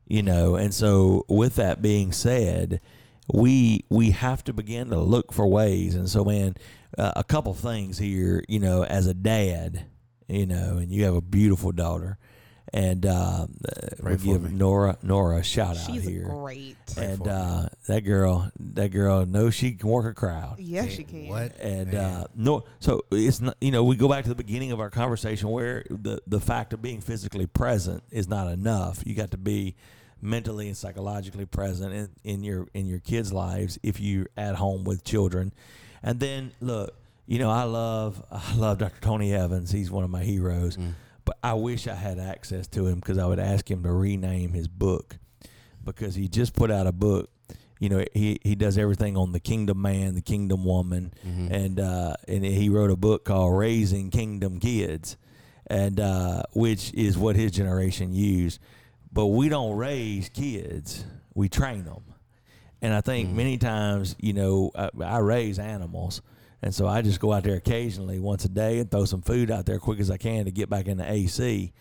you 0.08 0.22
know. 0.22 0.56
And 0.56 0.72
so, 0.74 1.24
with 1.28 1.54
that 1.56 1.80
being 1.82 2.12
said, 2.12 2.80
we 3.32 3.84
we 3.88 4.10
have 4.10 4.44
to 4.44 4.52
begin 4.52 4.90
to 4.90 4.98
look 4.98 5.32
for 5.32 5.46
ways. 5.46 5.94
And 5.94 6.08
so, 6.08 6.24
man, 6.24 6.54
uh, 6.98 7.12
a 7.16 7.24
couple 7.24 7.54
things 7.54 7.98
here, 7.98 8.44
you 8.48 8.58
know, 8.58 8.84
as 8.84 9.06
a 9.06 9.14
dad, 9.14 9.86
you 10.28 10.46
know, 10.46 10.78
and 10.78 10.90
you 10.90 11.04
have 11.04 11.14
a 11.14 11.20
beautiful 11.20 11.72
daughter, 11.72 12.18
and 12.72 13.06
uh, 13.06 13.46
Pray 14.00 14.16
we 14.16 14.24
give 14.24 14.42
me. 14.42 14.50
Nora 14.52 14.98
Nora 15.02 15.38
a 15.38 15.42
shout 15.42 15.76
out 15.76 15.86
she's 15.86 16.02
here. 16.04 16.24
great. 16.28 16.76
Pray 16.94 17.04
And 17.06 17.26
uh, 17.26 17.68
that 17.88 18.00
girl, 18.00 18.50
that 18.58 18.88
girl 18.88 19.24
knows 19.26 19.54
she 19.54 19.72
can 19.72 19.88
work 19.88 20.06
a 20.06 20.14
crowd. 20.14 20.56
Yes, 20.58 20.86
Hey, 20.86 20.94
she 20.96 21.04
can. 21.04 21.28
What? 21.28 21.58
And 21.60 21.94
uh, 21.94 22.26
no, 22.34 22.64
so 22.80 23.02
it's 23.10 23.40
not. 23.40 23.56
You 23.60 23.70
know, 23.70 23.84
we 23.84 23.96
go 23.96 24.08
back 24.08 24.24
to 24.24 24.28
the 24.28 24.34
beginning 24.34 24.72
of 24.72 24.80
our 24.80 24.90
conversation 24.90 25.48
where 25.48 25.84
the 25.88 26.20
the 26.26 26.40
fact 26.40 26.72
of 26.72 26.82
being 26.82 27.00
physically 27.00 27.46
present 27.46 28.02
is 28.10 28.28
not 28.28 28.50
enough. 28.52 29.02
You 29.06 29.14
got 29.14 29.30
to 29.32 29.38
be 29.38 29.76
mentally 30.24 30.66
and 30.68 30.76
psychologically 30.76 31.44
present 31.46 31.92
in, 31.92 32.08
in 32.24 32.42
your 32.42 32.66
in 32.74 32.86
your 32.86 32.98
kids' 32.98 33.32
lives 33.32 33.78
if 33.82 34.00
you're 34.00 34.26
at 34.36 34.56
home 34.56 34.82
with 34.84 35.04
children. 35.04 35.52
And 36.02 36.18
then 36.18 36.50
look, 36.60 36.94
you 37.26 37.38
know, 37.38 37.50
I 37.50 37.64
love 37.64 38.22
I 38.32 38.56
love 38.56 38.78
Dr. 38.78 39.00
Tony 39.00 39.32
Evans. 39.34 39.70
He's 39.70 39.90
one 39.90 40.02
of 40.04 40.10
my 40.10 40.24
heroes. 40.24 40.76
Mm. 40.76 40.94
But 41.24 41.38
I 41.42 41.54
wish 41.54 41.86
I 41.88 41.94
had 41.94 42.18
access 42.18 42.66
to 42.68 42.86
him 42.86 42.96
because 42.96 43.16
I 43.18 43.26
would 43.26 43.38
ask 43.38 43.70
him 43.70 43.82
to 43.84 43.92
rename 43.92 44.52
his 44.52 44.68
book 44.68 45.16
because 45.84 46.14
he 46.14 46.28
just 46.28 46.54
put 46.54 46.70
out 46.70 46.86
a 46.86 46.92
book. 46.92 47.30
You 47.80 47.88
know, 47.90 48.04
he, 48.14 48.38
he 48.42 48.54
does 48.54 48.78
everything 48.78 49.16
on 49.16 49.32
the 49.32 49.40
kingdom 49.40 49.82
man, 49.82 50.14
the 50.14 50.22
kingdom 50.22 50.64
woman, 50.64 51.12
Mhm. 51.26 51.50
and 51.50 51.80
uh, 51.80 52.14
and 52.28 52.44
he 52.44 52.68
wrote 52.70 52.90
a 52.90 52.96
book 52.96 53.24
called 53.24 53.58
Raising 53.58 54.10
Kingdom 54.10 54.60
Kids, 54.60 55.16
and 55.66 55.98
uh, 56.00 56.42
which 56.54 56.92
is 56.94 57.18
what 57.18 57.36
his 57.36 57.52
generation 57.52 58.14
used. 58.14 58.58
But 59.14 59.26
we 59.28 59.48
don't 59.48 59.76
raise 59.76 60.28
kids; 60.28 61.04
we 61.34 61.48
train 61.48 61.84
them. 61.84 62.02
And 62.82 62.92
I 62.92 63.00
think 63.00 63.30
Mhm. 63.30 63.34
many 63.34 63.56
times, 63.58 64.16
you 64.20 64.32
know, 64.34 64.70
I, 64.74 64.90
I 65.02 65.18
raise 65.18 65.58
animals, 65.60 66.20
and 66.60 66.74
so 66.74 66.86
I 66.88 67.00
just 67.00 67.20
go 67.20 67.32
out 67.32 67.44
there 67.44 67.54
occasionally, 67.54 68.18
once 68.18 68.44
a 68.44 68.48
day, 68.48 68.80
and 68.80 68.90
throw 68.90 69.04
some 69.04 69.22
food 69.22 69.50
out 69.50 69.66
there 69.66 69.78
quick 69.78 70.00
as 70.00 70.10
I 70.10 70.16
can 70.18 70.44
to 70.46 70.50
get 70.50 70.68
back 70.68 70.86
in 70.88 70.98
the 70.98 71.10
AC, 71.10 71.72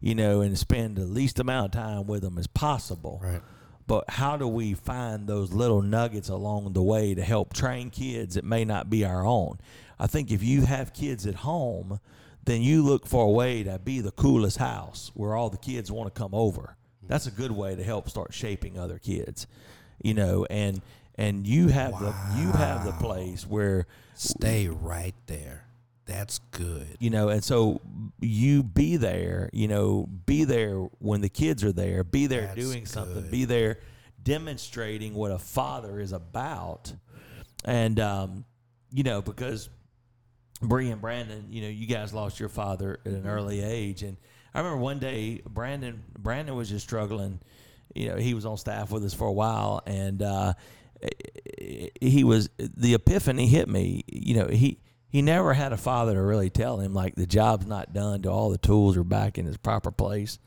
you 0.00 0.14
know, 0.16 0.40
and 0.42 0.58
spend 0.58 0.96
the 0.96 1.06
least 1.06 1.38
amount 1.38 1.74
of 1.74 1.80
time 1.80 2.06
with 2.08 2.22
them 2.22 2.36
as 2.38 2.46
possible 2.48 3.20
Right. 3.22 3.40
but 3.86 4.04
how 4.10 4.36
do 4.36 4.46
we 4.48 4.74
find 4.74 5.26
those 5.28 5.52
little 5.52 5.82
nuggets 5.82 6.28
along 6.28 6.72
the 6.72 6.82
way 6.82 7.14
to 7.14 7.22
help 7.22 7.52
train 7.52 7.88
kids 7.90 8.34
that 8.34 8.44
may 8.44 8.64
not 8.64 8.90
be 8.90 9.04
our 9.04 9.24
own? 9.24 9.58
I 9.98 10.06
think 10.08 10.30
if 10.32 10.42
you 10.42 10.62
have 10.62 10.92
kids 10.92 11.24
at 11.26 11.36
home, 11.36 12.00
then 12.44 12.62
you 12.62 12.82
look 12.82 13.06
for 13.06 13.24
a 13.26 13.30
way 13.30 13.62
to 13.62 13.78
be 13.78 14.00
the 14.00 14.10
coolest 14.10 14.56
house 14.58 15.10
where 15.14 15.34
all 15.36 15.50
the 15.50 15.58
kids 15.58 15.90
want 15.92 16.12
to 16.12 16.18
come 16.18 16.34
over. 16.34 16.76
That's 17.10 17.26
a 17.26 17.30
good 17.30 17.50
way 17.52 17.74
to 17.74 17.82
help 17.82 18.08
start 18.08 18.32
shaping 18.32 18.78
other 18.78 18.98
kids, 18.98 19.46
you 20.02 20.14
know, 20.14 20.46
and 20.48 20.80
and 21.16 21.46
you 21.46 21.68
have 21.68 21.98
the 21.98 22.14
you 22.40 22.52
have 22.52 22.84
the 22.84 22.92
place 22.92 23.46
where 23.46 23.86
Stay 24.14 24.68
right 24.68 25.14
there. 25.26 25.66
That's 26.06 26.38
good. 26.50 26.96
you 26.98 27.10
know 27.10 27.28
and 27.28 27.42
so 27.44 27.80
you 28.20 28.62
be 28.64 28.96
there 28.96 29.48
you 29.52 29.68
know 29.68 30.08
be 30.26 30.42
there 30.44 30.74
when 30.98 31.20
the 31.20 31.28
kids 31.28 31.62
are 31.62 31.70
there 31.72 32.02
be 32.02 32.26
there 32.26 32.46
That's 32.46 32.54
doing 32.56 32.84
something 32.86 33.22
good. 33.22 33.30
be 33.30 33.44
there 33.44 33.78
demonstrating 34.20 35.14
what 35.14 35.30
a 35.30 35.38
father 35.38 36.00
is 36.00 36.12
about 36.12 36.92
and 37.64 38.00
um 38.00 38.44
you 38.92 39.04
know 39.04 39.22
because 39.22 39.68
Bree 40.62 40.90
and 40.90 41.00
Brandon, 41.00 41.46
you 41.48 41.62
know, 41.62 41.68
you 41.68 41.86
guys 41.86 42.12
lost 42.12 42.38
your 42.38 42.50
father 42.50 43.00
at 43.06 43.12
an 43.12 43.26
early 43.26 43.62
age, 43.62 44.02
and 44.02 44.18
I 44.54 44.58
remember 44.58 44.78
one 44.78 44.98
day 44.98 45.42
Brandon 45.48 46.02
Brandon 46.18 46.54
was 46.54 46.68
just 46.68 46.86
struggling. 46.86 47.40
You 47.94 48.10
know, 48.10 48.16
he 48.16 48.34
was 48.34 48.46
on 48.46 48.56
staff 48.56 48.90
with 48.90 49.04
us 49.04 49.14
for 49.14 49.26
a 49.26 49.32
while, 49.32 49.82
and 49.86 50.22
uh, 50.22 50.54
he 52.00 52.24
was 52.24 52.48
the 52.58 52.94
epiphany 52.94 53.46
hit 53.46 53.68
me. 53.68 54.04
You 54.06 54.36
know, 54.36 54.46
he 54.48 54.78
he 55.08 55.22
never 55.22 55.52
had 55.52 55.72
a 55.72 55.76
father 55.76 56.14
to 56.14 56.22
really 56.22 56.50
tell 56.50 56.78
him 56.78 56.94
like 56.94 57.16
the 57.16 57.26
job's 57.26 57.66
not 57.66 57.92
done, 57.92 58.22
till 58.22 58.32
all 58.32 58.50
the 58.50 58.58
tools 58.58 58.96
are 58.96 59.04
back 59.04 59.38
in 59.38 59.46
its 59.46 59.56
proper 59.56 59.90
place, 59.90 60.38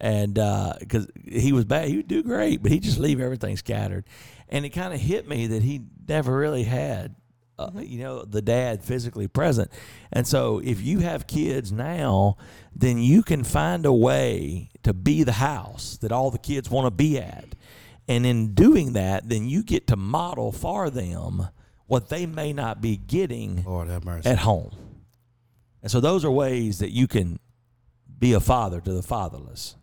and 0.00 0.34
because 0.34 1.06
he 1.24 1.52
was 1.52 1.64
bad, 1.64 1.88
he 1.88 1.96
would 1.96 2.08
do 2.08 2.22
great, 2.22 2.62
but 2.62 2.72
he'd 2.72 2.82
just 2.82 2.98
leave 2.98 3.20
everything 3.20 3.56
scattered, 3.56 4.04
and 4.48 4.64
it 4.64 4.70
kind 4.70 4.92
of 4.92 5.00
hit 5.00 5.28
me 5.28 5.46
that 5.48 5.62
he 5.62 5.82
never 6.08 6.36
really 6.36 6.64
had 6.64 7.14
uh, 7.60 7.80
you 7.80 7.98
know, 7.98 8.24
the 8.24 8.42
dad 8.42 8.82
physically 8.82 9.28
present. 9.28 9.70
And 10.12 10.26
so 10.26 10.60
if 10.64 10.80
you 10.80 11.00
have 11.00 11.26
kids 11.26 11.70
now, 11.70 12.36
then 12.74 12.98
you 12.98 13.22
can 13.22 13.44
find 13.44 13.84
a 13.84 13.92
way 13.92 14.70
to 14.82 14.94
be 14.94 15.22
the 15.22 15.32
house 15.32 15.98
that 15.98 16.12
all 16.12 16.30
the 16.30 16.38
kids 16.38 16.70
want 16.70 16.86
to 16.86 16.90
be 16.90 17.18
at. 17.18 17.44
And 18.08 18.24
in 18.24 18.54
doing 18.54 18.94
that, 18.94 19.28
then 19.28 19.48
you 19.48 19.62
get 19.62 19.86
to 19.88 19.96
model 19.96 20.52
for 20.52 20.90
them 20.90 21.48
what 21.86 22.08
they 22.08 22.26
may 22.26 22.52
not 22.52 22.80
be 22.80 22.96
getting 22.96 23.64
Lord 23.64 23.88
have 23.88 24.04
mercy. 24.04 24.28
at 24.28 24.38
home. 24.38 24.74
And 25.82 25.90
so 25.90 26.00
those 26.00 26.24
are 26.24 26.30
ways 26.30 26.78
that 26.78 26.90
you 26.90 27.06
can 27.06 27.38
be 28.18 28.32
a 28.32 28.40
father 28.40 28.80
to 28.80 28.92
the 28.92 29.02
fatherless. 29.02 29.76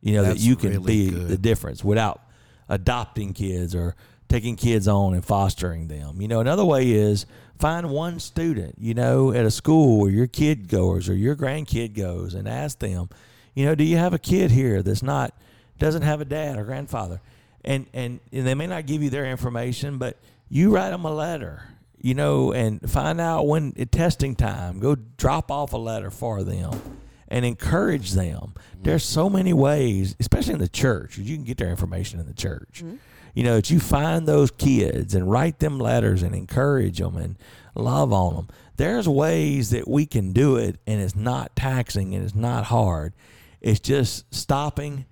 You 0.00 0.14
know, 0.14 0.22
that 0.24 0.38
you 0.38 0.56
can 0.56 0.70
really 0.70 1.06
be 1.06 1.10
good. 1.10 1.28
the 1.28 1.36
difference 1.36 1.84
without 1.84 2.22
adopting 2.68 3.32
kids 3.34 3.74
or 3.74 3.96
taking 4.30 4.56
kids 4.56 4.88
on 4.88 5.12
and 5.12 5.24
fostering 5.24 5.88
them. 5.88 6.22
You 6.22 6.28
know, 6.28 6.40
another 6.40 6.64
way 6.64 6.92
is 6.92 7.26
find 7.58 7.90
one 7.90 8.20
student, 8.20 8.76
you 8.78 8.94
know, 8.94 9.32
at 9.32 9.44
a 9.44 9.50
school 9.50 10.00
where 10.00 10.10
your 10.10 10.28
kid 10.28 10.68
goes 10.68 11.08
or 11.08 11.14
your 11.14 11.36
grandkid 11.36 11.94
goes 11.94 12.32
and 12.32 12.48
ask 12.48 12.78
them, 12.78 13.10
you 13.54 13.66
know, 13.66 13.74
do 13.74 13.84
you 13.84 13.96
have 13.96 14.14
a 14.14 14.18
kid 14.18 14.52
here 14.52 14.82
that's 14.82 15.02
not 15.02 15.34
doesn't 15.78 16.02
have 16.02 16.20
a 16.20 16.24
dad 16.24 16.56
or 16.56 16.64
grandfather? 16.64 17.20
And 17.64 17.86
and, 17.92 18.20
and 18.32 18.46
they 18.46 18.54
may 18.54 18.68
not 18.68 18.86
give 18.86 19.02
you 19.02 19.10
their 19.10 19.26
information, 19.26 19.98
but 19.98 20.16
you 20.48 20.70
write 20.70 20.90
them 20.90 21.04
a 21.04 21.12
letter, 21.12 21.64
you 22.00 22.14
know, 22.14 22.52
and 22.52 22.88
find 22.88 23.20
out 23.20 23.48
when 23.48 23.74
at 23.78 23.90
testing 23.90 24.36
time, 24.36 24.78
go 24.78 24.94
drop 24.94 25.50
off 25.50 25.72
a 25.72 25.76
letter 25.76 26.10
for 26.10 26.44
them 26.44 26.80
and 27.26 27.44
encourage 27.44 28.12
them. 28.12 28.54
There's 28.82 29.04
so 29.04 29.28
many 29.28 29.52
ways, 29.52 30.14
especially 30.20 30.54
in 30.54 30.60
the 30.60 30.68
church, 30.68 31.18
you 31.18 31.36
can 31.36 31.44
get 31.44 31.58
their 31.58 31.68
information 31.68 32.20
in 32.20 32.26
the 32.26 32.32
church. 32.32 32.82
Mm-hmm. 32.84 32.96
You 33.34 33.44
know, 33.44 33.56
that 33.56 33.70
you 33.70 33.80
find 33.80 34.26
those 34.26 34.50
kids 34.50 35.14
and 35.14 35.30
write 35.30 35.58
them 35.60 35.78
letters 35.78 36.22
and 36.22 36.34
encourage 36.34 36.98
them 36.98 37.16
and 37.16 37.36
love 37.74 38.12
on 38.12 38.34
them. 38.34 38.48
There's 38.76 39.08
ways 39.08 39.70
that 39.70 39.86
we 39.86 40.06
can 40.06 40.32
do 40.32 40.56
it 40.56 40.78
and 40.86 41.00
it's 41.00 41.14
not 41.14 41.54
taxing 41.54 42.14
and 42.14 42.24
it's 42.24 42.34
not 42.34 42.64
hard. 42.64 43.12
It's 43.60 43.80
just 43.80 44.32
stopping 44.34 45.04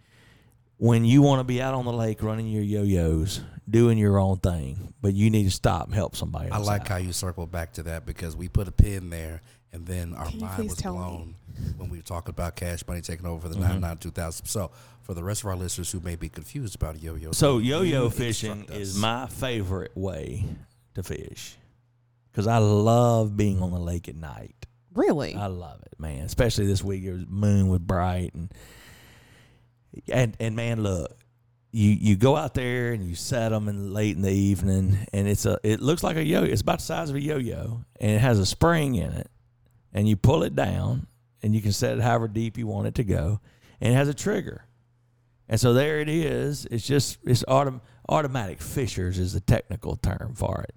when 0.78 1.04
you 1.04 1.22
want 1.22 1.40
to 1.40 1.44
be 1.44 1.60
out 1.60 1.74
on 1.74 1.84
the 1.84 1.92
lake 1.92 2.22
running 2.22 2.46
your 2.48 2.62
yo-yos, 2.62 3.40
doing 3.68 3.98
your 3.98 4.18
own 4.18 4.38
thing, 4.38 4.94
but 5.02 5.12
you 5.12 5.28
need 5.30 5.44
to 5.44 5.50
stop 5.50 5.86
and 5.86 5.94
help 5.94 6.16
somebody 6.16 6.50
I 6.50 6.58
like 6.58 6.82
out. 6.82 6.88
how 6.88 6.96
you 6.96 7.12
circle 7.12 7.46
back 7.46 7.72
to 7.74 7.82
that 7.84 8.06
because 8.06 8.36
we 8.36 8.48
put 8.48 8.68
a 8.68 8.72
pin 8.72 9.10
there 9.10 9.42
and 9.72 9.84
then 9.86 10.14
our 10.14 10.26
Can 10.26 10.34
you 10.40 10.46
mind 10.46 10.64
was 10.64 10.76
tell 10.76 10.92
me? 10.94 10.98
blown 10.98 11.34
when 11.76 11.90
we 11.90 11.98
were 11.98 12.02
talking 12.04 12.30
about 12.30 12.56
cash 12.56 12.82
money 12.86 13.00
taking 13.00 13.26
over 13.26 13.42
for 13.42 13.48
the 13.48 13.56
Mhm. 13.56 13.80
99 13.80 13.96
2000. 13.98 14.46
So, 14.46 14.70
for 15.08 15.14
the 15.14 15.24
rest 15.24 15.40
of 15.40 15.46
our 15.46 15.56
listeners 15.56 15.90
who 15.90 16.00
may 16.00 16.16
be 16.16 16.28
confused 16.28 16.74
about 16.74 17.02
yo 17.02 17.14
yo, 17.14 17.32
So 17.32 17.56
yo-yo 17.56 18.10
fishing 18.10 18.66
is 18.70 18.98
my 18.98 19.26
favorite 19.26 19.96
way 19.96 20.44
to 20.94 21.02
fish 21.02 21.56
because 22.30 22.46
I 22.46 22.58
love 22.58 23.34
being 23.34 23.62
on 23.62 23.70
the 23.70 23.78
lake 23.78 24.06
at 24.10 24.16
night. 24.16 24.66
Really? 24.92 25.34
I 25.34 25.46
love 25.46 25.80
it, 25.80 25.98
man. 25.98 26.24
Especially 26.26 26.66
this 26.66 26.84
week, 26.84 27.04
it 27.04 27.12
was 27.12 27.24
moon 27.26 27.68
was 27.68 27.78
bright 27.78 28.34
and 28.34 28.52
and 30.12 30.36
and 30.38 30.54
man, 30.54 30.82
look, 30.82 31.16
you 31.72 31.88
you 31.88 32.14
go 32.14 32.36
out 32.36 32.52
there 32.52 32.92
and 32.92 33.02
you 33.02 33.14
set 33.14 33.48
them 33.48 33.66
in 33.66 33.94
late 33.94 34.14
in 34.14 34.20
the 34.20 34.30
evening, 34.30 35.06
and 35.14 35.26
it's 35.26 35.46
a 35.46 35.58
it 35.62 35.80
looks 35.80 36.02
like 36.02 36.18
a 36.18 36.24
yo. 36.24 36.44
It's 36.44 36.60
about 36.60 36.80
the 36.80 36.84
size 36.84 37.08
of 37.08 37.16
a 37.16 37.22
yo-yo, 37.22 37.82
and 37.98 38.10
it 38.10 38.18
has 38.18 38.38
a 38.38 38.44
spring 38.44 38.94
in 38.94 39.12
it, 39.12 39.30
and 39.94 40.06
you 40.06 40.16
pull 40.16 40.42
it 40.42 40.54
down, 40.54 41.06
and 41.42 41.54
you 41.54 41.62
can 41.62 41.72
set 41.72 41.96
it 41.96 42.02
however 42.02 42.28
deep 42.28 42.58
you 42.58 42.66
want 42.66 42.88
it 42.88 42.94
to 42.96 43.04
go, 43.04 43.40
and 43.80 43.94
it 43.94 43.96
has 43.96 44.08
a 44.08 44.14
trigger, 44.14 44.66
and 45.48 45.60
so 45.60 45.72
there 45.72 46.00
it 46.00 46.08
is. 46.08 46.66
It's 46.70 46.86
just 46.86 47.18
it's 47.24 47.42
autom- 47.44 47.80
automatic 48.08 48.60
fishers 48.60 49.18
is 49.18 49.32
the 49.32 49.40
technical 49.40 49.96
term 49.96 50.34
for 50.34 50.62
it. 50.62 50.74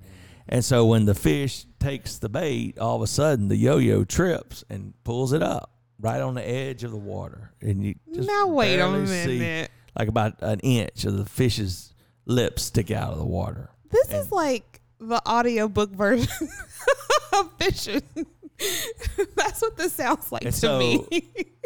And 0.49 0.65
so 0.65 0.85
when 0.85 1.05
the 1.05 1.15
fish 1.15 1.65
takes 1.79 2.17
the 2.17 2.27
bait, 2.29 2.77
all 2.79 2.95
of 2.97 3.01
a 3.01 3.07
sudden 3.07 3.47
the 3.47 3.55
yo-yo 3.55 4.03
trips 4.03 4.63
and 4.69 4.93
pulls 5.03 5.33
it 5.33 5.41
up 5.43 5.71
right 5.99 6.19
on 6.21 6.33
the 6.33 6.47
edge 6.47 6.83
of 6.83 6.91
the 6.91 6.97
water, 6.97 7.53
and 7.61 7.83
you 7.85 7.95
just 8.13 8.27
now 8.27 8.47
wait 8.47 8.75
a 8.75 8.77
barely 8.79 9.05
see, 9.05 9.39
minute. 9.39 9.71
like 9.97 10.07
about 10.07 10.33
an 10.41 10.59
inch 10.61 11.05
of 11.05 11.15
the 11.17 11.25
fish's 11.25 11.93
lips 12.25 12.63
stick 12.63 12.89
out 12.91 13.13
of 13.13 13.19
the 13.19 13.25
water. 13.25 13.69
This 13.89 14.07
and- 14.07 14.17
is 14.17 14.31
like 14.31 14.81
the 14.99 15.21
audiobook 15.27 15.91
version 15.91 16.49
of 17.33 17.51
fishing. 17.59 18.01
That's 19.35 19.61
what 19.61 19.77
this 19.77 19.93
sounds 19.93 20.31
like 20.31 20.43
And 20.45 20.53
to 20.53 20.59
so- 20.59 20.79
me. 20.79 21.07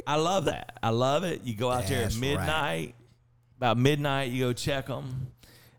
I 0.08 0.16
love 0.18 0.46
that. 0.46 0.78
I 0.84 0.90
love 0.90 1.24
it. 1.24 1.42
You 1.44 1.56
go 1.56 1.72
out 1.72 1.88
there 1.88 2.02
That's 2.02 2.16
at 2.16 2.22
right. 2.22 2.30
midnight. 2.38 2.96
About 3.58 3.78
midnight, 3.78 4.32
you 4.32 4.44
go 4.44 4.54
check 4.54 4.88
them, 4.88 5.32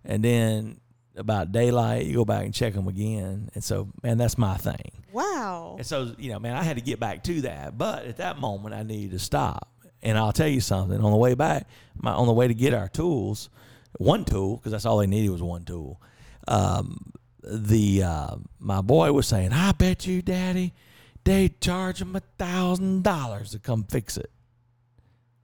and 0.02 0.24
then 0.24 0.80
about 1.14 1.52
daylight, 1.52 2.06
you 2.06 2.14
go 2.14 2.24
back 2.24 2.44
and 2.46 2.54
check 2.54 2.72
them 2.72 2.88
again. 2.88 3.50
And 3.54 3.62
so, 3.62 3.88
man, 4.02 4.16
that's 4.16 4.38
my 4.38 4.56
thing. 4.56 4.92
wow. 5.12 5.74
And 5.76 5.86
so, 5.86 6.14
you 6.18 6.32
know, 6.32 6.38
man, 6.38 6.56
I 6.56 6.62
had 6.62 6.76
to 6.78 6.82
get 6.82 6.98
back 6.98 7.22
to 7.24 7.42
that. 7.42 7.76
But 7.76 8.06
at 8.06 8.16
that 8.16 8.38
moment, 8.38 8.74
I 8.74 8.82
needed 8.82 9.10
to 9.10 9.18
stop. 9.18 9.70
And 10.02 10.16
I'll 10.16 10.32
tell 10.32 10.48
you 10.48 10.60
something. 10.62 10.98
On 10.98 11.10
the 11.10 11.16
way 11.18 11.34
back, 11.34 11.66
my, 12.00 12.12
on 12.12 12.26
the 12.26 12.32
way 12.32 12.48
to 12.48 12.54
get 12.54 12.72
our 12.72 12.88
tools, 12.88 13.50
one 13.98 14.24
tool, 14.24 14.56
because 14.56 14.72
that's 14.72 14.86
all 14.86 14.96
they 14.98 15.06
needed 15.06 15.28
was 15.30 15.42
one 15.42 15.64
tool. 15.64 16.00
Um, 16.48 17.12
the 17.42 18.02
uh, 18.04 18.36
my 18.58 18.80
boy 18.80 19.12
was 19.12 19.26
saying, 19.28 19.52
"I 19.52 19.72
bet 19.72 20.06
you, 20.06 20.22
Daddy, 20.22 20.72
they 21.26 21.50
charge 21.60 21.98
them 21.98 22.16
a 22.16 22.22
thousand 22.38 23.02
dollars 23.02 23.50
to 23.50 23.58
come 23.58 23.84
fix 23.84 24.16
it." 24.16 24.30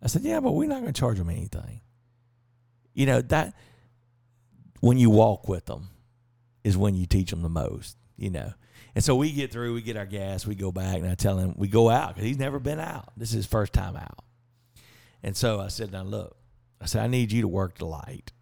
I 0.00 0.06
said, 0.06 0.22
"Yeah, 0.22 0.40
but 0.40 0.52
we're 0.52 0.68
not 0.68 0.80
going 0.80 0.92
to 0.92 0.98
charge 0.98 1.18
them 1.18 1.28
anything." 1.28 1.82
You 2.94 3.06
know 3.06 3.20
that 3.20 3.54
when 4.80 4.96
you 4.96 5.10
walk 5.10 5.48
with 5.48 5.66
them 5.66 5.88
is 6.64 6.76
when 6.76 6.94
you 6.94 7.06
teach 7.06 7.30
them 7.30 7.42
the 7.42 7.50
most. 7.50 7.96
You 8.16 8.30
know, 8.30 8.52
and 8.94 9.02
so 9.02 9.16
we 9.16 9.32
get 9.32 9.50
through, 9.50 9.74
we 9.74 9.82
get 9.82 9.96
our 9.96 10.06
gas, 10.06 10.46
we 10.46 10.54
go 10.54 10.70
back, 10.70 10.96
and 10.96 11.08
I 11.08 11.14
tell 11.14 11.36
him 11.38 11.54
we 11.56 11.68
go 11.68 11.90
out 11.90 12.14
because 12.14 12.28
he's 12.28 12.38
never 12.38 12.60
been 12.60 12.78
out. 12.78 13.12
This 13.16 13.30
is 13.30 13.34
his 13.34 13.46
first 13.46 13.72
time 13.72 13.96
out. 13.96 14.24
And 15.22 15.36
so 15.36 15.60
I 15.60 15.68
said, 15.68 15.92
"Now 15.92 16.02
look," 16.02 16.36
I 16.80 16.86
said, 16.86 17.02
I 17.02 17.06
need 17.06 17.30
you 17.32 17.42
to 17.42 17.48
work 17.48 17.78
the 17.78 17.86
light 17.86 18.32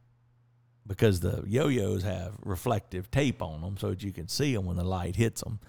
because 0.86 1.20
the 1.20 1.44
yo-yos 1.46 2.02
have 2.02 2.34
reflective 2.42 3.10
tape 3.10 3.42
on 3.42 3.60
them 3.60 3.76
so 3.76 3.90
that 3.90 4.02
you 4.02 4.12
can 4.12 4.28
see 4.28 4.54
them 4.54 4.64
when 4.64 4.76
the 4.76 4.84
light 4.84 5.16
hits 5.16 5.42
them 5.42 5.60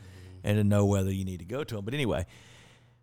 and 0.44 0.58
to 0.58 0.64
know 0.64 0.86
whether 0.86 1.12
you 1.12 1.26
need 1.26 1.40
to 1.40 1.46
go 1.46 1.64
to 1.64 1.76
them. 1.76 1.86
But 1.86 1.94
anyway, 1.94 2.26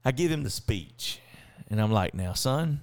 I 0.05 0.12
give 0.12 0.30
him 0.30 0.43
the 0.43 0.51
speech, 0.51 1.20
and 1.68 1.80
I'm 1.80 1.93
like, 1.93 2.14
now, 2.14 2.32
son, 2.32 2.80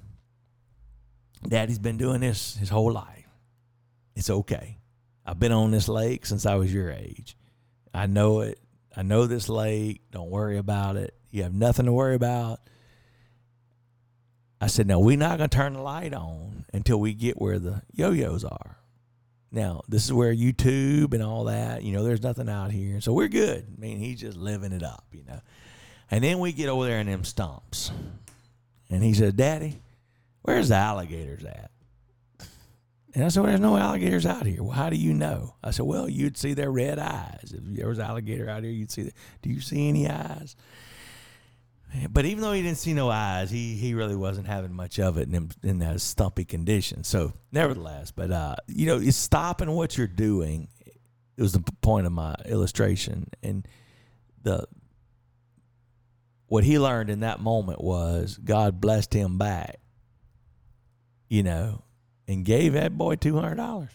daddy's 1.47 1.79
been 1.79 1.97
doing 1.97 2.21
this 2.21 2.55
his 2.57 2.69
whole 2.69 2.91
life. 2.91 3.27
It's 4.15 4.29
okay. 4.29 4.77
I've 5.25 5.39
been 5.39 5.51
on 5.51 5.71
this 5.71 5.89
lake 5.89 6.25
since 6.25 6.45
I 6.45 6.55
was 6.55 6.73
your 6.73 6.91
age. 6.91 7.35
I 7.93 8.05
know 8.05 8.41
it. 8.41 8.59
I 8.95 9.03
know 9.03 9.25
this 9.25 9.49
lake. 9.49 10.01
Don't 10.11 10.29
worry 10.29 10.57
about 10.57 10.95
it. 10.95 11.15
You 11.31 11.43
have 11.43 11.53
nothing 11.53 11.85
to 11.85 11.91
worry 11.91 12.15
about. 12.15 12.59
I 14.61 14.67
said, 14.67 14.87
now 14.87 14.99
we're 14.99 15.17
not 15.17 15.37
going 15.37 15.49
to 15.49 15.57
turn 15.57 15.73
the 15.73 15.81
light 15.81 16.13
on 16.13 16.65
until 16.73 16.99
we 16.99 17.13
get 17.13 17.41
where 17.41 17.59
the 17.59 17.81
yo 17.93 18.11
yos 18.11 18.43
are. 18.43 18.77
Now, 19.55 19.83
this 19.87 20.03
is 20.03 20.11
where 20.11 20.35
YouTube 20.35 21.13
and 21.13 21.23
all 21.23 21.45
that, 21.45 21.81
you 21.81 21.93
know, 21.93 22.03
there's 22.03 22.21
nothing 22.21 22.49
out 22.49 22.71
here. 22.71 22.99
So 22.99 23.13
we're 23.13 23.29
good. 23.29 23.65
I 23.65 23.79
mean, 23.79 23.99
he's 23.99 24.19
just 24.19 24.37
living 24.37 24.73
it 24.73 24.83
up, 24.83 25.05
you 25.13 25.23
know. 25.23 25.39
And 26.11 26.21
then 26.21 26.39
we 26.39 26.51
get 26.51 26.67
over 26.67 26.85
there 26.85 26.99
in 26.99 27.07
them 27.07 27.23
stumps. 27.23 27.89
And 28.89 29.01
he 29.01 29.13
said, 29.13 29.37
Daddy, 29.37 29.81
where's 30.41 30.67
the 30.67 30.75
alligators 30.75 31.45
at? 31.45 31.71
And 33.13 33.23
I 33.23 33.29
said, 33.29 33.43
well, 33.43 33.49
there's 33.49 33.61
no 33.61 33.77
alligators 33.77 34.25
out 34.25 34.45
here. 34.45 34.61
Well, 34.61 34.73
how 34.73 34.89
do 34.89 34.97
you 34.97 35.13
know? 35.13 35.55
I 35.63 35.71
said, 35.71 35.85
well, 35.85 36.09
you'd 36.09 36.37
see 36.37 36.53
their 36.53 36.69
red 36.69 36.99
eyes. 36.99 37.53
If 37.53 37.61
there 37.63 37.87
was 37.87 37.97
an 37.97 38.05
alligator 38.05 38.49
out 38.49 38.63
here, 38.63 38.73
you'd 38.73 38.91
see 38.91 39.03
that. 39.03 39.13
Do 39.41 39.49
you 39.49 39.61
see 39.61 39.87
any 39.87 40.09
eyes? 40.09 40.57
But 42.09 42.25
even 42.25 42.41
though 42.41 42.53
he 42.53 42.61
didn't 42.61 42.77
see 42.77 42.93
no 42.93 43.09
eyes, 43.09 43.49
he 43.49 43.75
he 43.75 43.93
really 43.93 44.15
wasn't 44.15 44.47
having 44.47 44.73
much 44.73 44.99
of 44.99 45.17
it 45.17 45.31
in 45.31 45.51
in 45.63 45.79
that 45.79 46.01
stumpy 46.01 46.45
condition. 46.45 47.03
So, 47.03 47.33
nevertheless, 47.51 48.11
but 48.11 48.31
uh, 48.31 48.55
you 48.67 48.85
know, 48.87 48.97
it's 48.97 49.17
stopping 49.17 49.71
what 49.71 49.97
you're 49.97 50.07
doing. 50.07 50.67
It 51.37 51.41
was 51.41 51.53
the 51.53 51.63
point 51.81 52.05
of 52.05 52.11
my 52.11 52.35
illustration, 52.45 53.29
and 53.43 53.67
the 54.41 54.65
what 56.47 56.63
he 56.63 56.79
learned 56.79 57.09
in 57.09 57.21
that 57.21 57.39
moment 57.39 57.81
was 57.81 58.37
God 58.43 58.81
blessed 58.81 59.13
him 59.13 59.37
back. 59.37 59.79
You 61.27 61.43
know, 61.43 61.83
and 62.27 62.45
gave 62.45 62.73
that 62.73 62.97
boy 62.97 63.15
two 63.15 63.35
hundred 63.35 63.55
dollars. 63.55 63.91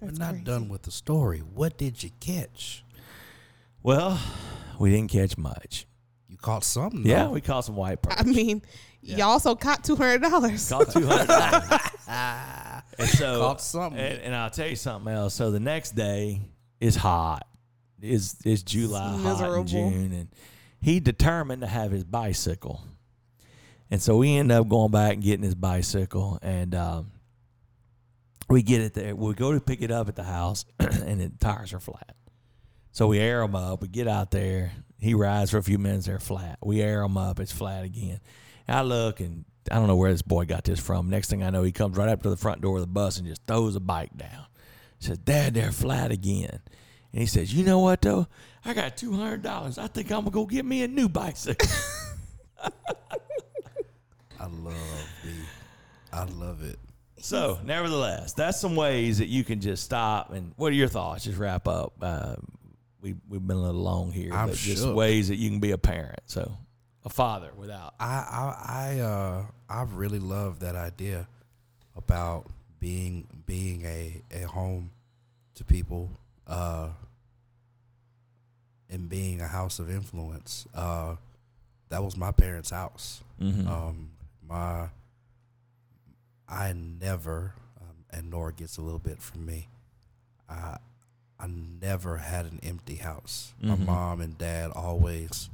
We're 0.00 0.12
not 0.12 0.44
done 0.44 0.68
with 0.68 0.82
the 0.82 0.92
story. 0.92 1.40
What 1.40 1.76
did 1.76 2.02
you 2.04 2.10
catch? 2.20 2.84
Well, 3.82 4.20
we 4.78 4.90
didn't 4.90 5.10
catch 5.10 5.36
much. 5.36 5.87
You 6.38 6.42
caught 6.42 6.62
something. 6.62 7.04
Yeah, 7.04 7.24
though. 7.24 7.30
we 7.30 7.40
caught 7.40 7.64
some 7.64 7.74
white 7.74 8.00
pearls. 8.00 8.20
I 8.20 8.22
mean, 8.22 8.62
you 9.02 9.24
also 9.24 9.56
caught 9.56 9.82
two 9.82 9.96
hundred 9.96 10.22
dollars. 10.22 10.68
Caught 10.68 10.92
two 10.92 11.04
hundred 11.04 11.26
dollars. 11.26 11.80
and 12.98 13.08
so, 13.08 13.40
Caught 13.40 13.60
something. 13.60 13.98
And, 14.00 14.20
and 14.20 14.34
I'll 14.36 14.50
tell 14.50 14.68
you 14.68 14.76
something 14.76 15.12
else. 15.12 15.34
So 15.34 15.50
the 15.50 15.58
next 15.58 15.96
day 15.96 16.40
is 16.80 16.94
hot. 16.94 17.46
Is 18.00 18.36
is 18.44 18.62
July 18.62 19.14
It's 19.14 19.22
hot 19.24 19.32
miserable. 19.32 19.60
in 19.62 19.66
June, 19.66 20.12
and 20.12 20.28
he 20.80 21.00
determined 21.00 21.62
to 21.62 21.66
have 21.66 21.90
his 21.90 22.04
bicycle. 22.04 22.82
And 23.90 24.00
so 24.00 24.16
we 24.18 24.36
end 24.36 24.52
up 24.52 24.68
going 24.68 24.92
back 24.92 25.14
and 25.14 25.22
getting 25.22 25.42
his 25.42 25.56
bicycle, 25.56 26.38
and 26.40 26.72
um, 26.74 27.10
we 28.48 28.62
get 28.62 28.80
it 28.82 28.94
there. 28.94 29.16
We 29.16 29.34
go 29.34 29.52
to 29.52 29.60
pick 29.60 29.82
it 29.82 29.90
up 29.90 30.08
at 30.08 30.14
the 30.14 30.22
house, 30.22 30.66
and 30.78 31.20
the 31.20 31.32
tires 31.40 31.72
are 31.72 31.80
flat. 31.80 32.14
So 32.92 33.08
we 33.08 33.18
air 33.18 33.40
them 33.40 33.56
up. 33.56 33.82
We 33.82 33.88
get 33.88 34.06
out 34.06 34.30
there. 34.30 34.70
He 34.98 35.14
rides 35.14 35.50
for 35.50 35.58
a 35.58 35.62
few 35.62 35.78
minutes. 35.78 36.06
They're 36.06 36.18
flat. 36.18 36.58
We 36.62 36.82
air 36.82 37.02
them 37.02 37.16
up. 37.16 37.38
It's 37.40 37.52
flat 37.52 37.84
again. 37.84 38.20
I 38.68 38.82
look, 38.82 39.20
and 39.20 39.44
I 39.70 39.76
don't 39.76 39.86
know 39.86 39.96
where 39.96 40.12
this 40.12 40.22
boy 40.22 40.44
got 40.44 40.64
this 40.64 40.80
from. 40.80 41.08
Next 41.08 41.30
thing 41.30 41.42
I 41.42 41.50
know, 41.50 41.62
he 41.62 41.72
comes 41.72 41.96
right 41.96 42.08
up 42.08 42.22
to 42.22 42.30
the 42.30 42.36
front 42.36 42.60
door 42.60 42.76
of 42.76 42.82
the 42.82 42.86
bus 42.86 43.18
and 43.18 43.26
just 43.26 43.46
throws 43.46 43.76
a 43.76 43.80
bike 43.80 44.16
down. 44.16 44.46
Says, 44.98 45.18
"Dad, 45.18 45.54
they're 45.54 45.72
flat 45.72 46.10
again." 46.10 46.60
And 47.12 47.20
he 47.20 47.26
says, 47.26 47.54
"You 47.54 47.64
know 47.64 47.78
what 47.78 48.02
though? 48.02 48.26
I 48.64 48.74
got 48.74 48.96
two 48.96 49.12
hundred 49.14 49.42
dollars. 49.42 49.78
I 49.78 49.86
think 49.86 50.10
I'm 50.10 50.20
gonna 50.20 50.30
go 50.30 50.44
get 50.46 50.64
me 50.64 50.82
a 50.82 50.88
new 50.88 51.08
bicycle." 51.08 51.68
I 54.40 54.46
love 54.46 55.08
the. 55.24 55.32
I 56.12 56.24
love 56.24 56.62
it. 56.62 56.78
So, 57.20 57.58
nevertheless, 57.64 58.32
that's 58.32 58.60
some 58.60 58.76
ways 58.76 59.18
that 59.18 59.28
you 59.28 59.44
can 59.44 59.60
just 59.60 59.82
stop. 59.84 60.32
And 60.32 60.52
what 60.56 60.72
are 60.72 60.76
your 60.76 60.88
thoughts? 60.88 61.24
Just 61.24 61.38
wrap 61.38 61.66
up. 61.66 61.94
Uh, 62.00 62.36
we 63.00 63.14
we've 63.28 63.46
been 63.46 63.56
a 63.56 63.60
little 63.60 63.80
long 63.80 64.10
here, 64.12 64.32
I'm 64.32 64.48
but 64.48 64.56
just 64.56 64.82
shook. 64.82 64.96
ways 64.96 65.28
that 65.28 65.36
you 65.36 65.48
can 65.50 65.60
be 65.60 65.70
a 65.72 65.78
parent. 65.78 66.20
So, 66.26 66.52
a 67.04 67.08
father 67.10 67.50
without. 67.56 67.94
I 68.00 68.06
I 68.06 68.96
I 68.96 69.00
uh 69.00 69.42
I 69.68 69.82
really 69.82 70.18
love 70.18 70.60
that 70.60 70.74
idea 70.74 71.28
about 71.96 72.46
being 72.80 73.26
being 73.46 73.84
a 73.84 74.22
a 74.32 74.42
home 74.46 74.90
to 75.54 75.64
people 75.64 76.10
uh 76.46 76.88
and 78.90 79.08
being 79.08 79.40
a 79.40 79.46
house 79.48 79.78
of 79.78 79.90
influence. 79.90 80.66
Uh 80.74 81.16
that 81.90 82.02
was 82.02 82.16
my 82.16 82.32
parents' 82.32 82.70
house. 82.70 83.22
Mm-hmm. 83.40 83.68
Um 83.68 84.10
my 84.46 84.88
I 86.48 86.72
never 86.72 87.52
um, 87.80 88.04
and 88.10 88.30
Nora 88.30 88.52
gets 88.52 88.78
a 88.78 88.82
little 88.82 88.98
bit 88.98 89.20
from 89.20 89.44
me. 89.44 89.68
I 90.48 90.78
I 91.40 91.46
never 91.46 92.16
had 92.18 92.46
an 92.46 92.60
empty 92.62 92.96
house. 92.96 93.54
Mhm. 93.62 93.68
My 93.68 93.76
mom 93.84 94.20
and 94.20 94.36
dad 94.38 94.70
always 94.72 95.50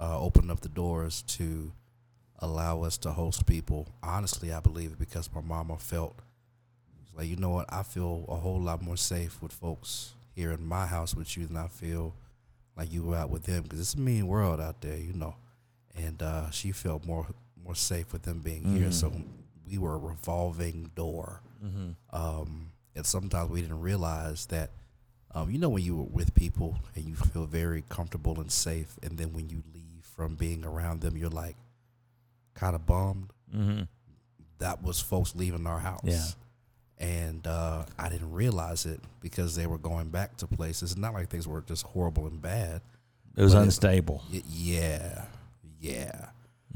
uh, 0.00 0.18
opened 0.20 0.50
up 0.50 0.60
the 0.60 0.68
doors 0.68 1.22
to 1.22 1.72
allow 2.40 2.82
us 2.82 2.98
to 2.98 3.12
host 3.12 3.46
people. 3.46 3.88
Honestly, 4.02 4.52
I 4.52 4.60
believe 4.60 4.92
it 4.92 4.98
because 4.98 5.32
my 5.34 5.40
mama 5.40 5.78
felt 5.78 6.20
like, 7.16 7.28
you 7.28 7.36
know 7.36 7.50
what, 7.50 7.72
I 7.72 7.82
feel 7.84 8.24
a 8.28 8.36
whole 8.36 8.60
lot 8.60 8.82
more 8.82 8.96
safe 8.96 9.40
with 9.40 9.52
folks 9.52 10.14
here 10.34 10.50
in 10.52 10.66
my 10.66 10.84
house 10.86 11.14
with 11.14 11.36
you 11.36 11.46
than 11.46 11.56
I 11.56 11.68
feel 11.68 12.14
like 12.76 12.92
you 12.92 13.04
were 13.04 13.16
out 13.16 13.30
with 13.30 13.44
them 13.44 13.62
because 13.62 13.80
it's 13.80 13.94
a 13.94 14.00
mean 14.00 14.26
world 14.26 14.60
out 14.60 14.80
there, 14.80 14.96
you 14.98 15.12
know. 15.12 15.36
And 15.94 16.20
uh, 16.22 16.50
she 16.50 16.72
felt 16.72 17.04
more 17.06 17.26
more 17.64 17.76
safe 17.76 18.12
with 18.12 18.22
them 18.24 18.40
being 18.40 18.64
here. 18.76 18.88
Mhm. 18.88 18.92
So 18.92 19.12
we 19.66 19.78
were 19.78 19.94
a 19.94 19.98
revolving 19.98 20.90
door. 20.94 21.40
Mm-hmm. 21.64 21.92
Um, 22.14 22.72
and 22.94 23.06
sometimes 23.06 23.48
we 23.48 23.62
didn't 23.62 23.80
realize 23.80 24.44
that, 24.46 24.70
um, 25.34 25.50
you 25.50 25.58
know, 25.58 25.68
when 25.68 25.82
you 25.82 25.96
were 25.96 26.04
with 26.04 26.34
people 26.34 26.76
and 26.94 27.04
you 27.04 27.14
feel 27.16 27.46
very 27.46 27.82
comfortable 27.88 28.40
and 28.40 28.50
safe, 28.50 28.96
and 29.02 29.18
then 29.18 29.32
when 29.32 29.48
you 29.50 29.62
leave 29.74 30.04
from 30.14 30.36
being 30.36 30.64
around 30.64 31.00
them, 31.00 31.16
you're 31.16 31.28
like 31.30 31.56
kind 32.54 32.74
of 32.74 32.86
bummed. 32.86 33.30
Mm-hmm. 33.54 33.82
That 34.58 34.82
was 34.82 35.00
folks 35.00 35.34
leaving 35.34 35.66
our 35.66 35.80
house. 35.80 36.00
Yeah. 36.04 36.24
And 36.98 37.44
uh, 37.46 37.84
I 37.98 38.08
didn't 38.08 38.32
realize 38.32 38.86
it 38.86 39.00
because 39.20 39.56
they 39.56 39.66
were 39.66 39.78
going 39.78 40.10
back 40.10 40.36
to 40.38 40.46
places. 40.46 40.92
It's 40.92 41.00
not 41.00 41.12
like 41.12 41.28
things 41.28 41.48
were 41.48 41.60
just 41.62 41.82
horrible 41.84 42.26
and 42.26 42.40
bad. 42.40 42.80
It 43.36 43.42
was 43.42 43.52
But 43.54 43.60
it- 43.60 43.64
unstable. 43.64 44.22
Yeah. 44.30 45.24
Yeah. 45.80 46.26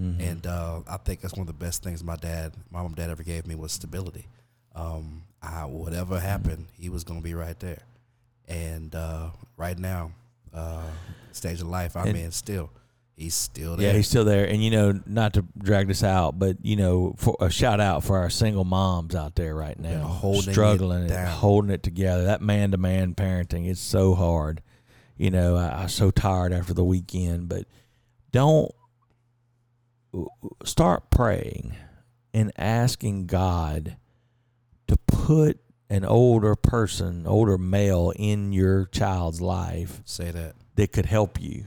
Mhm. 0.01 0.21
And 0.21 0.47
uh, 0.47 0.81
I 0.89 0.97
think 0.99 1.21
that's 1.21 1.35
one 1.35 1.43
of 1.43 1.47
the 1.47 1.53
best 1.65 1.83
things 1.85 2.03
my 2.05 2.17
dad, 2.17 2.53
my 2.71 2.79
mom 2.79 2.87
and 2.89 2.97
dad 2.97 3.11
ever 3.11 3.23
gave 3.23 3.47
me 3.47 3.55
was 3.55 3.73
stability. 3.73 4.27
Um, 4.75 5.23
I, 5.41 5.65
whatever 5.65 6.19
happened, 6.21 6.67
he 6.73 6.89
was 6.89 7.05
going 7.05 7.21
to 7.21 7.25
be 7.25 7.35
right 7.35 7.59
there. 7.61 7.83
And 8.49 8.95
uh, 8.95 9.31
right 9.57 9.79
now, 9.79 10.13
uh, 10.55 10.83
stage 11.33 11.61
of 11.61 11.69
life 11.69 11.97
I'm 11.97 12.09
And- 12.09 12.17
in 12.17 12.31
still, 12.33 12.71
he's 13.15 13.35
still 13.35 13.77
there. 13.77 13.89
Yeah, 13.89 13.97
he's 13.97 14.09
still 14.09 14.25
there. 14.25 14.47
And 14.47 14.65
you 14.65 14.71
know, 14.71 15.01
not 15.07 15.35
to 15.35 15.45
drag 15.59 15.87
this 15.89 16.03
out, 16.03 16.39
but 16.39 16.57
you 16.65 16.75
know, 16.77 17.15
for 17.19 17.37
a 17.41 17.51
shout 17.51 17.79
out 17.81 18.05
for 18.05 18.17
our 18.19 18.31
single 18.31 18.65
moms 18.65 19.15
out 19.15 19.35
there 19.35 19.55
right 19.55 19.79
now, 19.79 19.91
Yeah, 19.91 19.99
holding 20.01 20.49
it 20.49 20.53
struggling 20.53 21.11
and 21.11 21.29
holding 21.29 21.71
it 21.71 21.83
together. 21.83 22.25
That 22.25 22.41
man 22.41 22.71
to 22.71 22.79
man 22.79 23.15
parenting 23.15 23.67
is 23.69 23.79
so 23.79 24.15
hard. 24.15 24.63
You 25.19 25.31
know, 25.31 25.57
I, 25.57 25.69
I 25.69 25.83
was 25.85 25.93
so 25.95 26.11
tired 26.11 26.53
after 26.53 26.73
the 26.73 26.85
weekend, 26.85 27.49
but 27.49 27.67
don't 28.33 28.73
start 30.65 31.11
praying 31.11 31.75
and 32.33 32.53
asking 32.57 33.27
God 33.27 33.97
to 34.87 34.97
put 35.07 35.61
an 35.91 36.05
older 36.05 36.55
person, 36.55 37.27
older 37.27 37.57
male 37.59 38.13
in 38.17 38.53
your 38.53 38.87
child's 38.87 39.41
life 39.41 40.03
Say 40.05 40.31
that. 40.31 40.55
that 40.77 40.93
could 40.93 41.07
help 41.07 41.41
you, 41.41 41.65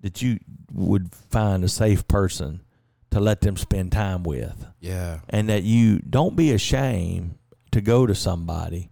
that 0.00 0.22
you 0.22 0.38
would 0.72 1.12
find 1.30 1.62
a 1.64 1.68
safe 1.68 2.06
person 2.08 2.62
to 3.10 3.20
let 3.20 3.40
them 3.40 3.56
spend 3.56 3.92
time 3.92 4.22
with, 4.22 4.66
Yeah. 4.80 5.20
and 5.28 5.48
that 5.48 5.62
you 5.62 5.98
don't 6.00 6.36
be 6.36 6.52
ashamed 6.52 7.36
to 7.72 7.80
go 7.80 8.06
to 8.06 8.14
somebody 8.14 8.90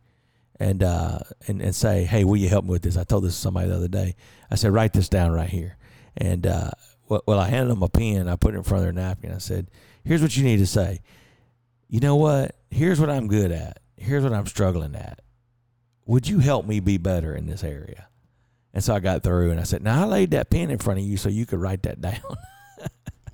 and 0.58 0.82
uh, 0.82 1.18
and 1.48 1.60
and 1.60 1.74
say, 1.74 2.04
"Hey, 2.04 2.24
will 2.24 2.36
you 2.38 2.48
help 2.48 2.64
me 2.64 2.70
with 2.70 2.80
this?" 2.82 2.96
I 2.96 3.04
told 3.04 3.24
this 3.24 3.34
to 3.34 3.40
somebody 3.40 3.68
the 3.68 3.76
other 3.76 3.88
day. 3.88 4.16
I 4.50 4.54
said, 4.54 4.72
"Write 4.72 4.94
this 4.94 5.10
down 5.10 5.32
right 5.32 5.50
here," 5.50 5.76
and 6.16 6.46
uh, 6.46 6.70
well, 7.08 7.22
well, 7.26 7.38
I 7.38 7.48
handed 7.48 7.70
them 7.72 7.82
a 7.82 7.88
pen. 7.90 8.26
I 8.26 8.36
put 8.36 8.54
it 8.54 8.56
in 8.56 8.62
front 8.62 8.78
of 8.78 8.94
their 8.94 9.04
napkin. 9.04 9.32
I 9.34 9.38
said, 9.38 9.70
"Here's 10.02 10.22
what 10.22 10.34
you 10.34 10.44
need 10.44 10.56
to 10.58 10.66
say." 10.66 11.00
You 11.90 12.00
know 12.00 12.16
what? 12.16 12.56
Here's 12.70 12.98
what 12.98 13.10
I'm 13.10 13.28
good 13.28 13.52
at. 13.52 13.80
Here's 13.96 14.22
what 14.22 14.32
I'm 14.32 14.46
struggling 14.46 14.94
at. 14.94 15.20
Would 16.06 16.28
you 16.28 16.38
help 16.38 16.66
me 16.66 16.80
be 16.80 16.98
better 16.98 17.34
in 17.34 17.46
this 17.46 17.64
area? 17.64 18.08
And 18.72 18.84
so 18.84 18.94
I 18.94 19.00
got 19.00 19.22
through 19.22 19.50
and 19.50 19.58
I 19.58 19.64
said, 19.64 19.82
Now 19.82 20.02
I 20.02 20.06
laid 20.06 20.32
that 20.32 20.50
pen 20.50 20.70
in 20.70 20.78
front 20.78 21.00
of 21.00 21.06
you 21.06 21.16
so 21.16 21.28
you 21.28 21.46
could 21.46 21.60
write 21.60 21.82
that 21.84 22.00
down. 22.00 22.20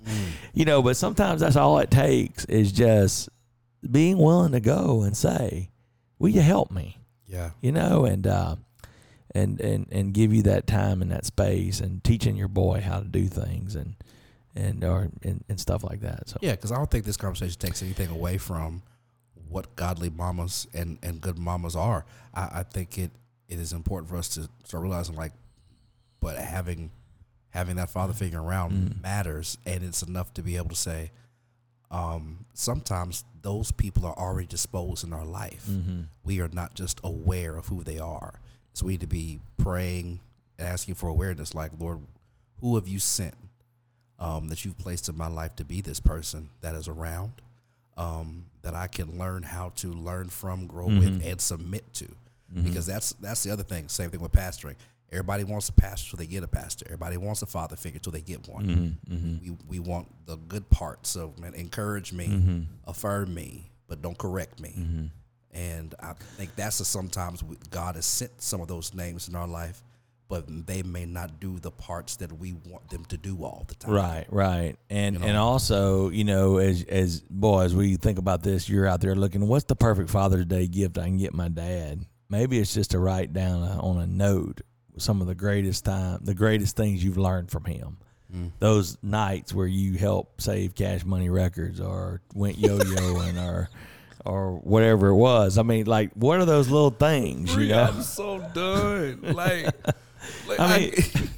Mm. 0.05 0.31
you 0.53 0.65
know, 0.65 0.81
but 0.81 0.97
sometimes 0.97 1.41
that's 1.41 1.55
all 1.55 1.79
it 1.79 1.91
takes 1.91 2.45
is 2.45 2.71
just 2.71 3.29
being 3.89 4.17
willing 4.17 4.51
to 4.53 4.59
go 4.59 5.01
and 5.01 5.15
say, 5.15 5.69
"Will 6.19 6.29
you 6.29 6.41
help 6.41 6.71
me?" 6.71 6.99
Yeah. 7.25 7.51
You 7.61 7.71
know, 7.71 8.05
and 8.05 8.27
uh, 8.27 8.55
and 9.33 9.59
and 9.61 9.87
and 9.91 10.13
give 10.13 10.33
you 10.33 10.43
that 10.43 10.67
time 10.67 11.01
and 11.01 11.11
that 11.11 11.25
space, 11.25 11.79
and 11.79 12.03
teaching 12.03 12.35
your 12.35 12.47
boy 12.47 12.81
how 12.81 12.99
to 12.99 13.05
do 13.05 13.27
things 13.27 13.75
and 13.75 13.95
and 14.55 14.83
or 14.83 15.09
and, 15.23 15.43
and 15.47 15.59
stuff 15.59 15.83
like 15.83 16.01
that. 16.01 16.29
So 16.29 16.37
Yeah, 16.41 16.51
because 16.51 16.71
I 16.71 16.75
don't 16.75 16.91
think 16.91 17.05
this 17.05 17.17
conversation 17.17 17.59
takes 17.59 17.81
anything 17.81 18.09
away 18.09 18.37
from 18.37 18.83
what 19.53 19.75
godly 19.75 20.09
mamas 20.09 20.67
and, 20.73 20.97
and 21.03 21.21
good 21.21 21.37
mamas 21.37 21.75
are. 21.75 22.05
I, 22.33 22.41
I 22.59 22.63
think 22.63 22.97
it, 22.97 23.11
it 23.47 23.59
is 23.59 23.71
important 23.73 24.09
for 24.09 24.17
us 24.17 24.27
to 24.29 24.49
start 24.65 24.81
realizing 24.83 25.15
like, 25.15 25.31
but 26.19 26.37
having 26.37 26.91
having 27.49 27.75
that 27.75 27.89
father 27.89 28.13
figure 28.13 28.41
around 28.41 28.71
Mm. 28.73 29.01
matters, 29.03 29.57
and 29.65 29.83
it's 29.83 30.01
enough 30.01 30.33
to 30.33 30.41
be 30.41 30.57
able 30.57 30.69
to 30.69 30.75
say, 30.75 31.11
um, 31.91 32.45
sometimes 32.53 33.23
those 33.43 33.71
people 33.71 34.05
are 34.07 34.17
already 34.17 34.47
disposed 34.47 35.03
in 35.03 35.13
our 35.13 35.25
life. 35.25 35.65
mm-hmm. 35.69 36.01
We 36.23 36.41
are 36.41 36.49
not 36.51 36.73
just 36.73 36.99
aware 37.03 37.55
of 37.55 37.67
who 37.67 37.83
they 37.83 37.99
are, 37.99 38.39
so 38.73 38.87
we 38.87 38.93
need 38.93 39.01
to 39.01 39.07
be 39.07 39.39
praying 39.57 40.21
and 40.57 40.67
asking 40.67 40.95
for 40.95 41.07
awareness. 41.09 41.53
Like, 41.53 41.71
Lord, 41.79 41.99
who 42.61 42.75
have 42.75 42.87
you 42.87 42.99
sent? 42.99 43.35
um, 44.19 44.47
that 44.47 44.63
you've 44.63 44.77
placed 44.77 45.09
in 45.09 45.17
my 45.17 45.27
life 45.27 45.53
to 45.57 45.65
be 45.65 45.81
this 45.81 45.99
person 45.99 46.49
that 46.61 46.75
is 46.75 46.87
around, 46.87 47.33
um, 47.97 48.45
that 48.61 48.73
I 48.75 48.87
can 48.87 49.17
learn 49.19 49.43
how 49.43 49.69
to 49.77 49.87
learn 49.93 50.29
from, 50.29 50.67
grow 50.67 50.87
with, 50.87 51.21
Mhm. 51.21 51.31
and 51.31 51.41
submit 51.41 51.93
to. 51.95 52.05
Mm-hmm. 52.05 52.63
Because 52.63 52.85
that's 52.85 53.13
that's 53.13 53.43
the 53.43 53.51
other 53.51 53.63
thing. 53.63 53.87
Same 53.89 54.09
thing 54.09 54.19
with 54.21 54.31
pastoring. 54.31 54.75
Everybody 55.11 55.43
wants 55.43 55.69
a 55.69 55.73
pastor 55.73 56.11
till 56.11 56.17
they 56.17 56.25
get 56.27 56.43
a 56.43 56.47
pastor. 56.47 56.85
Everybody 56.87 57.17
wants 57.17 57.41
a 57.43 57.45
father 57.45 57.75
figure 57.75 57.99
till 57.99 58.11
they 58.11 58.21
get 58.21 58.47
one. 58.47 58.65
Mm-hmm. 58.65 59.13
Mm-hmm. 59.15 59.43
We 59.43 59.57
we 59.67 59.79
want 59.79 60.07
the 60.25 60.37
good 60.37 60.69
parts 60.69 61.15
of 61.15 61.37
man, 61.39 61.53
encourage 61.53 62.13
me, 62.13 62.27
Mm-hmm. 62.27 62.61
affirm 62.87 63.33
me, 63.33 63.69
but 63.87 64.01
don't 64.01 64.17
correct 64.17 64.59
me. 64.59 64.73
Mm-hmm. 64.77 65.05
And 65.55 65.93
I 65.99 66.13
think 66.37 66.55
that's 66.55 66.79
a, 66.79 66.85
sometimes 66.85 67.43
God 67.69 67.95
has 67.95 68.05
sent 68.07 68.41
some 68.41 68.59
of 68.61 68.67
those 68.67 68.93
names 68.95 69.27
in 69.27 69.35
our 69.35 69.47
life, 69.47 69.83
but 70.27 70.45
they 70.67 70.83
may 70.83 71.05
not 71.05 71.39
do 71.39 71.59
the 71.59 71.71
parts 71.71 72.15
that 72.17 72.31
we 72.31 72.53
want 72.53 72.89
them 72.89 73.05
to 73.05 73.17
do 73.17 73.43
all 73.43 73.65
the 73.67 73.75
time. 73.75 73.91
Right, 73.91 74.25
right, 74.29 74.75
and 74.89 75.15
You 75.15 75.21
know? 75.21 75.27
and 75.27 75.37
also, 75.37 76.09
you 76.09 76.23
know, 76.23 76.57
as 76.57 76.83
as 76.83 77.21
boy, 77.21 77.63
as 77.63 77.75
we 77.75 77.95
think 77.95 78.17
about 78.17 78.43
this, 78.43 78.67
you're 78.67 78.87
out 78.87 79.01
there 79.01 79.15
looking. 79.15 79.47
What's 79.47 79.65
the 79.65 79.75
perfect 79.75 80.09
Father's 80.09 80.45
Day 80.45 80.67
gift 80.67 80.97
I 80.97 81.05
can 81.05 81.17
get 81.17 81.33
my 81.33 81.49
dad? 81.49 82.05
Maybe 82.29 82.59
it's 82.59 82.73
just 82.73 82.91
to 82.91 82.99
write 82.99 83.33
down 83.33 83.63
a, 83.63 83.79
on 83.79 83.99
a 83.99 84.07
note 84.07 84.61
some 84.97 85.21
of 85.21 85.27
the 85.27 85.35
greatest 85.35 85.85
time, 85.85 86.19
the 86.23 86.33
greatest 86.35 86.75
things 86.75 87.03
you've 87.03 87.17
learned 87.17 87.51
from 87.51 87.65
him. 87.65 87.97
Mm. 88.33 88.51
Those 88.59 88.97
nights 89.03 89.53
where 89.53 89.67
you 89.67 89.97
helped 89.97 90.41
save 90.41 90.73
Cash 90.75 91.05
Money 91.05 91.29
Records 91.29 91.79
or 91.79 92.21
went 92.33 92.57
yo-yoing 92.57 93.41
or 93.47 93.69
or 94.25 94.53
whatever 94.53 95.09
it 95.09 95.15
was. 95.15 95.57
I 95.57 95.63
mean, 95.63 95.85
like, 95.85 96.11
what 96.13 96.39
are 96.39 96.45
those 96.45 96.69
little 96.69 96.91
things? 96.91 97.53
You 97.55 97.67
know, 97.67 97.83
I'm 97.83 98.01
so 98.01 98.39
done. 98.53 99.19
Like, 99.33 99.75
like 100.47 100.59
I 100.59 100.77
mean, 100.79 100.93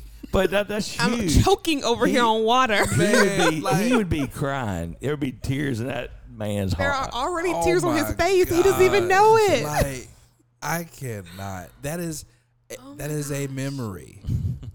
but 0.31 0.51
that 0.51 0.67
that's 0.67 0.99
I'm 0.99 1.27
choking 1.27 1.83
over 1.83 2.05
here 2.07 2.23
on 2.23 2.43
water. 2.43 2.85
he 2.85 2.97
would 3.01 3.49
be 3.51 3.61
like- 3.61 3.85
he 3.85 3.95
would 3.95 4.09
be 4.09 4.27
crying. 4.27 4.95
There 4.99 5.11
would 5.11 5.19
be 5.19 5.31
tears 5.31 5.79
in 5.79 5.87
that 5.87 6.11
man's 6.29 6.73
heart. 6.73 6.85
There 6.87 6.91
are 6.93 7.09
already 7.11 7.51
Oh 7.53 7.63
tears 7.63 7.83
on 7.83 7.95
his 7.95 8.09
my 8.09 8.13
face. 8.15 8.49
He 8.49 8.61
doesn't 8.63 8.81
even 8.81 9.07
know 9.07 9.37
it. 9.37 9.63
Like, 9.63 10.07
I 10.61 10.83
cannot. 10.83 11.69
That 11.83 11.99
is 11.99 12.25
Oh 12.79 12.95
that 12.95 13.09
my 13.09 13.15
is 13.15 13.31
a 13.31 13.47
memory 13.47 14.21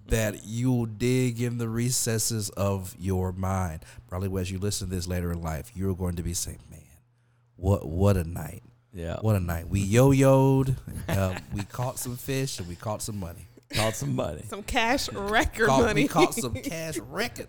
that 0.07 0.45
you 0.45 0.71
will 0.73 0.87
dig 0.87 1.41
in 1.43 1.59
the 1.59 1.69
recesses 1.69 2.49
of 2.51 2.95
your 2.99 3.33
mind. 3.33 3.81
Probably 4.09 4.41
as 4.41 4.51
you 4.51 4.59
listen 4.59 4.89
to 4.89 4.95
this 4.95 5.07
later 5.09 5.33
in 5.33 5.41
life, 5.43 5.71
you're 5.75 5.95
going 5.97 6.15
to 6.17 6.23
be 6.23 6.33
saying, 6.35 6.61
"Man, 6.71 6.81
what 7.57 7.85
what 7.87 8.17
a 8.17 8.23
night! 8.25 8.63
yeah, 8.95 9.19
What 9.21 9.35
a 9.37 9.41
night! 9.41 9.69
We 9.69 9.81
yo-yoed, 9.81 10.77
uh, 11.09 11.39
we 11.53 11.63
caught 11.65 11.99
some 11.99 12.17
fish, 12.17 12.59
and 12.61 12.69
we 12.69 12.77
caught 12.77 13.03
some 13.03 13.19
money. 13.19 13.47
Called 13.75 14.09
money. 14.09 14.43
Some 14.49 14.63
cash 14.63 15.11
record 15.13 15.67
Caught, 15.69 15.81
money. 15.83 16.03
we 16.03 16.09
caught 16.09 16.35
some 16.35 16.55
cash 16.63 16.99
record. 16.99 17.49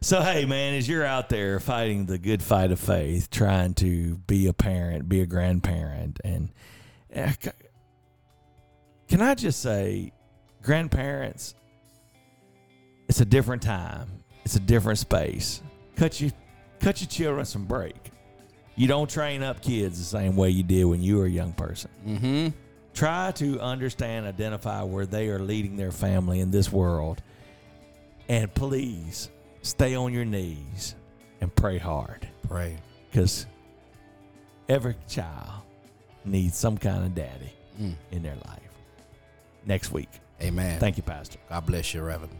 So 0.00 0.20
hey, 0.20 0.44
man, 0.44 0.74
as 0.74 0.86
you're 0.88 1.04
out 1.04 1.28
there 1.30 1.58
fighting 1.60 2.06
the 2.06 2.18
good 2.18 2.42
fight 2.42 2.70
of 2.72 2.78
faith, 2.78 3.30
trying 3.30 3.72
to 3.74 4.16
be 4.26 4.46
a 4.48 4.52
parent, 4.52 5.08
be 5.08 5.20
a 5.22 5.26
grandparent, 5.26 6.18
and 6.24 6.50
c- 7.14 7.50
can 9.08 9.22
I 9.22 9.34
just 9.34 9.60
say, 9.60 10.12
grandparents, 10.62 11.54
it's 13.08 13.20
a 13.20 13.24
different 13.24 13.62
time. 13.62 14.08
It's 14.44 14.56
a 14.56 14.60
different 14.60 14.98
space. 14.98 15.62
Cut 15.96 16.20
you, 16.20 16.32
cut 16.80 17.00
your 17.00 17.08
children 17.08 17.44
some 17.46 17.64
break. 17.64 18.10
You 18.76 18.88
don't 18.88 19.08
train 19.08 19.42
up 19.42 19.62
kids 19.62 19.98
the 19.98 20.04
same 20.04 20.36
way 20.36 20.50
you 20.50 20.62
did 20.64 20.84
when 20.84 21.00
you 21.02 21.16
were 21.18 21.26
a 21.26 21.30
young 21.30 21.52
person. 21.52 21.90
Mm-hmm. 22.06 22.48
Try 22.94 23.32
to 23.32 23.60
understand, 23.60 24.26
identify 24.26 24.82
where 24.82 25.04
they 25.06 25.28
are 25.28 25.38
leading 25.40 25.76
their 25.76 25.92
family 25.92 26.40
in 26.40 26.50
this 26.50 26.70
world, 26.72 27.20
and 28.28 28.52
please 28.54 29.30
stay 29.62 29.94
on 29.94 30.12
your 30.12 30.24
knees 30.24 30.94
and 31.40 31.54
pray 31.54 31.78
hard 31.78 32.26
Pray. 32.48 32.76
because 33.10 33.46
every 34.68 34.96
child 35.08 35.62
needs 36.24 36.56
some 36.56 36.78
kind 36.78 37.04
of 37.04 37.14
daddy 37.14 37.52
Mm. 37.80 37.94
in 38.12 38.22
their 38.22 38.36
life. 38.46 38.60
Next 39.66 39.90
week. 39.90 40.08
Amen. 40.40 40.78
Thank 40.78 40.96
you, 40.96 41.02
Pastor. 41.02 41.38
God 41.48 41.66
bless 41.66 41.92
you, 41.92 42.02
Reverend. 42.02 42.32